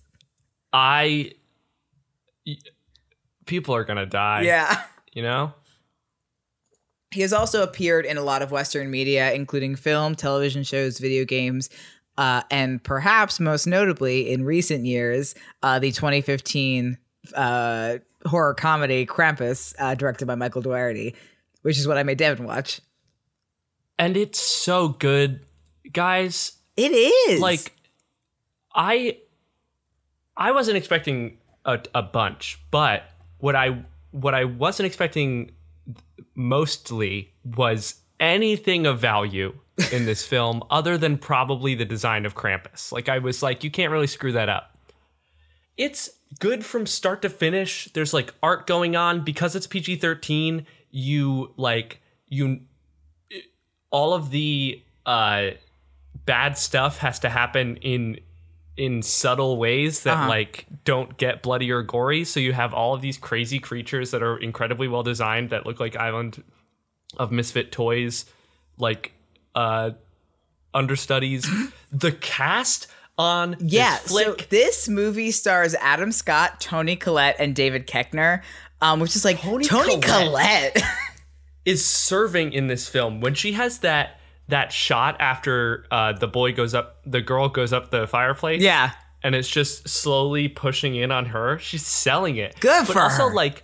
I. 0.72 1.33
y- 2.46 2.57
People 3.46 3.75
are 3.75 3.85
gonna 3.85 4.07
die. 4.07 4.42
Yeah. 4.42 4.83
You 5.12 5.22
know. 5.22 5.53
He 7.11 7.20
has 7.20 7.33
also 7.35 7.62
appeared 7.62 8.07
in 8.07 8.16
a 8.16 8.22
lot 8.22 8.40
of 8.40 8.51
Western 8.51 8.90
media, 8.90 9.33
including 9.35 9.77
film, 9.77 10.14
television 10.14 10.62
shows, 10.62 10.98
video 10.98 11.25
games, 11.27 11.68
uh, 12.23 12.43
and 12.53 12.81
perhaps 12.85 13.41
most 13.41 13.67
notably 13.67 14.31
in 14.31 14.45
recent 14.45 14.87
years, 14.87 15.35
uh, 15.65 15.81
the 15.81 15.91
2015 15.91 16.97
uh, 17.35 17.99
horror 18.25 18.55
comedy 18.55 19.05
Krampus, 19.05 19.75
uh, 19.81 19.97
directed 19.97 20.27
by 20.27 20.37
Michael 20.37 20.63
Dougherty, 20.63 21.17
which 21.63 21.79
is 21.79 21.89
what 21.89 21.99
I 21.99 22.05
made 22.05 22.19
Devin 22.19 22.47
watch. 22.47 22.81
And 23.99 24.17
it's 24.17 24.39
so 24.39 24.91
good, 24.91 25.41
guys. 25.93 26.53
It 26.77 26.93
is 26.93 27.41
like 27.41 27.73
i 28.75 29.19
i 30.37 30.51
wasn't 30.53 30.77
expecting 30.77 31.37
a, 31.65 31.79
a 31.95 32.03
bunch 32.03 32.59
but 32.71 33.03
what 33.39 33.55
i 33.55 33.85
what 34.11 34.35
i 34.35 34.45
wasn't 34.45 34.87
expecting 34.87 35.51
mostly 36.35 37.33
was 37.45 37.97
anything 38.19 38.87
of 38.87 38.99
value 38.99 39.53
in 39.93 40.05
this 40.05 40.25
film 40.27 40.63
other 40.71 40.99
than 40.99 41.17
probably 41.17 41.75
the 41.75 41.85
design 41.85 42.27
of 42.27 42.35
krampus 42.35 42.93
like 42.93 43.09
i 43.09 43.19
was 43.19 43.43
like 43.43 43.65
you 43.65 43.71
can't 43.71 43.91
really 43.93 44.07
screw 44.07 44.33
that 44.33 44.49
up 44.49 44.77
it's 45.77 46.11
good 46.39 46.65
from 46.65 46.87
start 46.87 47.23
to 47.23 47.29
finish 47.31 47.89
there's 47.95 48.13
like 48.13 48.35
art 48.43 48.67
going 48.67 48.95
on 48.97 49.25
because 49.25 49.57
it's 49.57 49.67
pg-13 49.67 50.65
you 50.91 51.53
like 51.57 52.01
you 52.29 52.61
all 53.91 54.15
of 54.15 54.31
the 54.31 54.83
uh 55.07 55.49
bad 56.27 56.57
stuff 56.57 56.99
has 56.99 57.19
to 57.19 57.29
happen 57.29 57.77
in 57.77 58.19
in 58.77 59.03
subtle 59.03 59.59
ways 59.59 60.03
that 60.05 60.15
Uh-huh. 60.17 60.29
like 60.29 60.67
don't 60.85 61.19
get 61.19 61.43
bloody 61.43 61.71
or 61.71 61.83
gory. 61.83 62.25
So 62.25 62.41
you 62.41 62.55
have 62.55 62.73
all 62.73 62.95
of 62.95 63.03
these 63.03 63.19
crazy 63.19 63.59
creatures 63.59 64.13
that 64.13 64.23
are 64.23 64.39
incredibly 64.39 64.89
well 64.89 65.03
designed 65.03 65.51
that 65.51 65.67
look 65.67 65.79
like 65.79 65.95
Island 65.95 66.43
of 67.19 67.31
Misfit 67.31 67.71
Toys, 67.71 68.25
like 68.79 69.13
uh 69.55 69.91
understudies. 70.75 71.47
the 71.93 72.12
cast 72.12 72.88
on 73.19 73.53
this 73.53 73.73
Yeah, 73.73 73.97
so 73.97 74.35
this 74.49 74.88
movie 74.88 75.31
stars 75.31 75.75
Adam 75.77 76.12
Scott, 76.12 76.61
Toni 76.61 76.97
Collette, 76.97 77.37
and 77.38 77.55
David 77.55 77.87
Koechner, 77.87 78.43
um, 78.81 79.01
which 79.01 79.17
is 79.17 79.25
like 79.25 79.41
Tony, 79.41 79.65
Toni 79.65 80.01
Collette. 80.01 80.75
Collette. 80.75 80.83
is 81.65 81.85
serving 81.85 82.53
in 82.53 82.67
this 82.67 82.88
film 82.88 83.21
when 83.21 83.35
she 83.35 83.53
has 83.53 83.79
that 83.81 84.19
that 84.49 84.73
shot 84.73 85.17
after 85.21 85.87
uh, 85.91 86.12
the 86.12 86.27
boy 86.27 86.53
goes 86.53 86.75
up, 86.75 87.01
the 87.07 87.21
girl 87.21 87.49
goes 87.49 87.73
up 87.73 87.91
the 87.91 88.07
fireplace. 88.07 88.61
yeah, 88.61 88.93
and 89.23 89.35
it's 89.35 89.49
just 89.49 89.88
slowly 89.88 90.49
pushing 90.49 90.97
in 90.97 91.11
on 91.11 91.27
her. 91.27 91.59
She's 91.59 91.87
selling 91.87 92.37
it. 92.37 92.59
Good 92.61 92.87
but 92.87 92.95
for 92.95 93.01
also 93.01 93.29
her. 93.29 93.35
like 93.35 93.62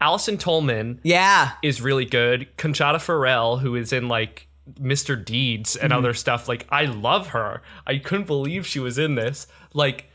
Allison 0.00 0.38
Tolman 0.38 1.00
yeah. 1.02 1.52
is 1.62 1.80
really 1.80 2.04
good. 2.04 2.48
Conchata 2.56 3.00
Ferrell, 3.00 3.58
who 3.58 3.74
is 3.74 3.92
in 3.92 4.08
like 4.08 4.45
Mr. 4.74 5.22
Deeds 5.22 5.76
and 5.76 5.90
Mm-hmm. 5.92 5.98
other 5.98 6.14
stuff. 6.14 6.48
Like 6.48 6.66
I 6.70 6.84
love 6.86 7.28
her. 7.28 7.62
I 7.86 7.98
couldn't 7.98 8.26
believe 8.26 8.66
she 8.66 8.80
was 8.80 8.98
in 8.98 9.14
this. 9.14 9.46
Like 9.72 10.10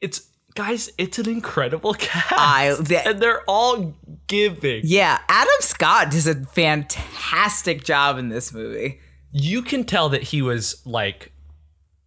it's 0.00 0.28
guys, 0.54 0.90
it's 0.98 1.18
an 1.18 1.28
incredible 1.28 1.94
cast. 1.98 2.32
I- 2.32 2.74
the- 2.80 3.06
and 3.06 3.20
they're 3.20 3.42
all 3.48 3.94
giving. 4.26 4.82
Yeah, 4.84 5.18
Adam 5.28 5.48
Scott 5.60 6.10
does 6.10 6.26
a 6.26 6.34
fantastic 6.46 7.84
job 7.84 8.18
in 8.18 8.28
this 8.28 8.52
movie. 8.52 9.00
You 9.32 9.62
can 9.62 9.84
tell 9.84 10.08
that 10.10 10.22
he 10.22 10.42
was 10.42 10.82
like 10.86 11.32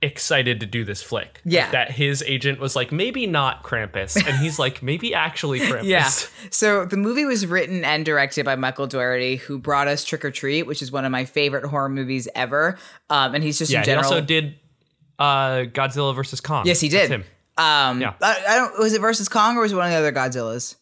excited 0.02 0.60
to 0.60 0.66
do 0.66 0.84
this 0.84 1.04
flick. 1.04 1.42
Yeah. 1.46 1.70
That 1.72 1.92
his 1.92 2.24
agent 2.26 2.60
was 2.60 2.76
like, 2.76 2.92
maybe 2.92 3.28
not 3.28 3.64
Krampus. 3.64 4.16
And 4.16 4.38
he's 4.38 4.58
like, 4.58 4.82
maybe 4.82 5.14
actually 5.14 5.60
Krampus. 5.62 5.84
Yeah. 5.84 6.10
So 6.50 6.86
the 6.86 6.98
movie 6.98 7.26
was 7.26 7.46
written 7.46 7.84
and 7.86 8.04
directed 8.06 8.44
by 8.46 8.56
Michael 8.56 8.88
Dougherty, 8.88 9.36
who 9.36 9.60
brought 9.60 9.88
us 9.88 10.04
Trick 10.04 10.26
'r 10.26 10.32
Treat, 10.32 10.64
which 10.64 10.82
is 10.82 10.92
one 10.92 11.06
of 11.06 11.12
my 11.12 11.26
favorite 11.26 11.66
horror 11.66 11.90
movies 11.90 12.28
ever. 12.36 12.78
Um, 13.10 13.36
and 13.36 13.44
he's 13.44 13.60
just 13.60 13.72
Yeah, 13.72 13.80
in 13.84 13.90
he 13.90 13.94
also 13.96 14.22
did 14.22 14.56
uh, 15.20 15.66
Godzilla 15.72 16.16
versus 16.16 16.42
Kong. 16.42 16.66
yes, 16.66 16.80
he 16.80 16.90
did. 16.90 17.12
Um, 17.58 18.02
Yeah. 18.02 18.14
I, 18.22 18.44
I 18.50 18.56
don't. 18.56 18.80
Was 18.80 18.94
it 18.94 19.02
versus 19.02 19.30
Kong 19.30 19.56
or 19.58 19.62
was 19.62 19.72
it 19.72 19.76
one 19.76 19.86
of 19.86 19.92
the 19.92 19.98
other 19.98 20.12
Godzillas? 20.12 20.76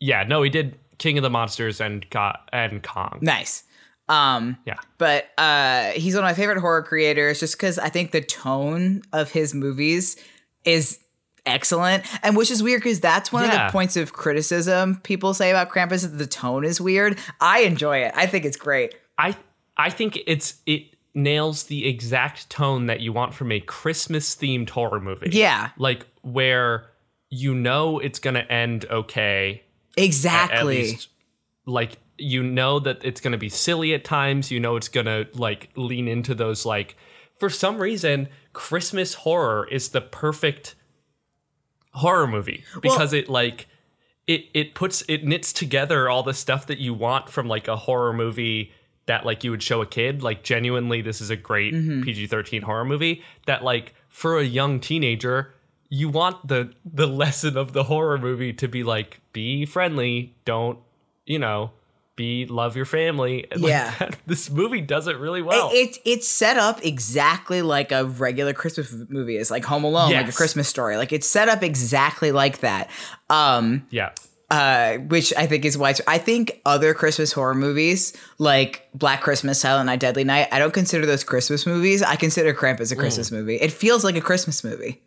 Yeah, 0.00 0.24
no, 0.24 0.42
he 0.42 0.50
did 0.50 0.78
King 0.98 1.18
of 1.18 1.22
the 1.22 1.30
Monsters 1.30 1.80
and 1.80 2.08
Go- 2.10 2.32
and 2.52 2.82
Kong. 2.82 3.18
Nice. 3.20 3.64
Um, 4.08 4.56
Yeah. 4.66 4.76
but 4.98 5.30
uh, 5.38 5.90
he's 5.92 6.14
one 6.14 6.24
of 6.24 6.28
my 6.28 6.34
favorite 6.34 6.58
horror 6.58 6.82
creators 6.82 7.40
just 7.40 7.56
because 7.56 7.78
I 7.78 7.88
think 7.88 8.10
the 8.10 8.20
tone 8.20 9.02
of 9.12 9.30
his 9.30 9.54
movies 9.54 10.16
is 10.64 10.98
excellent. 11.46 12.04
And 12.22 12.36
which 12.36 12.50
is 12.50 12.62
weird 12.62 12.82
because 12.82 13.00
that's 13.00 13.32
one 13.32 13.44
of 13.44 13.50
the 13.50 13.68
points 13.70 13.96
of 13.96 14.12
criticism 14.12 14.96
people 15.02 15.34
say 15.34 15.50
about 15.50 15.70
Krampus 15.70 16.02
that 16.02 16.18
the 16.18 16.26
tone 16.26 16.64
is 16.64 16.80
weird. 16.80 17.18
I 17.40 17.60
enjoy 17.60 17.98
it. 17.98 18.12
I 18.14 18.26
think 18.26 18.44
it's 18.44 18.56
great. 18.56 18.94
I 19.18 19.36
I 19.76 19.90
think 19.90 20.18
it's 20.26 20.60
it 20.66 20.94
nails 21.14 21.64
the 21.64 21.86
exact 21.86 22.48
tone 22.50 22.86
that 22.86 23.00
you 23.00 23.12
want 23.12 23.34
from 23.34 23.52
a 23.52 23.60
Christmas 23.60 24.34
themed 24.34 24.70
horror 24.70 25.00
movie. 25.00 25.30
Yeah, 25.32 25.70
Like 25.78 26.06
where 26.22 26.86
you 27.28 27.54
know 27.54 27.98
it's 27.98 28.18
going 28.18 28.34
to 28.34 28.50
end 28.52 28.84
okay 28.90 29.62
exactly. 29.96 30.56
at 30.58 30.66
least 30.66 31.08
like 31.66 31.98
you 32.18 32.42
know 32.42 32.78
that 32.78 33.04
it's 33.04 33.20
going 33.20 33.32
to 33.32 33.38
be 33.38 33.48
silly 33.48 33.94
at 33.94 34.04
times. 34.04 34.50
You 34.50 34.60
know 34.60 34.76
it's 34.76 34.88
going 34.88 35.06
to 35.06 35.26
like 35.34 35.70
lean 35.76 36.08
into 36.08 36.34
those 36.34 36.64
like 36.66 36.96
for 37.36 37.50
some 37.50 37.78
reason 37.78 38.28
christmas 38.52 39.14
horror 39.14 39.66
is 39.68 39.88
the 39.88 40.00
perfect 40.00 40.76
horror 41.94 42.26
movie 42.26 42.62
because 42.80 43.12
it 43.12 43.28
like 43.28 43.66
it 44.26 44.44
it 44.54 44.74
puts 44.74 45.02
it 45.08 45.24
knits 45.24 45.52
together 45.52 46.08
all 46.08 46.22
the 46.22 46.34
stuff 46.34 46.66
that 46.66 46.78
you 46.78 46.94
want 46.94 47.28
from 47.28 47.48
like 47.48 47.68
a 47.68 47.76
horror 47.76 48.12
movie 48.12 48.72
that 49.06 49.26
like 49.26 49.42
you 49.42 49.50
would 49.50 49.62
show 49.62 49.82
a 49.82 49.86
kid. 49.86 50.22
Like 50.22 50.42
genuinely 50.42 51.02
this 51.02 51.20
is 51.20 51.30
a 51.30 51.36
great 51.36 51.74
mm-hmm. 51.74 52.02
PG-13 52.02 52.62
horror 52.62 52.84
movie 52.84 53.22
that 53.46 53.64
like 53.64 53.94
for 54.08 54.38
a 54.38 54.44
young 54.44 54.80
teenager 54.80 55.54
you 55.88 56.08
want 56.08 56.46
the 56.46 56.72
the 56.84 57.06
lesson 57.06 57.56
of 57.56 57.72
the 57.72 57.84
horror 57.84 58.18
movie 58.18 58.52
to 58.54 58.68
be 58.68 58.82
like 58.84 59.20
be 59.32 59.66
friendly. 59.66 60.34
Don't 60.44 60.78
you 61.26 61.38
know 61.38 61.72
be 62.16 62.46
love 62.46 62.76
your 62.76 62.84
family 62.84 63.46
like, 63.56 63.70
Yeah. 63.70 63.94
that- 63.98 64.18
this 64.26 64.50
movie 64.50 64.80
does 64.80 65.06
it 65.08 65.16
really 65.18 65.42
well 65.42 65.70
It, 65.72 65.98
it's 66.04 66.28
set 66.28 66.56
up 66.58 66.84
exactly 66.84 67.62
like 67.62 67.90
a 67.92 68.04
regular 68.04 68.52
Christmas 68.52 68.94
movie 69.08 69.36
is, 69.36 69.50
like 69.50 69.64
Home 69.64 69.84
Alone, 69.84 70.12
like 70.12 70.28
a 70.28 70.32
Christmas 70.32 70.68
story. 70.68 70.96
Like 70.96 71.12
it's 71.12 71.26
set 71.28 71.48
up 71.48 71.62
exactly 71.62 72.32
like 72.32 72.58
that. 72.60 72.90
Um, 73.30 73.86
yeah 73.90 74.10
uh, 74.50 74.98
which 74.98 75.32
I 75.34 75.46
think 75.46 75.64
is 75.64 75.78
why 75.78 75.94
I 76.06 76.18
think 76.18 76.60
other 76.66 76.92
Christmas 76.92 77.32
horror 77.32 77.54
movies 77.54 78.12
like 78.38 78.86
Black 78.92 79.22
Christmas, 79.22 79.58
Silent 79.58 79.86
Night, 79.86 80.00
Deadly 80.00 80.24
Night, 80.24 80.48
I 80.52 80.58
don't 80.58 80.74
consider 80.74 81.06
those 81.06 81.24
Christmas 81.24 81.64
movies. 81.66 82.02
I 82.02 82.16
consider 82.16 82.52
Krampus 82.52 82.92
a 82.92 82.96
Christmas 82.96 83.30
Mm. 83.30 83.32
movie. 83.32 83.56
It 83.56 83.72
feels 83.72 84.04
like 84.04 84.16
a 84.16 84.20
Christmas 84.20 84.62
movie. 84.62 85.00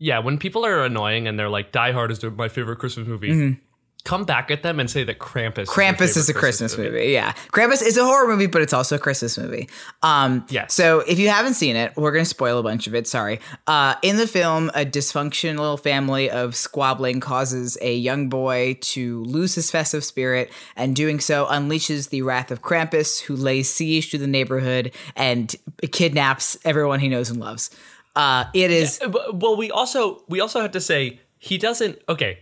yeah 0.00 0.18
when 0.18 0.36
people 0.36 0.66
are 0.66 0.82
annoying 0.84 1.28
and 1.28 1.38
they're 1.38 1.48
like 1.48 1.70
die 1.70 1.92
hard 1.92 2.10
is 2.10 2.24
my 2.24 2.48
favorite 2.48 2.80
christmas 2.80 3.06
movie 3.06 3.56
come 4.04 4.24
back 4.24 4.50
at 4.50 4.62
them 4.62 4.80
and 4.80 4.90
say 4.90 5.04
that 5.04 5.18
krampus. 5.18 5.66
Krampus 5.66 6.02
is, 6.02 6.16
is 6.16 6.28
a 6.28 6.32
favorite 6.32 6.40
Christmas 6.40 6.78
movie. 6.78 7.06
Yeah. 7.12 7.32
Krampus 7.52 7.82
is 7.82 7.96
a 7.96 8.04
horror 8.04 8.26
movie, 8.28 8.46
but 8.46 8.60
it's 8.62 8.72
also 8.72 8.96
a 8.96 8.98
Christmas 8.98 9.38
movie. 9.38 9.68
Um, 10.02 10.44
Yes. 10.48 10.74
So 10.74 11.00
if 11.00 11.18
you 11.18 11.28
haven't 11.28 11.54
seen 11.54 11.76
it, 11.76 11.92
we're 11.96 12.10
going 12.12 12.24
to 12.24 12.28
spoil 12.28 12.58
a 12.58 12.62
bunch 12.62 12.86
of 12.86 12.94
it. 12.94 13.06
Sorry. 13.06 13.40
Uh, 13.66 13.94
in 14.02 14.16
the 14.16 14.26
film, 14.26 14.70
a 14.74 14.84
dysfunctional 14.84 15.78
family 15.80 16.28
of 16.28 16.56
squabbling 16.56 17.20
causes 17.20 17.78
a 17.80 17.94
young 17.94 18.28
boy 18.28 18.76
to 18.80 19.22
lose 19.24 19.54
his 19.54 19.70
festive 19.70 20.04
spirit, 20.04 20.50
and 20.76 20.96
doing 20.96 21.20
so 21.20 21.46
unleashes 21.46 22.10
the 22.10 22.22
wrath 22.22 22.50
of 22.50 22.60
Krampus, 22.62 23.20
who 23.20 23.36
lays 23.36 23.70
siege 23.72 24.10
to 24.10 24.18
the 24.18 24.26
neighborhood 24.26 24.92
and 25.14 25.54
kidnaps 25.92 26.58
everyone 26.64 27.00
he 27.00 27.08
knows 27.08 27.30
and 27.30 27.38
loves. 27.38 27.70
Uh, 28.16 28.44
it 28.52 28.70
is. 28.70 29.00
But- 29.06 29.36
well 29.36 29.56
we 29.56 29.70
also 29.70 30.22
we 30.28 30.40
also 30.40 30.60
have 30.60 30.72
to 30.72 30.80
say 30.80 31.20
he 31.38 31.56
doesn't 31.58 31.98
okay 32.08 32.40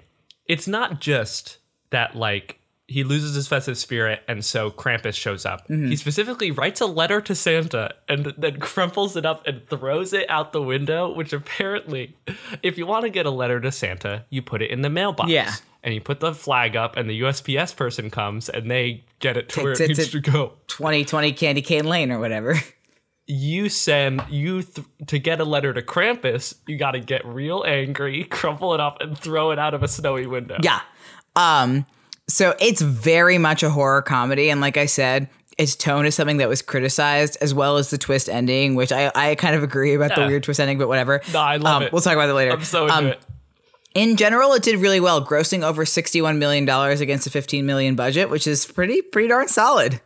it's 0.53 0.67
not 0.69 1.01
just 1.01 1.59
that 1.91 2.15
like 2.17 2.57
he 2.87 3.05
loses 3.05 3.37
his 3.37 3.47
festive 3.47 3.79
spirit 3.79 4.21
and 4.27 4.45
so 4.45 4.71
krampus 4.71 5.15
shows 5.15 5.47
up 5.47 5.61
Mm-hmm. 5.69 5.89
he 5.91 5.97
specifically 5.97 6.51
writes 6.51 6.81
a 6.81 6.87
letter 6.87 7.21
to 7.21 7.35
santa 7.35 7.95
and 8.09 8.35
then 8.37 8.59
crumples 8.71 9.17
it 9.17 9.25
up 9.25 9.47
and 9.47 9.67
throws 9.69 10.13
it 10.13 10.29
out 10.29 10.53
the 10.53 10.63
window 10.63 11.13
which 11.15 11.33
apparently 11.33 12.17
if 12.63 12.77
you 12.79 12.87
want 12.87 13.05
to 13.05 13.11
get 13.11 13.27
a 13.27 13.31
letter 13.31 13.61
to 13.61 13.71
santa 13.71 14.25
you 14.31 14.43
put 14.43 14.61
it 14.63 14.71
in 14.71 14.83
the 14.83 14.91
mailbox 14.91 15.31
Yeah. 15.31 15.53
and 15.85 15.95
you 15.95 16.01
put 16.01 16.19
the 16.21 16.35
flag 16.35 16.75
up 16.77 16.97
and 16.97 17.09
the 17.09 17.21
usps 17.21 17.77
person 17.77 18.11
comes 18.11 18.49
and 18.49 18.69
they 18.71 19.05
get 19.21 19.37
it 19.37 19.49
to 19.51 19.63
where 19.63 19.73
it 19.73 19.81
it 19.81 19.89
needs 19.89 20.07
to- 20.11 20.21
to 20.21 20.31
go 20.31 20.53
2020 20.67 21.33
Candy 21.35 21.63
Cane 21.63 21.85
Lane 21.85 22.11
or 22.11 22.19
whatever. 22.19 22.57
you 23.31 23.69
send 23.69 24.23
you 24.29 24.63
th- 24.63 24.87
to 25.07 25.19
get 25.19 25.41
a 25.41 25.45
letter 25.45 25.73
to 25.73 25.83
Krampus, 25.83 26.55
you 26.67 26.77
got 26.77 26.93
to 26.93 27.01
get 27.01 27.25
real 27.25 27.65
angry, 27.67 28.25
crumple 28.31 28.75
it 28.75 28.81
up, 28.81 29.01
and 29.01 29.17
throw 29.17 29.51
it 29.53 29.59
out 29.59 29.73
of 29.75 29.83
a 29.83 29.89
snowy 29.89 30.27
window. 30.27 30.57
Yeah. 30.63 30.81
Um 31.37 31.87
so 32.29 32.55
it's 32.61 32.81
very 32.81 33.39
much 33.39 33.63
a 33.63 33.71
horror 33.71 34.03
comedy 34.03 34.51
and 34.51 34.61
like 34.61 34.77
I 34.77 34.87
said, 34.87 35.29
its 35.59 35.77
tone 35.77 36.07
is 36.07 36.15
something 36.15 36.39
that 36.39 36.49
was 36.49 36.63
criticized 36.63 37.37
as 37.41 37.53
well 37.53 37.77
as 37.77 37.91
the 37.91 37.99
twist 37.99 38.29
ending, 38.29 38.75
which 38.77 38.93
I, 38.93 39.11
I 39.15 39.35
kind 39.35 39.55
of 39.55 39.63
agree 39.63 39.95
about 39.95 40.15
the 40.15 40.27
weird 40.27 40.43
twist 40.43 40.59
ending, 40.59 40.79
but 40.79 40.89
whatever. 40.89 41.21
No, 41.33 41.41
I 41.41 41.57
love 41.57 41.77
um, 41.77 41.83
it. 41.83 41.93
We'll 41.93 42.01
talk 42.03 42.15
about 42.15 42.29
that 42.29 42.35
later. 42.35 42.53
I'm 42.53 42.65
so 42.65 42.85
into 42.85 42.95
Um, 42.95 43.07
it. 43.09 43.21
In 43.95 44.17
general, 44.17 44.53
it 44.53 44.63
did 44.63 44.77
really 44.79 45.01
well, 45.01 45.25
grossing 45.25 45.63
over 45.63 45.85
$61 45.85 46.39
million 46.39 46.69
against 46.69 47.27
a 47.27 47.31
15 47.31 47.67
million 47.67 47.95
budget, 47.97 48.31
which 48.31 48.47
is 48.47 48.65
pretty 48.65 49.03
pretty 49.03 49.29
darn 49.29 49.49
solid. 49.49 50.01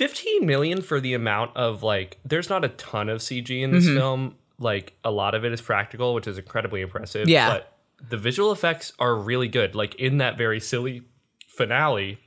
15 0.00 0.46
million 0.46 0.80
for 0.80 0.98
the 0.98 1.12
amount 1.12 1.54
of 1.54 1.82
like, 1.82 2.16
there's 2.24 2.48
not 2.48 2.64
a 2.64 2.68
ton 2.70 3.10
of 3.10 3.18
CG 3.18 3.50
in 3.60 3.70
this 3.70 3.84
mm-hmm. 3.84 3.98
film. 3.98 4.34
Like, 4.58 4.94
a 5.04 5.10
lot 5.10 5.34
of 5.34 5.44
it 5.44 5.52
is 5.52 5.60
practical, 5.60 6.14
which 6.14 6.26
is 6.26 6.38
incredibly 6.38 6.80
impressive. 6.80 7.28
Yeah. 7.28 7.50
But 7.50 7.76
the 8.08 8.16
visual 8.16 8.50
effects 8.50 8.94
are 8.98 9.14
really 9.14 9.46
good. 9.46 9.74
Like, 9.74 9.94
in 9.96 10.16
that 10.16 10.38
very 10.38 10.58
silly 10.58 11.02
finale, 11.48 12.18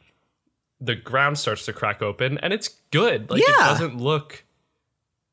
the 0.79 0.93
ground 0.93 1.39
starts 1.39 1.65
to 1.65 1.73
crack 1.73 2.03
open 2.03 2.37
and 2.37 2.53
it's 2.53 2.67
good. 2.91 3.31
Like, 3.31 3.41
it 3.41 3.47
doesn't 3.47 3.97
look 3.97 4.43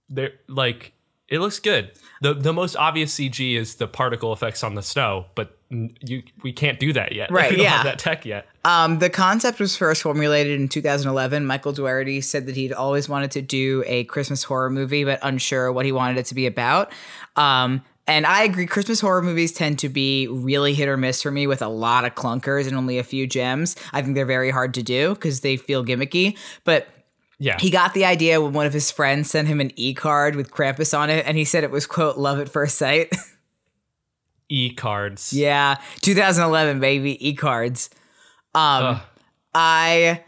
there, 0.08 0.30
like, 0.48 0.94
it 1.28 1.40
looks 1.40 1.58
good. 1.58 1.92
The, 2.22 2.32
the 2.32 2.54
most 2.54 2.74
obvious 2.74 3.14
CG 3.14 3.54
is 3.54 3.74
the 3.74 3.86
particle 3.86 4.32
effects 4.32 4.64
on 4.64 4.76
the 4.76 4.82
snow, 4.82 5.26
but 5.34 5.58
you 5.70 6.22
we 6.42 6.52
can't 6.52 6.78
do 6.80 6.92
that 6.92 7.12
yet. 7.12 7.30
Right, 7.40 7.50
we 7.50 7.56
don't 7.58 7.64
yeah. 7.64 7.70
have 7.76 7.84
that 7.84 7.98
tech 7.98 8.26
yet. 8.26 8.46
Um, 8.64 8.98
the 8.98 9.08
concept 9.10 9.60
was 9.60 9.76
first 9.76 10.02
formulated 10.02 10.60
in 10.60 10.68
2011. 10.68 11.46
Michael 11.46 11.72
Dougherty 11.72 12.20
said 12.20 12.46
that 12.46 12.56
he'd 12.56 12.72
always 12.72 13.08
wanted 13.08 13.30
to 13.32 13.42
do 13.42 13.82
a 13.86 14.04
Christmas 14.04 14.42
horror 14.44 14.68
movie, 14.70 15.04
but 15.04 15.18
unsure 15.22 15.70
what 15.72 15.86
he 15.86 15.92
wanted 15.92 16.18
it 16.18 16.26
to 16.26 16.34
be 16.34 16.46
about. 16.46 16.92
Um, 17.36 17.82
and 18.06 18.26
I 18.26 18.42
agree, 18.42 18.66
Christmas 18.66 19.00
horror 19.00 19.22
movies 19.22 19.52
tend 19.52 19.78
to 19.80 19.88
be 19.88 20.26
really 20.26 20.74
hit 20.74 20.88
or 20.88 20.96
miss 20.96 21.22
for 21.22 21.30
me 21.30 21.46
with 21.46 21.62
a 21.62 21.68
lot 21.68 22.04
of 22.04 22.16
clunkers 22.16 22.66
and 22.66 22.74
only 22.76 22.98
a 22.98 23.04
few 23.04 23.26
gems. 23.28 23.76
I 23.92 24.02
think 24.02 24.16
they're 24.16 24.26
very 24.26 24.50
hard 24.50 24.74
to 24.74 24.82
do 24.82 25.14
because 25.14 25.40
they 25.42 25.56
feel 25.56 25.84
gimmicky. 25.84 26.36
But 26.64 26.88
Yeah. 27.38 27.58
he 27.60 27.70
got 27.70 27.94
the 27.94 28.04
idea 28.04 28.40
when 28.40 28.52
one 28.52 28.66
of 28.66 28.72
his 28.72 28.90
friends 28.90 29.30
sent 29.30 29.46
him 29.46 29.60
an 29.60 29.70
e 29.76 29.94
card 29.94 30.34
with 30.34 30.50
Krampus 30.50 30.98
on 30.98 31.08
it, 31.08 31.24
and 31.24 31.36
he 31.38 31.44
said 31.44 31.62
it 31.62 31.70
was, 31.70 31.86
quote, 31.86 32.18
love 32.18 32.40
at 32.40 32.48
first 32.48 32.76
sight. 32.76 33.14
e 34.50 34.74
cards. 34.74 35.32
Yeah, 35.32 35.76
2011 36.02 36.80
baby 36.80 37.26
e 37.28 37.34
cards. 37.34 37.88
Um, 38.54 38.84
Ugh. 38.84 39.00
I 39.54 40.24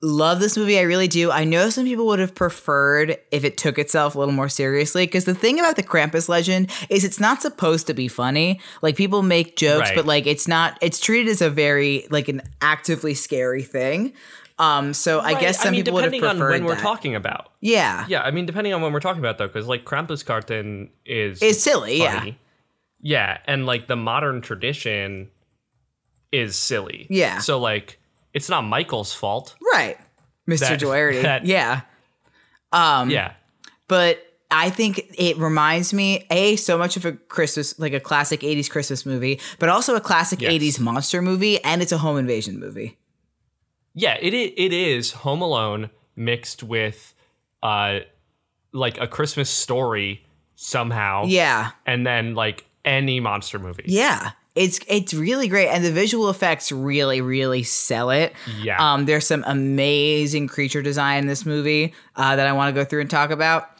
love 0.00 0.38
this 0.40 0.56
movie. 0.56 0.78
I 0.78 0.82
really 0.82 1.08
do. 1.08 1.30
I 1.30 1.44
know 1.44 1.70
some 1.70 1.84
people 1.84 2.06
would 2.06 2.18
have 2.20 2.34
preferred 2.34 3.18
if 3.32 3.44
it 3.44 3.56
took 3.58 3.78
itself 3.78 4.14
a 4.14 4.18
little 4.18 4.32
more 4.34 4.48
seriously 4.48 5.06
because 5.06 5.24
the 5.24 5.34
thing 5.34 5.58
about 5.58 5.76
the 5.76 5.82
Krampus 5.82 6.28
legend 6.28 6.70
is 6.88 7.04
it's 7.04 7.18
not 7.20 7.42
supposed 7.42 7.86
to 7.88 7.94
be 7.94 8.08
funny. 8.08 8.60
Like 8.82 8.96
people 8.96 9.22
make 9.22 9.56
jokes, 9.56 9.88
Right. 9.88 9.96
but 9.96 10.06
like 10.06 10.26
it's 10.26 10.46
not. 10.48 10.78
It's 10.80 11.00
treated 11.00 11.28
as 11.30 11.42
a 11.42 11.50
very 11.50 12.06
like 12.10 12.28
an 12.28 12.42
actively 12.60 13.14
scary 13.14 13.62
thing. 13.62 14.12
Um, 14.60 14.92
so 14.92 15.20
I 15.20 15.38
guess 15.38 15.60
some 15.60 15.70
mean, 15.70 15.84
people 15.84 15.94
would 15.94 16.04
have 16.04 16.12
depending 16.12 16.36
preferred 16.38 16.54
on 16.54 16.64
when 16.64 16.64
we're 16.76 16.80
talking 16.80 17.14
about. 17.14 17.52
Yeah, 17.60 18.04
Yeah, 18.08 18.22
I 18.22 18.32
mean, 18.32 18.44
depending 18.44 18.72
on 18.74 18.82
when 18.82 18.92
we're 18.92 18.98
talking 19.00 19.20
about 19.20 19.38
though, 19.38 19.46
because 19.46 19.66
like 19.68 19.84
Krampus 19.84 20.24
Krampuskarten 20.24 20.88
is 21.06 21.40
it's 21.42 21.60
silly. 21.60 22.00
Funny. 22.00 22.30
Yeah, 22.30 22.34
and 23.04 23.66
like 23.66 23.86
the 23.86 23.96
modern 23.96 24.40
tradition 24.40 25.30
is 26.32 26.56
silly. 26.56 27.06
Yeah. 27.10 27.38
So 27.38 27.58
like 27.58 27.98
it's 28.34 28.48
not 28.48 28.62
Michael's 28.62 29.12
fault. 29.12 29.56
right, 29.74 29.96
Mr. 30.48 30.60
That- 30.60 30.80
Dougherty. 30.80 31.22
that- 31.22 31.44
yeah. 31.46 31.82
Um, 32.72 33.08
yeah. 33.10 33.32
but 33.88 34.22
I 34.50 34.68
think 34.70 35.00
it 35.18 35.36
reminds 35.38 35.92
me 35.94 36.26
a 36.30 36.56
so 36.56 36.76
much 36.76 36.96
of 36.98 37.04
a 37.06 37.12
Christmas 37.12 37.78
like 37.78 37.92
a 37.94 38.00
classic 38.00 38.40
80s 38.40 38.68
Christmas 38.70 39.06
movie, 39.06 39.40
but 39.58 39.68
also 39.70 39.94
a 39.96 40.00
classic 40.00 40.40
Yes. 40.42 40.52
80s 40.52 40.80
monster 40.80 41.22
movie 41.22 41.62
and 41.64 41.80
it's 41.82 41.92
a 41.92 41.98
home 41.98 42.18
invasion 42.18 42.58
movie. 42.60 42.98
Yeah, 43.94 44.16
it 44.20 44.34
it 44.34 44.72
is 44.72 45.12
Home 45.12 45.40
Alone 45.42 45.90
mixed 46.14 46.62
with 46.62 47.14
uh 47.62 48.00
like 48.72 49.00
a 49.00 49.06
Christmas 49.06 49.48
story 49.50 50.24
somehow. 50.56 51.24
Yeah. 51.26 51.70
And 51.86 52.06
then 52.06 52.34
like 52.34 52.64
any 52.88 53.20
monster 53.20 53.58
movie. 53.58 53.84
Yeah. 53.86 54.32
It's 54.54 54.80
it's 54.88 55.14
really 55.14 55.46
great 55.46 55.68
and 55.68 55.84
the 55.84 55.92
visual 55.92 56.30
effects 56.30 56.72
really 56.72 57.20
really 57.20 57.62
sell 57.62 58.10
it. 58.10 58.32
Yeah. 58.60 58.76
Um 58.80 59.04
there's 59.04 59.26
some 59.26 59.44
amazing 59.46 60.48
creature 60.48 60.82
design 60.82 61.18
in 61.20 61.26
this 61.26 61.46
movie 61.46 61.94
uh, 62.16 62.34
that 62.34 62.46
I 62.46 62.52
want 62.52 62.74
to 62.74 62.80
go 62.80 62.84
through 62.84 63.02
and 63.02 63.10
talk 63.10 63.30
about. 63.30 63.70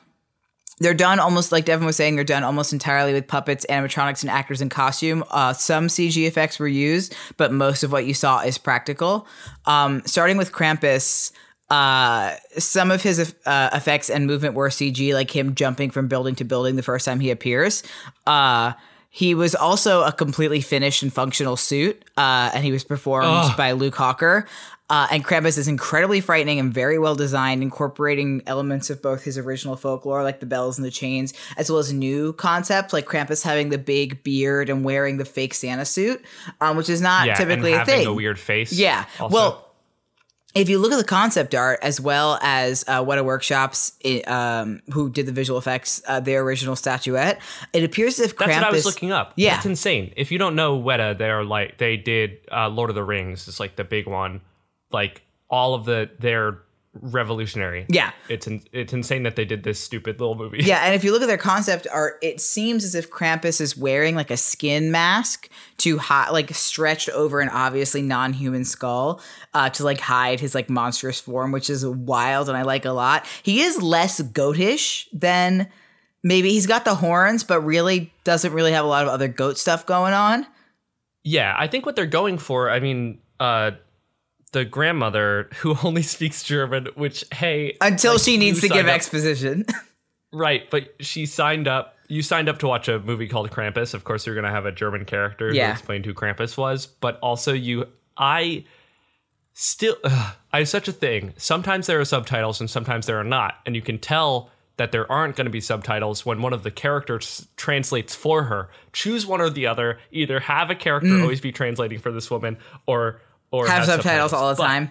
They're 0.81 0.95
done 0.95 1.19
almost 1.19 1.51
like 1.51 1.65
Devin 1.65 1.85
was 1.85 1.97
saying. 1.97 2.15
They're 2.15 2.25
done 2.25 2.45
almost 2.45 2.73
entirely 2.73 3.13
with 3.13 3.27
puppets, 3.27 3.67
animatronics, 3.69 4.23
and 4.23 4.31
actors 4.31 4.61
in 4.61 4.69
costume. 4.69 5.25
Uh, 5.29 5.53
some 5.53 5.89
CG 5.89 6.25
effects 6.25 6.61
were 6.61 6.69
used, 6.69 7.17
but 7.37 7.53
most 7.53 7.83
of 7.83 7.91
what 7.91 8.07
you 8.07 8.15
saw 8.15 8.43
is 8.43 8.59
practical. 8.59 9.27
Um, 9.67 10.03
starting 10.07 10.37
with 10.37 10.53
Krampus, 10.53 11.33
uh, 11.71 12.35
some 12.57 12.91
of 12.91 13.03
his 13.03 13.35
uh, 13.45 13.71
effects 13.73 14.09
and 14.09 14.27
movement 14.27 14.55
were 14.55 14.69
CG, 14.69 15.13
like 15.13 15.35
him 15.35 15.55
jumping 15.55 15.91
from 15.91 16.09
building 16.09 16.35
to 16.37 16.45
building 16.45 16.77
the 16.77 16.83
first 16.83 17.05
time 17.05 17.21
he 17.21 17.31
appears. 17.31 17.83
Uh, 18.27 18.73
he 19.11 19.35
was 19.35 19.55
also 19.55 20.03
a 20.03 20.13
completely 20.13 20.61
finished 20.61 21.03
and 21.03 21.13
functional 21.13 21.57
suit, 21.57 22.03
uh, 22.17 22.51
and 22.55 22.65
he 22.65 22.73
was 22.73 22.85
performed 22.85 23.57
by 23.57 23.73
Luke 23.73 23.95
Hawker. 23.95 24.47
Uh, 24.91 25.07
and 25.11 25.23
Krampus 25.23 25.59
is 25.59 25.69
incredibly 25.69 26.23
frightening 26.23 26.59
and 26.59 26.73
very 26.73 26.99
well 26.99 27.15
designed, 27.15 27.63
incorporating 27.63 28.43
elements 28.47 28.89
of 28.89 29.03
both 29.03 29.23
his 29.23 29.37
original 29.37 29.77
folklore, 29.77 30.23
like 30.23 30.41
the 30.41 30.47
bells 30.47 30.79
and 30.79 30.85
the 30.85 30.91
chains, 30.91 31.35
as 31.59 31.71
well 31.71 31.79
as 31.79 31.93
new 31.93 32.33
concepts, 32.33 32.95
like 32.95 33.05
Krampus 33.05 33.43
having 33.43 33.69
the 33.69 33.77
big 33.77 34.23
beard 34.23 34.71
and 34.71 34.85
wearing 34.85 35.19
the 35.19 35.27
fake 35.27 35.53
Santa 35.53 35.85
suit, 35.85 36.25
um, 36.63 36.79
which 36.79 36.89
is 36.89 37.03
not 37.03 37.27
yeah, 37.27 37.35
typically 37.35 37.73
and 37.73 37.77
a 37.77 37.79
having 37.81 37.95
thing. 37.97 38.07
a 38.07 38.15
weird 38.15 38.39
face. 38.39 38.73
Yeah. 38.73 39.05
also. 39.21 39.35
Well, 39.35 39.68
if 40.55 40.69
you 40.69 40.79
look 40.79 40.93
at 40.93 40.97
the 40.99 41.05
concept 41.05 41.55
art 41.55 41.79
as 41.83 42.01
well 42.01 42.39
as 42.43 42.85
uh, 42.89 43.05
Weta 43.05 43.25
Workshops, 43.25 43.93
i- 44.05 44.23
um, 44.27 44.81
who 44.93 45.11
did 45.11 45.27
the 45.27 45.33
visual 45.33 45.59
effects, 45.59 46.03
uh, 46.09 46.21
their 46.21 46.43
original 46.43 46.75
statuette, 46.75 47.41
it 47.73 47.85
appears 47.85 48.19
as 48.19 48.27
if 48.27 48.37
That's 48.39 48.55
what 48.55 48.65
I 48.65 48.71
was 48.71 48.87
looking 48.87 49.13
up. 49.13 49.35
Yeah. 49.37 49.55
That's 49.55 49.67
insane. 49.67 50.13
If 50.17 50.33
you 50.33 50.39
don't 50.39 50.57
know 50.57 50.81
Weta, 50.81 51.17
they're 51.19 51.45
like 51.45 51.79
they 51.79 51.97
did 51.97 52.39
uh, 52.51 52.69
Lord 52.69 52.91
of 52.91 52.97
the 52.97 53.05
Rings. 53.05 53.47
It's 53.49 53.61
like 53.61 53.77
the 53.77 53.85
big 53.85 54.07
one. 54.07 54.41
Like 54.91 55.23
all 55.51 55.75
of 55.75 55.85
the 55.85 56.11
they're 56.19 56.59
revolutionary. 57.01 57.87
Yeah. 57.89 58.13
It's 58.29 58.47
in, 58.47 58.63
it's 58.73 58.93
insane 58.93 59.23
that 59.25 59.37
they 59.37 59.45
did 59.45 59.63
this 59.63 59.81
stupid 59.81 60.21
little 60.21 60.35
movie. 60.35 60.59
Yeah, 60.63 60.81
and 60.85 60.95
if 60.95 61.05
you 61.05 61.13
look 61.13 61.23
at 61.23 61.29
their 61.29 61.37
concept 61.37 61.87
art, 61.93 62.19
it 62.23 62.41
seems 62.41 62.85
as 62.85 62.95
if 62.95 63.11
Krampus 63.11 63.61
is 63.61 63.77
wearing 63.77 64.15
like 64.15 64.31
a 64.31 64.37
skin 64.37 64.91
mask 64.91 65.49
to 65.79 65.99
hide, 65.99 66.31
like 66.31 66.51
stretched 66.55 67.09
over 67.11 67.41
an 67.41 67.49
obviously 67.49 68.03
non-human 68.03 68.65
skull, 68.65 69.21
uh, 69.55 69.71
to 69.71 69.85
like 69.85 70.01
hide 70.01 70.41
his 70.41 70.55
like 70.55 70.69
monstrous 70.69 71.21
form, 71.21 71.53
which 71.53 71.71
is 71.71 71.87
wild 71.87 72.49
and 72.49 72.59
I 72.59 72.63
like 72.63 72.85
a 72.85 72.93
lot. 72.93 73.27
He 73.43 73.61
is 73.61 73.83
less 73.83 74.21
goatish 74.21 75.07
than 75.13 75.69
maybe 76.23 76.51
he's 76.51 76.67
got 76.67 76.85
the 76.85 76.97
horns, 76.97 77.45
but 77.45 77.61
really 77.61 78.13
doesn't 78.25 78.53
really 78.53 78.73
have 78.73 78.85
a 78.85 78.89
lot 78.89 79.05
of 79.05 79.09
other 79.09 79.29
goat 79.29 79.59
stuff 79.59 79.87
going 79.87 80.13
on. 80.13 80.47
Yeah, 81.25 81.55
I 81.57 81.67
think 81.67 81.87
what 81.87 81.97
they're 81.97 82.07
going 82.07 82.39
for, 82.39 82.71
I 82.71 82.81
mean, 82.81 83.21
uh 83.41 83.73
the 84.51 84.65
grandmother 84.65 85.49
who 85.59 85.77
only 85.85 86.03
speaks 86.03 86.43
German, 86.43 86.89
which 86.95 87.25
hey, 87.33 87.77
Until 87.81 88.15
like, 88.15 88.23
she 88.23 88.37
needs 88.37 88.61
to 88.61 88.69
give 88.69 88.87
up- 88.87 88.95
exposition. 88.95 89.65
Right, 90.31 90.69
but 90.71 90.95
she 91.01 91.25
signed 91.25 91.67
up. 91.67 91.97
You 92.09 92.21
signed 92.21 92.51
up 92.51 92.59
to 92.59 92.67
watch 92.67 92.87
a 92.87 92.99
movie 92.99 93.29
called 93.29 93.51
Krampus. 93.51 93.95
Of 93.95 94.05
course, 94.05 94.27
you're 94.27 94.35
going 94.35 94.45
to 94.45 94.51
have 94.51 94.67
a 94.67 94.73
German 94.73 95.07
character 95.07 95.51
Yeah. 95.53 95.69
who 95.69 95.73
explained 95.73 96.05
who 96.05 96.13
Krampus 96.13 96.57
was. 96.57 96.87
But 96.87 97.19
also, 97.21 97.55
you, 97.55 97.87
I 98.15 98.65
still, 99.55 99.97
ugh, 100.05 100.35
I 100.53 100.59
have 100.59 100.69
such 100.69 100.87
a 100.89 100.93
thing. 100.93 101.33
Sometimes 101.39 101.87
there 101.87 101.99
are 101.99 102.05
subtitles 102.05 102.61
and 102.61 102.69
sometimes 102.69 103.07
there 103.07 103.19
are 103.19 103.25
not, 103.25 103.57
and 103.65 103.75
you 103.75 103.83
can 103.83 103.99
tell 103.99 104.51
that 104.77 104.93
there 104.93 105.11
aren't 105.11 105.37
going 105.37 105.47
to 105.47 105.51
be 105.51 105.61
subtitles 105.61 106.25
when 106.25 106.41
one 106.41 106.53
of 106.53 106.63
the 106.63 106.71
characters 106.71 107.49
translates 107.57 108.15
for 108.15 108.45
her. 108.45 108.71
Choose 108.93 109.27
one 109.27 109.41
or 109.41 109.51
the 109.51 109.67
other. 109.67 109.99
Either 110.13 110.41
have 110.41 110.71
a 110.71 110.75
character 110.75 111.09
mm. 111.09 111.23
always 111.23 111.41
be 111.41 111.53
translating 111.53 111.99
for 111.99 112.13
this 112.13 112.31
woman, 112.31 112.57
or 112.87 113.21
or 113.51 113.67
Mm. 113.67 113.69
have 113.69 113.85
subtitles 113.87 114.33
all 114.33 114.51
the 114.51 114.57
But- 114.57 114.67
time. 114.67 114.91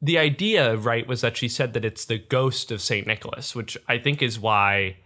the 0.00 0.18
idea, 0.18 0.76
right, 0.76 1.06
was 1.06 1.20
that 1.20 1.36
she 1.36 1.48
said 1.48 1.74
that 1.74 1.84
it's 1.84 2.04
the 2.04 2.18
ghost 2.18 2.70
of 2.72 2.80
Saint 2.80 3.06
Nicholas, 3.06 3.54
which 3.54 3.76
I 3.88 3.98
think 3.98 4.20
is 4.22 4.38
why 4.38 4.96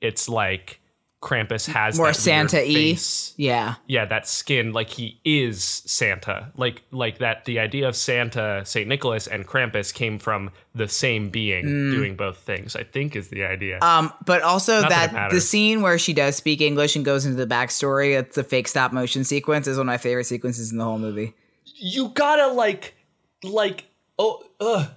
it's 0.00 0.28
like 0.28 0.78
Krampus 1.20 1.66
has 1.72 1.98
More 1.98 2.12
Santa-y. 2.12 2.72
face. 2.72 3.34
Yeah. 3.36 3.74
Yeah, 3.88 4.04
that 4.04 4.28
skin, 4.28 4.72
like 4.72 4.90
he 4.90 5.18
is 5.24 5.82
Santa, 5.84 6.52
like 6.56 6.82
like 6.92 7.18
that. 7.18 7.44
The 7.46 7.58
idea 7.58 7.88
of 7.88 7.96
Santa, 7.96 8.62
Saint 8.64 8.86
Nicholas, 8.88 9.26
and 9.26 9.44
Krampus 9.44 9.92
came 9.92 10.20
from 10.20 10.52
the 10.76 10.86
same 10.86 11.28
being 11.30 11.64
doing 11.90 12.14
both 12.14 12.38
things. 12.38 12.76
I 12.76 12.84
think 12.84 13.16
is 13.16 13.30
the 13.30 13.42
idea. 13.42 13.80
Mm. 13.80 13.84
Um, 13.84 14.12
but 14.24 14.42
also 14.42 14.82
Not 14.82 14.90
that 14.90 15.12
that 15.12 15.30
the 15.32 15.40
scene 15.40 15.82
where 15.82 15.98
she 15.98 16.12
does 16.12 16.36
speak 16.36 16.60
English 16.60 16.94
and 16.94 17.04
goes 17.04 17.26
into 17.26 17.44
the 17.44 17.52
backstory, 17.52 18.16
it's 18.16 18.38
a 18.38 18.44
fake 18.44 18.68
stop 18.68 18.92
motion 18.92 19.24
sequence, 19.24 19.66
is 19.66 19.76
one 19.76 19.88
of 19.88 19.92
my 19.92 19.98
favorite 19.98 20.26
sequences 20.26 20.70
in 20.70 20.78
the 20.78 20.84
whole 20.84 21.00
movie. 21.00 21.34
You 21.78 22.08
gotta 22.10 22.48
like 22.48 22.94
like 23.42 23.84
oh 24.18 24.42
ugh. 24.60 24.88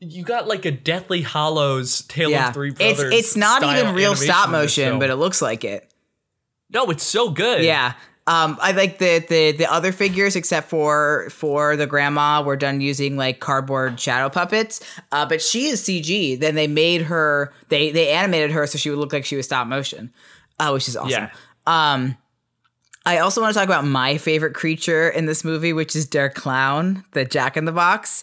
You 0.00 0.24
got 0.24 0.48
like 0.48 0.64
a 0.64 0.72
Deathly 0.72 1.22
Hallows 1.22 2.02
Tale 2.02 2.30
Yeah, 2.30 2.48
of 2.48 2.54
Three 2.54 2.70
it's 2.70 2.78
Brothers. 2.78 3.00
it's 3.12 3.28
it's 3.28 3.36
not 3.36 3.62
even 3.62 3.94
real 3.94 4.16
stop 4.16 4.50
motion, 4.50 4.98
but 4.98 5.10
it 5.10 5.16
looks 5.16 5.40
like 5.40 5.64
it. 5.64 5.92
no, 6.70 6.90
it's 6.90 7.04
so 7.04 7.30
good. 7.30 7.62
Yeah. 7.64 7.94
Um, 8.24 8.56
I 8.60 8.70
like 8.72 8.98
the, 8.98 9.18
the 9.28 9.50
the 9.52 9.66
other 9.72 9.90
figures 9.90 10.36
except 10.36 10.68
for 10.68 11.28
for 11.30 11.76
the 11.76 11.86
grandma 11.88 12.40
were 12.42 12.56
done 12.56 12.80
using 12.80 13.16
like 13.16 13.40
cardboard 13.40 13.98
shadow 13.98 14.28
puppets. 14.28 14.80
Uh, 15.10 15.26
but 15.26 15.42
she 15.42 15.66
is 15.66 15.80
CG. 15.82 16.38
Then 16.38 16.54
they 16.56 16.66
made 16.68 17.02
her 17.02 17.52
they 17.68 17.90
they 17.90 18.10
animated 18.10 18.52
her 18.52 18.66
so 18.66 18.78
she 18.78 18.90
would 18.90 18.98
look 19.00 19.12
like 19.12 19.24
she 19.24 19.34
was 19.36 19.46
stop 19.46 19.66
motion, 19.66 20.12
uh, 20.60 20.70
which 20.70 20.86
is 20.88 20.96
awesome. 20.96 21.10
Yeah. 21.10 21.30
Um, 21.66 22.16
I 23.04 23.18
also 23.18 23.40
want 23.40 23.52
to 23.52 23.58
talk 23.58 23.66
about 23.66 23.84
my 23.84 24.16
favorite 24.16 24.54
creature 24.54 25.08
in 25.08 25.26
this 25.26 25.44
movie, 25.44 25.72
which 25.72 25.96
is 25.96 26.06
Der 26.06 26.30
Klown, 26.30 27.04
the 27.12 27.24
Jack 27.24 27.56
in 27.56 27.64
the 27.64 27.72
Box. 27.72 28.22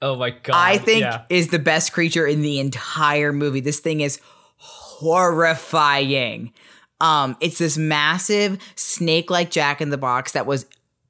Oh 0.00 0.16
my 0.16 0.30
god. 0.30 0.54
I 0.54 0.78
think 0.78 1.00
yeah. 1.00 1.24
is 1.28 1.48
the 1.48 1.58
best 1.58 1.92
creature 1.92 2.26
in 2.26 2.42
the 2.42 2.58
entire 2.58 3.32
movie. 3.32 3.60
This 3.60 3.80
thing 3.80 4.00
is 4.00 4.20
horrifying. 4.56 6.52
Um, 7.00 7.36
it's 7.40 7.58
this 7.58 7.76
massive 7.76 8.58
snake-like 8.76 9.50
Jack 9.50 9.80
in 9.80 9.90
the 9.90 9.98
Box 9.98 10.32
that 10.32 10.46
was 10.46 10.66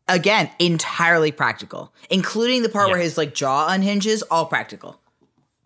again 0.09 0.51
entirely 0.59 1.33
practical, 1.33 1.93
including 2.11 2.63
the 2.63 2.69
part 2.69 2.91
where 2.91 2.99
his 2.99 3.17
like 3.17 3.35
jaw 3.35 3.69
unhinges, 3.69 4.23
all 4.31 4.47
practical. 4.47 5.01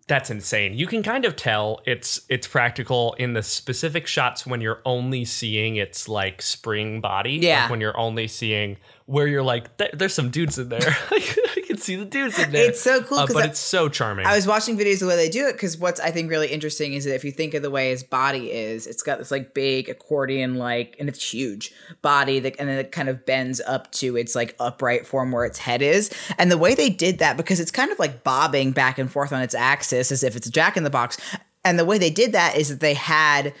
That's 0.07 0.29
insane. 0.29 0.73
You 0.73 0.85
can 0.85 1.01
kind 1.01 1.23
of 1.23 1.35
tell 1.35 1.79
it's 1.85 2.21
it's 2.27 2.45
practical 2.45 3.13
in 3.13 3.33
the 3.33 3.43
specific 3.43 4.05
shots 4.05 4.45
when 4.45 4.59
you're 4.59 4.81
only 4.85 5.23
seeing 5.23 5.77
its 5.77 6.09
like 6.09 6.41
spring 6.41 6.99
body. 6.99 7.33
Yeah. 7.41 7.61
Like 7.61 7.71
when 7.71 7.81
you're 7.81 7.97
only 7.97 8.27
seeing 8.27 8.77
where 9.05 9.27
you're 9.27 9.43
like, 9.43 9.77
there's 9.93 10.13
some 10.13 10.29
dudes 10.29 10.57
in 10.57 10.69
there. 10.69 10.79
I 11.11 11.63
can 11.67 11.77
see 11.77 11.95
the 11.95 12.05
dudes 12.05 12.39
in 12.39 12.51
there. 12.51 12.69
It's 12.69 12.79
so 12.81 13.01
cool 13.03 13.19
Uh, 13.19 13.27
but 13.27 13.35
I- 13.37 13.45
it's 13.47 13.59
so 13.59 13.89
charming. 13.89 14.25
I 14.25 14.35
was 14.35 14.47
watching 14.47 14.77
videos 14.77 14.93
of 14.95 14.99
the 15.01 15.07
way 15.07 15.15
they 15.17 15.29
do 15.29 15.47
it 15.47 15.53
because 15.53 15.77
what's 15.77 15.99
I 15.99 16.11
think 16.11 16.29
really 16.29 16.47
interesting 16.47 16.93
is 16.93 17.03
that 17.05 17.15
if 17.15 17.23
you 17.25 17.31
think 17.31 17.53
of 17.53 17.61
the 17.63 17.69
way 17.69 17.89
his 17.89 18.03
body 18.03 18.51
is, 18.51 18.87
it's 18.87 19.03
got 19.03 19.17
this 19.17 19.29
like 19.31 19.53
big 19.53 19.89
accordion 19.89 20.55
like, 20.55 20.95
and 20.99 21.09
it's 21.09 21.33
huge 21.33 21.73
body 22.01 22.39
that, 22.39 22.55
and 22.59 22.69
then 22.69 22.77
it 22.79 22.91
kind 22.91 23.09
of 23.09 23.25
bends 23.25 23.59
up 23.67 23.91
to 23.93 24.15
its 24.15 24.35
like 24.35 24.55
upright 24.59 25.05
form 25.05 25.31
where 25.31 25.45
its 25.45 25.59
head 25.59 25.81
is. 25.81 26.09
And 26.37 26.49
the 26.51 26.57
way 26.57 26.73
they 26.75 26.89
did 26.89 27.19
that, 27.19 27.35
because 27.37 27.59
it's 27.59 27.71
kind 27.71 27.91
of 27.91 27.99
like 27.99 28.23
bobbing 28.23 28.71
back 28.71 28.97
and 28.97 29.11
forth 29.11 29.33
on 29.33 29.41
its 29.41 29.55
axis 29.55 30.11
as 30.11 30.23
if 30.23 30.35
it's 30.35 30.47
a 30.47 30.51
jack 30.51 30.77
in 30.77 30.83
the 30.83 30.89
box. 30.89 31.17
And 31.65 31.77
the 31.79 31.85
way 31.85 31.97
they 31.97 32.09
did 32.09 32.31
that 32.33 32.55
is 32.57 32.69
that 32.69 32.79
they 32.79 32.93
had 32.93 33.53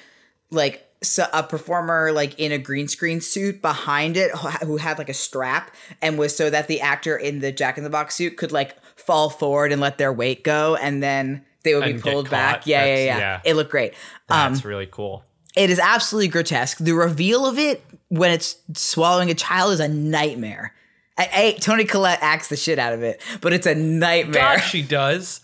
like 0.51 0.87
so, 1.03 1.27
a 1.33 1.43
performer 1.43 2.11
like 2.11 2.39
in 2.39 2.51
a 2.51 2.57
green 2.57 2.87
screen 2.87 3.21
suit 3.21 3.61
behind 3.61 4.17
it 4.17 4.31
who- 4.63 4.77
had 4.77 4.97
like 4.97 5.09
a 5.09 5.13
strap 5.13 5.71
and 6.01 6.17
was 6.17 6.35
so 6.35 6.49
that 6.49 6.67
the 6.67 6.81
actor 6.81 7.15
in 7.15 7.39
the 7.39 7.51
Jack 7.51 7.77
in 7.77 7.83
the 7.83 7.89
Box 7.89 8.15
suit 8.15 8.37
could 8.37 8.51
like 8.51 8.75
fall 8.97 9.29
forward 9.29 9.71
and 9.71 9.79
let 9.81 9.97
their 9.97 10.11
weight 10.13 10.43
go 10.43 10.75
and 10.75 11.03
then 11.03 11.43
they 11.63 11.75
would 11.75 11.83
be 11.85 11.91
And 11.91 12.01
pulled 12.01 12.29
back. 12.29 12.65
Yeah, 12.67 12.85
yeah, 12.85 12.95
yeah, 13.05 13.17
yeah. 13.17 13.41
It 13.45 13.53
looked 13.55 13.71
great. 13.71 13.93
Um, 14.29 14.53
That's 14.53 14.65
really 14.65 14.87
cool. 14.89 15.23
it 15.55 15.69
is 15.69 15.79
absolutely 15.79 16.27
grotesque. 16.29 16.77
The 16.79 16.93
reveal 16.93 17.45
of 17.45 17.57
it 17.57 17.83
when 18.09 18.31
it's 18.31 18.57
swallowing 18.73 19.29
a 19.29 19.33
child 19.35 19.73
is 19.73 19.79
a 19.79 19.87
nightmare. 19.87 20.73
I, 21.17 21.29
I- 21.55 21.57
Toni 21.59 21.85
Collette 21.85 22.19
acts 22.21 22.47
the 22.49 22.57
shit 22.57 22.79
out 22.79 22.93
of 22.93 23.03
it, 23.03 23.21
but 23.41 23.53
it's 23.53 23.67
a 23.67 23.75
nightmare. 23.75 24.57
God, 24.57 24.59
she 24.59 24.81
does. 24.81 25.41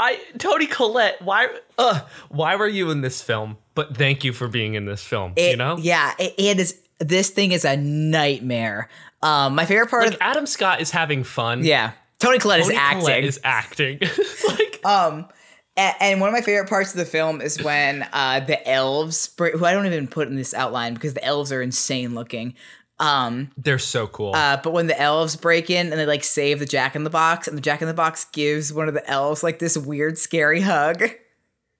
I 0.00 0.18
Toni 0.38 0.66
Collette, 0.66 1.20
why 1.22 1.48
uh, 1.78 2.00
why 2.30 2.56
were 2.56 2.66
you 2.66 2.90
in 2.90 3.02
this 3.02 3.20
film? 3.20 3.58
But 3.74 3.96
thank 3.96 4.24
you 4.24 4.32
for 4.32 4.48
being 4.48 4.74
in 4.74 4.86
this 4.86 5.02
film. 5.04 5.34
It- 5.36 5.50
you 5.50 5.56
know? 5.56 5.76
Yeah, 5.76 6.14
it, 6.18 6.34
it 6.38 6.58
is. 6.58 6.80
This 6.98 7.30
thing 7.30 7.52
is 7.52 7.64
a 7.64 7.76
nightmare. 7.76 8.88
Um, 9.22 9.54
my 9.54 9.66
favorite 9.66 9.90
part 9.90 10.04
Like 10.04 10.14
of 10.14 10.18
Adam 10.20 10.46
Scott 10.46 10.80
is 10.80 10.90
having 10.90 11.24
fun. 11.24 11.64
yeah, 11.64 11.92
Toni 12.18 12.38
Collette 12.38 12.62
Toni 12.62 12.74
is 12.74 12.80
acting. 12.80 13.00
Collette 13.00 13.24
is 13.24 13.40
acting. 13.44 14.00
like 14.48 14.86
um, 14.86 15.28
and, 15.76 15.94
and 16.00 16.20
one 16.20 16.28
of 16.28 16.32
my 16.32 16.40
favorite 16.40 16.68
parts 16.68 16.90
of 16.92 16.96
the 16.98 17.04
film 17.06 17.40
is 17.40 17.62
when 17.62 18.06
uh, 18.12 18.40
the 18.40 18.66
elves, 18.68 19.30
who 19.38 19.64
I 19.64 19.72
don't 19.72 19.86
even 19.86 20.08
put 20.08 20.28
in 20.28 20.36
this 20.36 20.52
outline 20.54 20.94
because 20.94 21.14
the 21.14 21.24
elves 21.24 21.52
are 21.52 21.62
insane 21.62 22.14
looking. 22.14 22.54
Um, 23.00 23.50
they're 23.56 23.78
so 23.78 24.06
cool. 24.06 24.34
uh, 24.36 24.60
but 24.62 24.72
when 24.72 24.86
the 24.86 25.00
elves 25.00 25.34
break 25.34 25.70
in 25.70 25.88
and 25.90 25.98
they 25.98 26.06
like 26.06 26.22
save 26.22 26.58
the 26.60 26.66
Jack 26.66 26.94
in 26.94 27.02
the 27.04 27.10
Box, 27.10 27.48
and 27.48 27.56
the 27.56 27.62
Jack 27.62 27.80
in 27.82 27.88
the 27.88 27.94
Box 27.94 28.26
gives 28.26 28.72
one 28.72 28.88
of 28.88 28.94
the 28.94 29.08
elves 29.10 29.42
like 29.42 29.58
this 29.58 29.76
weird, 29.76 30.18
scary 30.18 30.60
hug. 30.60 31.02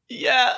yeah. 0.09 0.55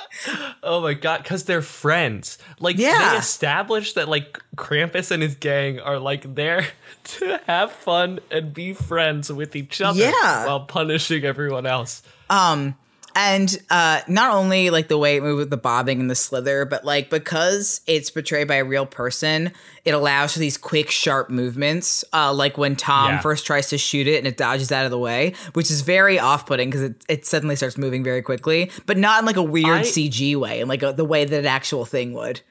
Oh 0.63 0.81
my 0.81 0.93
god, 0.93 1.21
because 1.23 1.43
they're 1.43 1.61
friends. 1.61 2.37
Like 2.59 2.77
Yeah. 2.77 3.11
they 3.11 3.17
established 3.17 3.95
that 3.95 4.07
like 4.09 4.39
Krampus 4.55 5.11
and 5.11 5.21
his 5.21 5.35
gang 5.35 5.79
are 5.79 5.99
like 5.99 6.33
there 6.35 6.65
to 7.03 7.39
have 7.45 7.71
fun 7.71 8.19
and 8.31 8.53
be 8.53 8.73
friends 8.73 9.31
with 9.31 9.55
each 9.55 9.81
other 9.81 9.99
Yeah. 9.99 10.45
while 10.47 10.61
punishing 10.61 11.23
everyone 11.25 11.65
else. 11.65 12.01
Um, 12.29 12.75
and 13.15 13.57
uh, 13.69 14.01
not 14.07 14.33
only 14.33 14.69
like 14.69 14.87
the 14.87 14.97
way 14.97 15.17
it 15.17 15.23
moved 15.23 15.39
with 15.39 15.49
the 15.49 15.57
bobbing 15.57 15.99
and 15.99 16.09
the 16.09 16.15
slither, 16.15 16.65
but 16.65 16.83
like 16.85 17.09
because 17.09 17.81
it's 17.87 18.09
portrayed 18.09 18.47
by 18.47 18.55
a 18.55 18.63
real 18.65 18.85
person, 18.85 19.51
it 19.85 19.93
allows 19.93 20.33
for 20.33 20.39
these 20.39 20.57
quick, 20.57 20.89
sharp 20.89 21.29
movements. 21.29 22.03
Uh, 22.13 22.33
like 22.33 22.57
when 22.57 22.75
Tom 22.75 23.11
Yeah. 23.13 23.19
first 23.19 23.45
tries 23.45 23.69
to 23.69 23.77
shoot 23.77 24.07
it 24.07 24.17
and 24.17 24.27
it 24.27 24.37
dodges 24.37 24.71
out 24.71 24.85
of 24.85 24.91
the 24.91 24.97
way, 24.99 25.33
which 25.53 25.69
is 25.69 25.81
very 25.81 26.17
off-putting 26.19 26.69
because 26.69 26.81
it, 26.83 27.05
it 27.07 27.25
suddenly 27.25 27.55
starts 27.55 27.77
moving 27.77 28.03
very 28.03 28.21
quickly, 28.21 28.71
but 28.85 28.97
not 28.97 29.19
in 29.19 29.25
like 29.25 29.37
a 29.37 29.43
weird 29.43 29.67
I- 29.79 29.81
CG 29.83 30.35
way, 30.35 30.59
in 30.61 30.67
like 30.67 30.83
a, 30.83 30.91
the 30.93 31.05
way 31.05 31.25
that 31.25 31.39
an 31.39 31.45
actual 31.45 31.85
thing 31.85 32.13
would. 32.13 32.41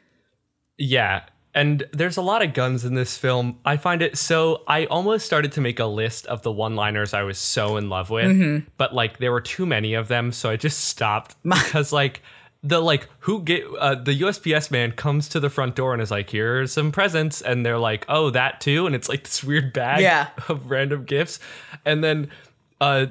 Yeah. 0.79 1.23
And 1.55 1.85
there's 1.93 2.17
a 2.17 2.23
lot 2.23 2.43
of 2.43 2.55
guns 2.55 2.85
in 2.87 2.95
this 2.95 3.19
film. 3.19 3.59
I 3.65 3.77
find 3.77 4.01
it 4.01 4.17
so. 4.17 4.63
I 4.67 4.87
almost 4.87 5.27
started 5.27 5.53
to 5.53 5.61
make 5.61 5.79
a 5.81 5.85
list 5.87 6.27
of 6.27 6.41
the 6.43 6.51
one 6.51 6.77
liners 6.77 7.13
I 7.13 7.25
was 7.25 7.37
so 7.39 7.77
in 7.77 7.91
love 7.91 8.09
with, 8.09 8.27
Mm-hmm. 8.31 8.69
but 8.79 8.95
like 8.95 9.19
there 9.19 9.33
were 9.33 9.41
too 9.43 9.67
many 9.67 9.93
of 9.95 10.09
them. 10.09 10.33
So 10.33 10.49
I 10.49 10.57
just 10.57 10.85
stopped 10.85 11.37
because 11.43 11.93
like 11.93 12.23
the 12.63 12.81
like 12.81 13.07
who 13.19 13.43
get 13.43 13.65
uh, 13.79 13.97
the 13.97 14.19
USPS 14.23 14.71
man 14.71 14.93
comes 14.93 15.29
to 15.31 15.41
the 15.41 15.51
front 15.51 15.75
door 15.77 15.93
and 15.93 16.01
is 16.01 16.11
like, 16.11 16.31
here's 16.31 16.73
some 16.73 16.91
presents. 16.91 17.43
And 17.43 17.67
they're 17.67 17.77
like, 17.79 18.07
oh, 18.09 18.31
that 18.31 18.61
too. 18.63 18.87
And 18.87 18.95
it's 18.95 19.09
like 19.11 19.25
this 19.25 19.45
weird 19.45 19.75
bag 19.75 20.01
Yeah. 20.01 20.29
of 20.49 20.71
random 20.71 21.05
gifts. 21.05 21.39
And 21.85 22.03
then 22.03 22.31
uh, 22.81 23.07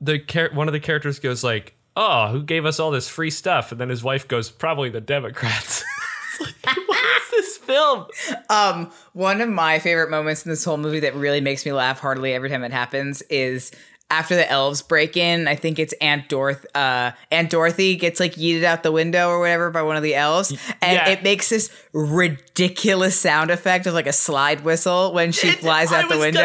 the 0.00 0.20
char- 0.20 0.50
one 0.52 0.68
of 0.68 0.72
the 0.72 0.80
characters 0.80 1.18
goes 1.18 1.42
like, 1.42 1.74
oh, 1.96 2.28
who 2.28 2.42
gave 2.44 2.66
us 2.66 2.78
all 2.78 2.92
this 2.92 3.08
free 3.08 3.30
stuff? 3.30 3.72
And 3.72 3.80
then 3.80 3.88
his 3.88 4.04
wife 4.04 4.28
goes, 4.28 4.48
probably 4.48 4.90
the 4.90 5.00
Democrats. 5.00 5.82
It's 6.42 6.64
like, 6.64 6.88
what 6.88 7.04
is 7.04 7.30
this 7.32 7.58
film? 7.80 8.06
Um, 8.48 8.90
one 9.12 9.40
of 9.40 9.48
my 9.48 9.78
favorite 9.78 10.10
moments 10.10 10.44
in 10.44 10.50
this 10.50 10.64
whole 10.64 10.76
movie 10.78 11.00
that 11.00 11.14
really 11.14 11.40
makes 11.40 11.64
me 11.64 11.72
laugh 11.72 12.00
heartily 12.00 12.32
every 12.34 12.48
time 12.48 12.62
it 12.64 12.72
happens 12.72 13.22
is 13.22 13.70
after 14.12 14.34
the 14.34 14.50
elves 14.50 14.82
break 14.82 15.16
in. 15.16 15.46
I 15.46 15.54
think 15.54 15.78
it's 15.78 15.94
Aunt 16.00 16.28
Dorothy. 16.28 16.66
Uh, 16.74 17.12
Aunt 17.30 17.48
Dorothy 17.50 17.94
gets 17.96 18.18
like 18.18 18.34
yeeted 18.34 18.64
out 18.64 18.82
the 18.82 18.90
window 18.90 19.28
or 19.28 19.38
whatever 19.38 19.70
by 19.70 19.82
one 19.82 19.96
of 19.96 20.02
the 20.02 20.14
elves, 20.16 20.50
and 20.82 20.96
Yeah. 20.96 21.08
it 21.10 21.22
makes 21.22 21.48
this 21.48 21.70
ridiculous 21.92 23.18
sound 23.18 23.50
effect 23.52 23.86
of 23.86 23.94
like 23.94 24.08
a 24.08 24.12
slide 24.12 24.62
whistle 24.64 25.12
when 25.12 25.30
she 25.32 25.48
It- 25.50 25.58
flies 25.60 25.92
I 25.92 26.02
out 26.02 26.08
the 26.08 26.18
window, 26.18 26.40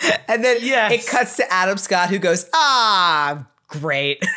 gonna- 0.00 0.18
and 0.28 0.44
then 0.44 0.58
Yes. 0.60 0.92
it 0.92 1.06
cuts 1.10 1.36
to 1.36 1.50
Adam 1.50 1.78
Scott 1.78 2.10
who 2.10 2.18
goes, 2.18 2.46
"Ah, 2.54 3.46
great." 3.68 4.22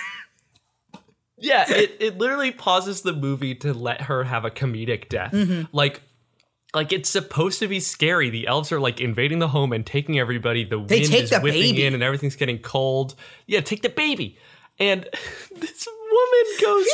Yeah, 1.41 1.63
it, 1.69 1.95
it 2.01 2.17
literally 2.17 2.51
pauses 2.51 3.01
the 3.01 3.13
movie 3.13 3.55
to 3.55 3.73
let 3.73 4.01
her 4.01 4.25
have 4.25 4.43
a 4.43 4.51
comedic 4.51 5.07
death. 5.07 5.31
Mm-hmm. 5.31 5.73
Like 5.73 6.01
like 6.73 6.91
it's 6.93 7.09
supposed 7.09 7.59
to 7.59 7.67
be 7.67 7.79
scary. 7.79 8.29
The 8.29 8.47
elves 8.47 8.71
are 8.71 8.79
like 8.79 8.99
invading 9.01 9.39
the 9.39 9.47
home 9.47 9.73
and 9.73 9.85
taking 9.85 10.19
everybody. 10.19 10.63
The 10.63 10.77
They 10.83 11.01
wind 11.01 11.13
is 11.13 11.29
the 11.31 11.39
whipping 11.39 11.61
baby. 11.73 11.85
in 11.85 11.93
and 11.93 12.03
everything's 12.03 12.35
getting 12.35 12.59
cold. 12.59 13.15
Yeah, 13.47 13.61
take 13.61 13.81
the 13.81 13.89
baby. 13.89 14.37
And 14.79 15.03
this 15.55 15.87
woman 15.87 16.45
goes 16.61 16.85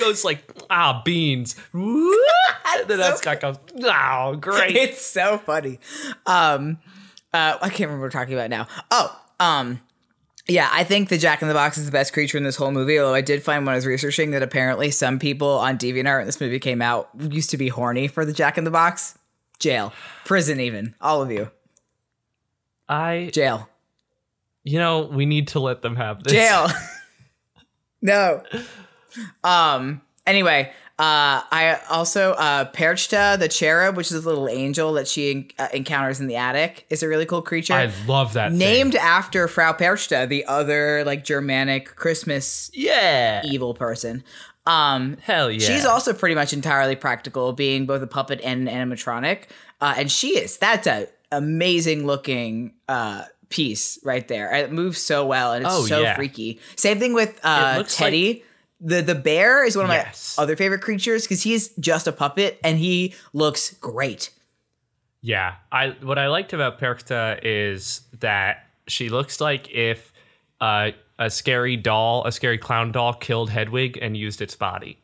goes 0.00 0.24
like 0.24 0.44
ah 0.70 1.02
beans. 1.04 1.56
and 1.72 2.88
then 2.88 2.98
that 2.98 3.18
Scott 3.18 3.40
goes 3.40 3.56
oh 3.82 4.36
great. 4.40 4.76
it's 4.76 5.04
so 5.04 5.38
funny. 5.38 5.78
Um, 6.26 6.78
uh, 7.32 7.58
I 7.60 7.68
can't 7.68 7.80
remember 7.80 7.96
what 7.96 8.00
we're 8.02 8.10
talking 8.10 8.34
about 8.34 8.50
now. 8.50 8.68
Oh, 8.92 9.20
um, 9.40 9.80
yeah, 10.46 10.68
I 10.70 10.84
think 10.84 11.08
the 11.08 11.18
Jack 11.18 11.42
in 11.42 11.48
the 11.48 11.54
Box 11.54 11.76
is 11.78 11.86
the 11.86 11.92
best 11.92 12.12
creature 12.12 12.38
in 12.38 12.44
this 12.44 12.54
whole 12.56 12.70
movie. 12.70 12.98
Although 13.00 13.14
I 13.14 13.20
did 13.22 13.42
find 13.42 13.66
when 13.66 13.72
I 13.72 13.76
was 13.76 13.86
researching 13.86 14.30
that 14.30 14.42
apparently 14.42 14.90
some 14.92 15.18
people 15.18 15.48
on 15.48 15.76
DeviantArt 15.78 16.18
when 16.18 16.26
this 16.26 16.40
movie 16.40 16.60
came 16.60 16.80
out 16.80 17.08
used 17.18 17.50
to 17.50 17.56
be 17.56 17.68
horny 17.68 18.06
for 18.08 18.24
the 18.24 18.32
Jack 18.32 18.56
in 18.56 18.64
the 18.64 18.70
Box. 18.70 19.18
Jail, 19.64 19.92
prison, 20.26 20.60
even 20.60 20.94
all 21.00 21.22
of 21.22 21.30
you, 21.32 21.50
I 22.86 23.30
jail, 23.32 23.66
you 24.62 24.78
know 24.78 25.06
we 25.06 25.24
need 25.24 25.48
to 25.48 25.58
let 25.60 25.80
them 25.80 25.96
have 25.96 26.22
this. 26.22 26.32
jail. 26.34 26.68
no. 28.02 28.42
Um. 29.42 30.02
Anyway, 30.26 30.70
uh, 30.98 31.40
I 31.50 31.78
also 31.90 32.32
uh, 32.32 32.70
Perchta, 32.72 33.38
the 33.38 33.48
cherub, 33.48 33.96
which 33.96 34.10
is 34.10 34.24
a 34.24 34.28
little 34.28 34.48
angel 34.48 34.94
that 34.94 35.06
she 35.08 35.50
uh, 35.58 35.68
encounters 35.72 36.20
in 36.20 36.26
the 36.26 36.36
attic, 36.36 36.86
is 36.90 37.02
a 37.02 37.08
really 37.08 37.26
cool 37.26 37.42
creature. 37.42 37.74
I 37.74 37.90
love 38.06 38.32
that. 38.34 38.50
thing. 38.50 38.58
named 38.58 38.96
after 38.96 39.46
Frau 39.48 39.72
Perchta, 39.72 40.28
the 40.28 40.44
other 40.46 41.04
like 41.04 41.24
Germanic 41.24 41.94
Christmas 41.96 42.70
Yeah. 42.74 43.42
evil 43.44 43.72
person. 43.74 44.24
Um, 44.66 45.18
Hell 45.22 45.50
yeah. 45.50 45.58
she's 45.58 45.84
also 45.84 46.12
pretty 46.14 46.34
much 46.34 46.52
entirely 46.52 46.96
practical, 46.96 47.52
being 47.52 47.84
both 47.86 48.02
a 48.02 48.06
puppet 48.06 48.40
and 48.42 48.68
an 48.68 48.90
animatronic. 48.90 49.44
Uh, 49.80 49.94
and 49.96 50.10
she 50.10 50.38
is 50.38 50.56
that's 50.58 50.86
a 50.86 51.08
amazing 51.32 52.06
looking 52.06 52.72
uh 52.88 53.24
piece 53.50 53.98
right 54.04 54.26
there. 54.28 54.52
It 54.54 54.72
moves 54.72 54.98
so 54.98 55.26
well 55.26 55.52
and 55.52 55.64
it's 55.66 55.74
Oh, 55.74 55.84
so 55.86 56.00
yeah. 56.02 56.16
freaky. 56.16 56.60
Same 56.76 56.98
thing 56.98 57.12
with 57.12 57.38
uh 57.44 57.82
Teddy. 57.84 58.42
the 58.80 59.02
the 59.02 59.14
bear 59.14 59.64
is 59.64 59.76
one 59.76 59.84
of 59.86 59.90
Yes. 59.92 60.36
my 60.38 60.42
other 60.44 60.56
favorite 60.56 60.80
creatures 60.80 61.22
because 61.24 61.42
he's 61.42 61.68
just 61.78 62.06
a 62.06 62.12
puppet 62.12 62.58
and 62.64 62.78
he 62.78 63.14
looks 63.32 63.74
great. 63.74 64.30
Yeah, 65.20 65.54
I 65.72 65.90
what 66.02 66.18
I 66.18 66.28
liked 66.28 66.52
about 66.52 66.78
Perchta 66.80 67.38
is 67.42 68.02
that 68.20 68.66
she 68.88 69.08
looks 69.08 69.40
like 69.40 69.70
if 69.70 70.12
uh, 70.60 70.90
a 71.18 71.30
scary 71.30 71.76
doll, 71.76 72.24
a 72.26 72.32
scary 72.32 72.58
clown 72.58 72.92
doll, 72.92 73.14
killed 73.14 73.50
Hedwig 73.50 73.98
and 74.00 74.16
used 74.16 74.40
its 74.42 74.56
body. 74.56 74.98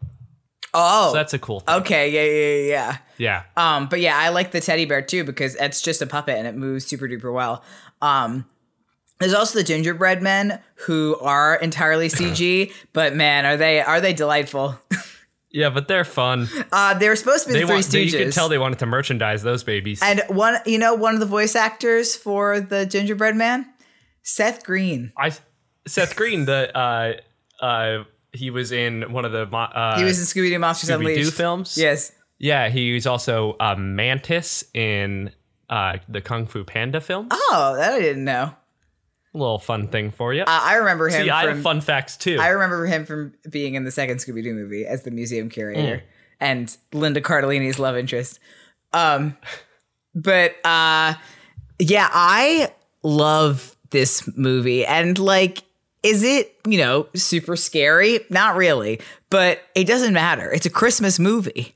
Oh, 0.73 1.09
So 1.11 1.14
that's 1.14 1.35
a 1.35 1.38
cool 1.38 1.61
thing. 1.61 1.75
okay, 1.81 2.09
yeah, 2.11 2.23
yeah, 2.25 2.68
yeah, 2.68 2.96
yeah. 3.18 3.42
Yeah, 3.57 3.77
Um, 3.77 3.88
but 3.88 4.01
yeah, 4.01 4.16
I 4.16 4.29
like 4.29 4.53
the 4.53 4.61
teddy 4.61 4.85
bear 4.85 5.03
too 5.03 5.25
because 5.25 5.57
it's 5.57 5.83
just 5.83 6.01
a 6.01 6.07
puppet 6.07 6.37
and 6.38 6.46
it 6.46 6.55
moves 6.55 6.87
super 6.87 7.09
duper 7.09 7.33
well. 7.33 7.64
Um, 8.01 8.46
there's 9.18 9.35
also 9.35 9.59
the 9.59 9.64
gingerbread 9.64 10.23
men 10.23 10.61
who 10.87 11.16
are 11.20 11.57
entirely 11.57 12.09
CG, 12.09 12.73
but 12.92 13.14
man, 13.16 13.44
are 13.46 13.57
they 13.57 13.81
are 13.81 14.01
they 14.01 14.12
delightful? 14.14 14.79
yeah, 15.51 15.70
but 15.70 15.88
they're 15.88 16.05
fun. 16.05 16.49
Uh, 16.73 16.96
they're 16.96 17.16
supposed 17.16 17.46
to 17.46 17.49
be 17.49 17.55
They 17.55 17.61
the 17.61 17.66
Three 17.66 17.75
want. 17.75 17.87
They, 17.87 18.03
you 18.05 18.09
Stooges. 18.12 18.23
can 18.23 18.31
tell 18.31 18.49
they 18.49 18.57
wanted 18.59 18.79
to 18.79 18.87
merchandise 18.87 19.42
those 19.42 19.64
babies. 19.64 20.01
and 20.03 20.23
one, 20.29 20.57
you 20.66 20.79
know, 20.79 20.94
one 20.94 21.14
of 21.14 21.20
the 21.20 21.27
voice 21.27 21.55
actors 21.57 22.14
for 22.16 22.61
the 22.61 22.87
gingerbread 22.87 23.35
man, 23.37 23.66
Seth 24.23 24.64
Green. 24.64 25.12
I 25.18 25.33
Seth 25.87 26.16
Green, 26.16 26.45
the 26.45 26.77
uh, 26.77 27.12
uh, 27.64 28.05
he 28.33 28.51
was 28.51 28.71
in 28.73 29.12
one 29.12 29.25
of 29.25 29.33
the 29.33 29.43
uh, 29.55 29.99
He 29.99 30.05
was 30.05 30.18
in 30.18 30.24
Scooby 30.24 30.51
Doo 30.51 30.59
Monsters 30.59 30.91
Scooby 30.91 31.01
Doo 31.07 31.09
Unleashed. 31.11 31.33
films. 31.35 31.76
Yes. 31.76 32.12
Yeah, 32.39 32.68
he 32.70 32.93
was 32.95 33.07
also 33.07 33.57
uh, 33.61 33.74
Mantis 33.76 34.64
in 34.72 35.31
uh, 35.68 35.99
the 36.09 36.20
Kung 36.20 36.47
Fu 36.47 36.64
Panda 36.64 37.01
film. 37.01 37.28
Oh, 37.31 37.74
that 37.76 37.93
I 37.95 38.01
didn't 38.01 38.24
know. 38.24 38.55
A 39.35 39.39
little 39.39 39.59
fun 39.59 39.89
thing 39.89 40.11
for 40.11 40.33
you. 40.35 40.43
Uh, 40.43 40.47
I 40.49 40.74
remember 40.76 41.09
him. 41.09 41.22
See, 41.24 41.31
I 41.31 41.47
have 41.49 41.62
fun 41.62 41.81
facts 41.81 42.16
too. 42.16 42.39
I 42.41 42.49
remember 42.49 42.87
him 42.87 43.05
from 43.07 43.35
being 43.49 43.74
in 43.74 43.85
the 43.85 43.91
second 43.91 44.18
Scooby 44.18 44.43
Doo 44.43 44.55
movie 44.55 44.87
as 44.87 45.03
the 45.03 45.11
museum 45.11 45.49
curator 45.49 45.99
Mm. 45.99 46.03
and 46.41 46.76
Linda 46.93 47.20
Cardellini's 47.20 47.78
love 47.78 47.97
interest. 47.97 48.41
Um, 48.93 49.37
but 50.14 50.57
uh, 50.64 51.14
yeah, 51.78 52.09
I 52.12 52.72
love 53.03 53.76
this 53.91 54.28
movie 54.37 54.85
and 54.87 55.18
like, 55.18 55.62
is 56.03 56.22
it 56.22 56.57
you 56.66 56.78
know 56.78 57.09
super 57.14 57.57
scary? 57.57 58.20
Not 58.30 58.57
really, 58.57 59.01
but 59.28 59.61
it 59.74 59.84
doesn't 59.84 60.14
matter. 60.14 60.51
It's 60.53 60.66
a 60.66 60.70
Christmas 60.70 61.18
movie. 61.18 61.74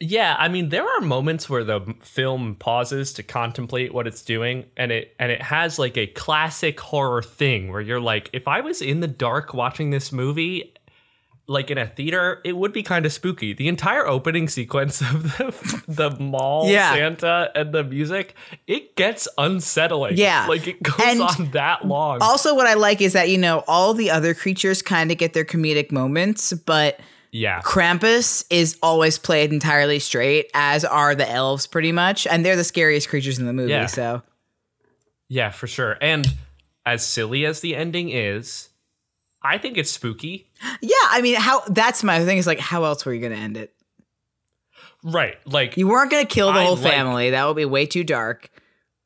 Yeah, 0.00 0.36
I 0.38 0.48
mean 0.48 0.68
there 0.68 0.86
are 0.86 1.00
moments 1.00 1.50
where 1.50 1.64
the 1.64 1.94
film 2.00 2.54
pauses 2.54 3.12
to 3.14 3.24
contemplate 3.24 3.92
what 3.92 4.06
it's 4.06 4.22
doing 4.22 4.66
and 4.76 4.92
it 4.92 5.14
and 5.18 5.32
it 5.32 5.42
has 5.42 5.78
like 5.78 5.96
a 5.96 6.06
classic 6.06 6.78
horror 6.78 7.22
thing 7.22 7.72
where 7.72 7.80
you're 7.80 8.00
like 8.00 8.30
if 8.32 8.46
I 8.46 8.60
was 8.60 8.80
in 8.80 9.00
the 9.00 9.08
dark 9.08 9.54
watching 9.54 9.90
this 9.90 10.12
movie 10.12 10.72
like 11.50 11.70
in 11.70 11.78
a 11.78 11.86
theater, 11.86 12.42
it 12.44 12.56
would 12.56 12.74
be 12.74 12.82
kind 12.82 13.06
of 13.06 13.12
spooky. 13.12 13.54
The 13.54 13.68
entire 13.68 14.06
opening 14.06 14.48
sequence 14.48 15.00
of 15.12 15.22
the, 15.38 15.82
the 15.88 16.10
mall 16.22 16.68
Yeah. 16.68 16.92
Santa 16.94 17.50
and 17.54 17.72
the 17.72 17.82
music, 17.82 18.34
it 18.66 18.94
gets 18.96 19.26
unsettling. 19.38 20.18
Yeah. 20.18 20.46
Like 20.46 20.66
it 20.66 20.82
goes 20.82 21.00
And 21.02 21.22
on 21.22 21.50
that 21.52 21.86
long. 21.86 22.18
Also, 22.20 22.54
what 22.54 22.66
I 22.66 22.74
like 22.74 23.00
is 23.00 23.14
that, 23.14 23.30
you 23.30 23.38
know, 23.38 23.64
all 23.66 23.94
the 23.94 24.10
other 24.10 24.34
creatures 24.34 24.82
kind 24.82 25.10
of 25.10 25.16
get 25.16 25.32
their 25.32 25.44
comedic 25.46 25.90
moments, 25.90 26.52
but 26.52 27.00
yeah. 27.32 27.62
Krampus 27.62 28.44
is 28.50 28.78
always 28.82 29.18
played 29.18 29.50
entirely 29.52 29.98
straight, 29.98 30.50
as 30.52 30.84
are 30.84 31.14
the 31.14 31.28
elves 31.30 31.66
pretty 31.66 31.92
much. 31.92 32.26
And 32.26 32.44
they're 32.44 32.56
the 32.56 32.64
scariest 32.64 33.08
creatures 33.08 33.38
in 33.38 33.46
the 33.46 33.52
movie. 33.54 33.72
Yeah. 33.72 33.86
So, 33.86 34.22
Yeah, 35.28 35.50
for 35.50 35.66
sure. 35.66 35.96
And 36.02 36.26
as 36.84 37.06
silly 37.06 37.44
as 37.46 37.60
the 37.60 37.74
ending 37.74 38.10
is, 38.10 38.68
I 39.42 39.58
think 39.58 39.78
it's 39.78 39.90
spooky. 39.90 40.50
yeah, 40.80 40.90
I 41.10 41.20
mean, 41.22 41.36
how 41.36 41.60
that's 41.68 42.02
my 42.02 42.24
thing 42.24 42.38
is 42.38 42.46
like, 42.46 42.58
how 42.60 42.84
else 42.84 43.04
were 43.06 43.14
you 43.14 43.20
going 43.20 43.32
to 43.32 43.38
end 43.38 43.56
it? 43.56 43.72
Right. 45.04 45.36
Like 45.46 45.76
You 45.76 45.88
weren't 45.88 46.10
going 46.10 46.26
to 46.26 46.32
kill 46.32 46.52
the 46.52 46.58
I 46.60 46.64
whole 46.64 46.76
like- 46.76 46.92
family. 46.92 47.30
That 47.30 47.46
would 47.46 47.56
be 47.56 47.64
way 47.64 47.86
too 47.86 48.04
dark. 48.04 48.50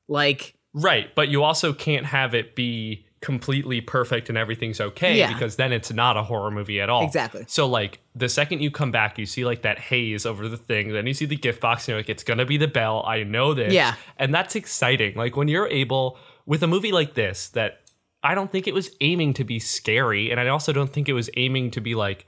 Like, 0.09 0.55
Right, 0.74 1.14
but 1.14 1.28
you 1.28 1.43
also 1.43 1.74
can't 1.74 2.07
have 2.07 2.35
it 2.35 2.57
be 2.57 3.05
completely 3.20 3.80
perfect 3.83 4.30
and 4.30 4.39
everything's 4.39 4.80
okay 4.80 5.18
Yeah. 5.18 5.33
because 5.33 5.57
then 5.57 5.70
it's 5.70 5.93
not 5.93 6.16
a 6.16 6.22
horror 6.22 6.51
movie 6.51 6.80
at 6.80 6.89
all. 6.89 7.05
Exactly. 7.05 7.45
So 7.47 7.68
like 7.68 8.01
the 8.14 8.28
second 8.28 8.62
you 8.62 8.70
come 8.70 8.91
back, 8.91 9.18
you 9.18 9.26
see 9.26 9.45
like 9.45 9.62
that 9.62 9.78
haze 9.78 10.24
over 10.24 10.49
the 10.49 10.57
thing, 10.57 10.93
then 10.93 11.07
you 11.07 11.12
see 11.14 11.26
the 11.26 11.37
gift 11.37 11.61
box 11.61 11.83
and 11.85 11.89
you're 11.93 11.99
like, 11.99 12.09
it's 12.09 12.24
gonna 12.24 12.47
be 12.47 12.57
the 12.57 12.66
bell. 12.68 13.05
I 13.07 13.22
know 13.22 13.53
this. 13.53 13.72
Yeah. 13.74 13.95
And 14.18 14.35
that's 14.35 14.57
exciting. 14.57 15.14
Like 15.14 15.37
when 15.37 15.47
you're 15.47 15.68
able 15.68 16.18
with 16.47 16.62
a 16.62 16.66
movie 16.66 16.91
like 16.91 17.12
this 17.14 17.51
that 17.51 17.82
I 18.23 18.35
don't 18.35 18.51
think 18.51 18.66
it 18.66 18.75
was 18.75 18.95
aiming 19.01 19.35
to 19.35 19.45
be 19.45 19.59
scary, 19.59 20.31
and 20.31 20.39
I 20.39 20.49
also 20.49 20.73
don't 20.73 20.93
think 20.93 21.09
it 21.09 21.12
was 21.12 21.29
aiming 21.37 21.73
to 21.73 21.81
be 21.81 21.95
like 21.95 22.27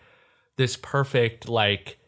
this 0.57 0.77
perfect, 0.77 1.49
like 1.49 1.99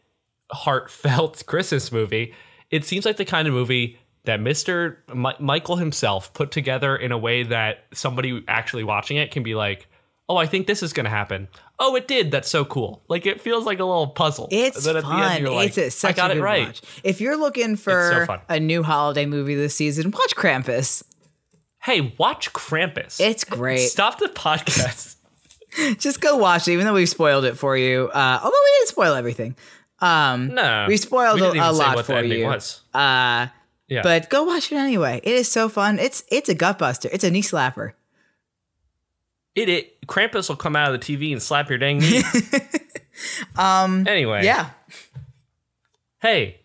heartfelt 0.51 1.45
Christmas 1.47 1.91
movie. 1.91 2.33
It 2.69 2.85
seems 2.85 3.05
like 3.05 3.17
the 3.17 3.25
kind 3.25 3.47
of 3.47 3.53
movie 3.53 3.97
that 4.25 4.39
Mr. 4.41 4.97
Mi- 5.13 5.35
Michael 5.39 5.77
himself 5.77 6.33
put 6.33 6.51
together 6.51 6.95
in 6.95 7.11
a 7.11 7.17
way 7.17 7.43
that 7.43 7.85
somebody 7.93 8.43
actually 8.47 8.83
watching 8.83 9.17
it 9.17 9.31
can 9.31 9.41
be 9.43 9.55
like, 9.55 9.87
"Oh, 10.27 10.35
I 10.35 10.45
think 10.45 10.67
this 10.67 10.83
is 10.83 10.91
going 10.91 11.05
to 11.05 11.09
happen." 11.09 11.47
Oh, 11.79 11.95
it 11.95 12.07
did. 12.07 12.31
That's 12.31 12.49
so 12.49 12.65
cool. 12.65 13.03
Like 13.07 13.25
it 13.25 13.39
feels 13.39 13.65
like 13.65 13.79
a 13.79 13.85
little 13.85 14.07
puzzle. 14.07 14.47
it's 14.51 14.85
fun. 14.85 15.41
you're 15.41 15.51
like, 15.51 15.69
it's 15.69 15.77
a, 15.77 15.91
such 15.91 16.11
I 16.11 16.13
got 16.13 16.31
a 16.31 16.33
it 16.33 16.35
good 16.37 16.43
right. 16.43 16.65
watch. 16.67 16.81
If 17.03 17.21
you're 17.21 17.37
looking 17.37 17.75
for 17.77 18.25
fun. 18.25 18.41
a 18.49 18.59
new 18.59 18.83
holiday 18.83 19.25
movie 19.25 19.55
this 19.55 19.75
season, 19.75 20.11
watch 20.11 20.35
Krampus. 20.35 21.03
Hey, 21.87 22.13
watch 22.17 22.51
Krampus. 22.51 23.17
It's 23.21 23.45
great. 23.45 23.77
Stop 23.77 24.19
the 24.19 24.27
podcast. 24.27 25.15
Just 25.99 26.19
go 26.19 26.35
watch 26.35 26.67
it, 26.67 26.73
even 26.73 26.85
though 26.85 26.93
we've 26.93 27.07
spoiled 27.07 27.45
it 27.45 27.57
for 27.57 27.77
you. 27.77 28.09
Uh, 28.13 28.39
although 28.43 28.57
we 28.65 28.71
didn't 28.79 28.89
spoil 28.89 29.13
everything. 29.13 29.55
Um, 29.99 30.49
No, 30.53 30.83
we 30.89 30.97
spoiled 30.97 31.39
we 31.39 31.57
a, 31.57 31.69
a 31.69 31.71
lot 31.71 32.05
for 32.05 32.21
you. 32.21 32.45
was. 32.45 32.81
Uh, 32.93 33.47
Yeah, 33.87 34.01
but 34.03 34.29
go 34.29 34.43
watch 34.43 34.69
it 34.69 34.75
anyway. 34.75 35.21
It 35.23 35.33
is 35.33 35.49
so 35.49 35.69
fun. 35.69 35.97
It's 35.97 36.25
it's 36.29 36.49
a 36.49 36.55
gut 36.55 36.77
buster. 36.77 37.07
It's 37.09 37.23
a 37.23 37.31
knee 37.31 37.41
slapper. 37.41 37.93
it, 39.55 39.69
it 39.69 40.05
Krampus 40.07 40.49
will 40.49 40.57
come 40.57 40.75
out 40.75 40.93
of 40.93 40.99
the 40.99 41.05
TV 41.17 41.31
and 41.31 41.41
slap 41.41 41.69
your 41.69 41.77
dang 41.79 41.99
knee. 41.99 42.21
Um, 43.57 44.05
anyway, 44.07 44.43
yeah. 44.43 44.71
Hey, 46.21 46.59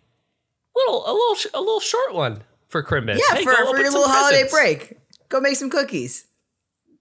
little 0.75 1.05
a 1.07 1.12
little 1.12 1.37
a 1.55 1.61
little 1.61 1.81
short 1.81 2.12
one 2.12 2.43
for 2.68 2.83
Christmas. 2.83 3.23
Yeah, 3.31 3.37
Hey, 3.37 3.45
for, 3.45 3.53
for 3.55 3.79
your 3.79 3.91
little 3.91 4.09
holiday 4.09 4.49
break. 4.51 4.99
Go 5.33 5.41
make 5.41 5.57
some 5.57 5.70
cookies. 5.70 6.26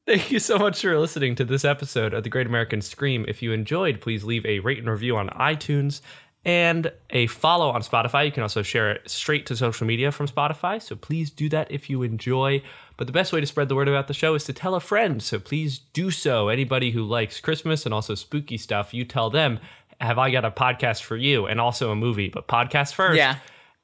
Thank 0.07 0.31
you 0.31 0.39
so 0.39 0.57
much 0.57 0.81
for 0.81 0.97
listening 0.97 1.35
to 1.35 1.43
this 1.43 1.65
episode 1.65 2.13
of 2.13 2.23
The 2.23 2.29
Great 2.29 2.47
American 2.47 2.81
Scream. 2.81 3.25
If 3.27 3.41
you 3.41 3.51
enjoyed, 3.51 3.99
please 3.99 4.23
leave 4.23 4.45
a 4.45 4.59
rate 4.59 4.77
and 4.77 4.87
review 4.87 5.17
on 5.17 5.27
iTunes 5.31 5.99
and 6.45 6.93
a 7.09 7.27
follow 7.27 7.69
on 7.71 7.81
Spotify. 7.81 8.25
You 8.25 8.31
can 8.31 8.43
also 8.43 8.61
share 8.61 8.89
it 8.93 9.09
straight 9.09 9.45
to 9.47 9.57
social 9.57 9.85
media 9.85 10.13
from 10.13 10.29
Spotify. 10.29 10.81
So 10.81 10.95
please 10.95 11.29
do 11.29 11.49
that 11.49 11.69
if 11.69 11.89
you 11.89 12.03
enjoy. 12.03 12.63
But 12.95 13.07
the 13.07 13.13
best 13.13 13.33
way 13.33 13.41
to 13.41 13.45
spread 13.45 13.67
the 13.67 13.75
word 13.75 13.89
about 13.89 14.07
the 14.07 14.13
show 14.13 14.33
is 14.33 14.45
to 14.45 14.53
tell 14.53 14.75
a 14.75 14.79
friend. 14.79 15.21
So 15.21 15.37
please 15.37 15.79
do 15.91 16.09
so. 16.09 16.47
Anybody 16.47 16.91
who 16.91 17.03
likes 17.03 17.41
Christmas 17.41 17.83
and 17.83 17.93
also 17.93 18.15
spooky 18.15 18.57
stuff, 18.57 18.93
you 18.93 19.03
tell 19.03 19.29
them, 19.29 19.59
have 19.99 20.17
I 20.17 20.31
got 20.31 20.45
a 20.45 20.51
podcast 20.51 21.03
for 21.03 21.17
you? 21.17 21.47
And 21.47 21.59
also 21.59 21.91
a 21.91 21.97
movie, 21.97 22.29
but 22.29 22.47
podcast 22.47 22.93
first. 22.93 23.17
Yeah. 23.17 23.39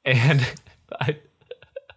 And 0.06 0.40
I, 1.00 1.18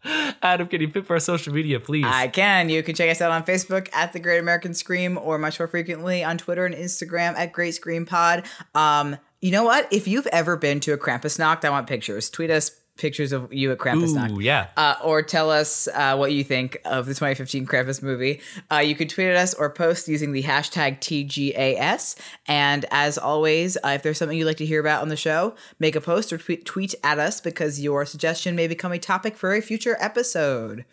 Adam, 0.42 0.68
can 0.68 0.82
you 0.82 0.90
for 0.90 1.14
our 1.14 1.20
social 1.20 1.54
media, 1.54 1.80
please? 1.80 2.06
I 2.08 2.28
can. 2.28 2.70
You 2.70 2.82
can 2.84 2.96
check 2.96 3.10
us 3.10 3.22
out 3.22 3.32
on 3.32 3.44
Facebook 3.44 3.90
at 3.94 4.14
the 4.14 4.20
Great 4.20 4.40
American 4.40 4.74
Scream, 4.74 5.18
or 5.18 5.38
much 5.38 5.60
more 5.60 5.68
frequently 5.68 6.24
on 6.24 6.38
Twitter 6.38 6.66
and 6.66 6.74
Instagram 6.74 7.36
at 7.36 7.52
Great 7.54 7.76
Scream 7.76 8.06
Pod. 8.06 8.44
Um, 8.74 9.18
you 9.42 9.52
know 9.52 9.64
what? 9.64 9.92
If 9.92 10.08
you've 10.08 10.28
ever 10.28 10.56
been 10.58 10.80
to 10.82 10.94
a 10.94 10.98
Krampusnacht, 10.98 11.66
I 11.66 11.70
want 11.70 11.88
pictures. 11.88 12.30
Tweet 12.30 12.50
us 12.50 12.81
pictures 13.02 13.32
of 13.32 13.52
you 13.52 13.72
at 13.72 13.78
Krampus. 13.78 14.32
Ooh, 14.32 14.40
yeah. 14.40 14.68
uh, 14.78 14.96
or 15.04 15.22
tell 15.22 15.50
us 15.50 15.88
uh, 15.94 16.16
what 16.16 16.32
you 16.32 16.44
think 16.44 16.78
of 16.86 17.06
the 17.06 17.14
2015 17.14 17.66
Krampus 17.66 18.02
movie. 18.02 18.40
Uh, 18.72 18.78
you 18.78 18.96
can 18.96 19.08
tweet 19.08 19.28
at 19.28 19.36
us 19.36 19.54
or 19.54 19.70
post 19.70 20.08
using 20.08 20.32
the 20.32 20.44
hashtag 20.44 21.00
TGAS. 21.00 22.16
And 22.48 22.86
as 22.92 23.18
always, 23.18 23.78
uh, 23.78 23.90
if 23.90 24.04
there's 24.04 24.18
something 24.18 24.38
you'd 24.38 24.46
like 24.46 24.58
to 24.58 24.66
hear 24.66 24.80
about 24.80 25.02
on 25.02 25.10
the 25.10 25.18
show, 25.18 25.56
make 25.80 25.96
a 25.96 26.02
post 26.02 26.32
or 26.32 26.38
tweet, 26.38 26.66
tweet 26.66 26.96
at 27.04 27.20
us 27.20 27.42
because 27.42 27.82
your 27.82 28.06
suggestion 28.06 28.56
may 28.56 28.68
become 28.68 28.92
a 28.92 29.00
topic 29.00 29.36
for 29.36 29.54
a 29.54 29.62
future 29.62 29.98
episode. 30.00 30.86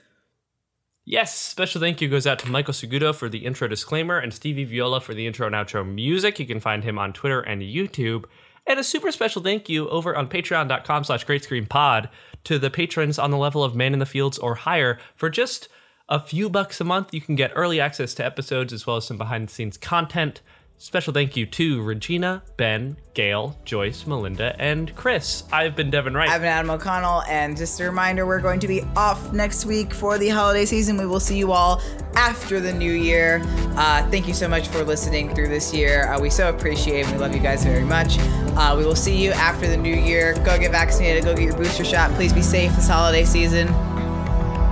Yes, 1.11 1.35
special 1.35 1.81
thank 1.81 2.03
you 2.03 2.09
goes 2.09 2.27
out 2.27 2.39
to 2.41 2.51
Michael 2.51 2.75
Segudo 2.75 3.15
for 3.15 3.31
the 3.31 3.47
intro 3.47 3.67
disclaimer 3.67 4.19
and 4.19 4.33
Stevie 4.33 4.65
Viola 4.65 5.01
for 5.01 5.15
the 5.15 5.27
intro 5.27 5.47
and 5.47 5.57
outro 5.57 5.87
music. 5.87 6.39
You 6.39 6.47
can 6.47 6.61
find 6.61 6.85
him 6.85 6.99
on 6.99 7.15
Twitter 7.15 7.41
and 7.41 7.63
YouTube. 7.63 8.27
And 8.69 8.79
a 8.79 8.85
super 8.85 9.11
special 9.11 9.43
thank 9.43 9.71
you 9.71 9.89
over 9.89 10.15
on 10.15 10.29
patreon.com 10.29 11.05
slash 11.05 11.25
great 11.25 11.43
scream 11.43 11.65
pod 11.65 12.11
to 12.45 12.59
the 12.59 12.69
patrons 12.69 13.19
on 13.19 13.31
the 13.31 13.39
level 13.39 13.65
of 13.65 13.75
Man 13.75 13.95
in 13.95 13.99
the 13.99 14.05
Fields 14.05 14.37
or 14.37 14.57
higher. 14.57 14.99
For 15.15 15.31
just 15.31 15.71
a 16.07 16.21
few 16.21 16.51
bucks 16.51 16.79
a 16.79 16.85
month, 16.85 17.15
you 17.15 17.23
can 17.23 17.35
get 17.35 17.51
early 17.55 17.81
access 17.81 18.13
to 18.15 18.25
episodes 18.27 18.75
as 18.75 18.87
well 18.87 18.97
as 18.97 19.07
some 19.07 19.17
behind 19.17 19.49
the 19.49 19.53
scenes 19.53 19.79
content. 19.79 20.43
Special 20.81 21.13
thank 21.13 21.37
you 21.37 21.45
to 21.45 21.83
Regina, 21.83 22.41
Ben, 22.57 22.97
Gail, 23.13 23.59
Joyce, 23.65 24.07
Melinda, 24.07 24.55
and 24.61 24.95
Chris. 24.95 25.43
I've 25.51 25.75
been 25.75 25.91
Devin 25.91 26.15
Wright. 26.15 26.29
I've 26.29 26.43
been 26.43 26.51
Adam 26.51 26.71
O'Connell, 26.71 27.23
and 27.23 27.57
just 27.57 27.81
a 27.81 27.85
reminder 27.85 28.25
we're 28.25 28.41
going 28.41 28.61
to 28.61 28.69
be 28.69 28.83
off 28.95 29.33
next 29.33 29.67
week 29.67 29.93
for 29.93 30.19
the 30.19 30.29
holiday 30.29 30.65
season. 30.65 30.97
We 30.97 31.05
will 31.05 31.19
see 31.19 31.37
you 31.37 31.51
all 31.51 31.83
after 32.15 32.61
the 32.61 32.73
new 32.73 32.93
year. 32.93 33.43
Uh, 33.77 34.09
thank 34.09 34.29
you 34.29 34.35
so 34.35 34.47
much 34.47 34.69
for 34.69 34.85
listening 34.85 35.35
through 35.35 35.49
this 35.49 35.75
year. 35.75 36.13
Uh, 36.13 36.21
we 36.21 36.31
so 36.31 36.49
appreciate 36.49 37.07
it. 37.07 37.11
We 37.11 37.19
love 37.19 37.35
you 37.35 37.41
guys 37.41 37.65
very 37.65 37.85
much. 37.85 38.17
Uh, 38.57 38.77
we 38.79 38.85
will 38.85 38.95
see 38.95 39.17
you 39.17 39.33
after 39.33 39.67
the 39.67 39.77
new 39.77 39.97
year. 39.97 40.35
Go 40.45 40.57
get 40.61 40.71
vaccinated, 40.71 41.25
go 41.25 41.35
get 41.35 41.43
your 41.43 41.57
booster 41.57 41.85
shot. 41.85 42.13
Please 42.13 42.33
be 42.33 42.43
safe 42.43 42.73
this 42.77 42.87
holiday 42.87 43.25
season. 43.25 43.67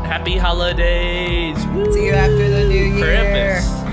Happy 0.07 0.37
holidays! 0.37 1.57
Woo! 1.67 1.93
See 1.93 2.07
you 2.07 2.13
after 2.13 2.49
the 2.49 2.69
new 2.69 2.95
year. 2.95 3.59
Krampus. 3.61 3.86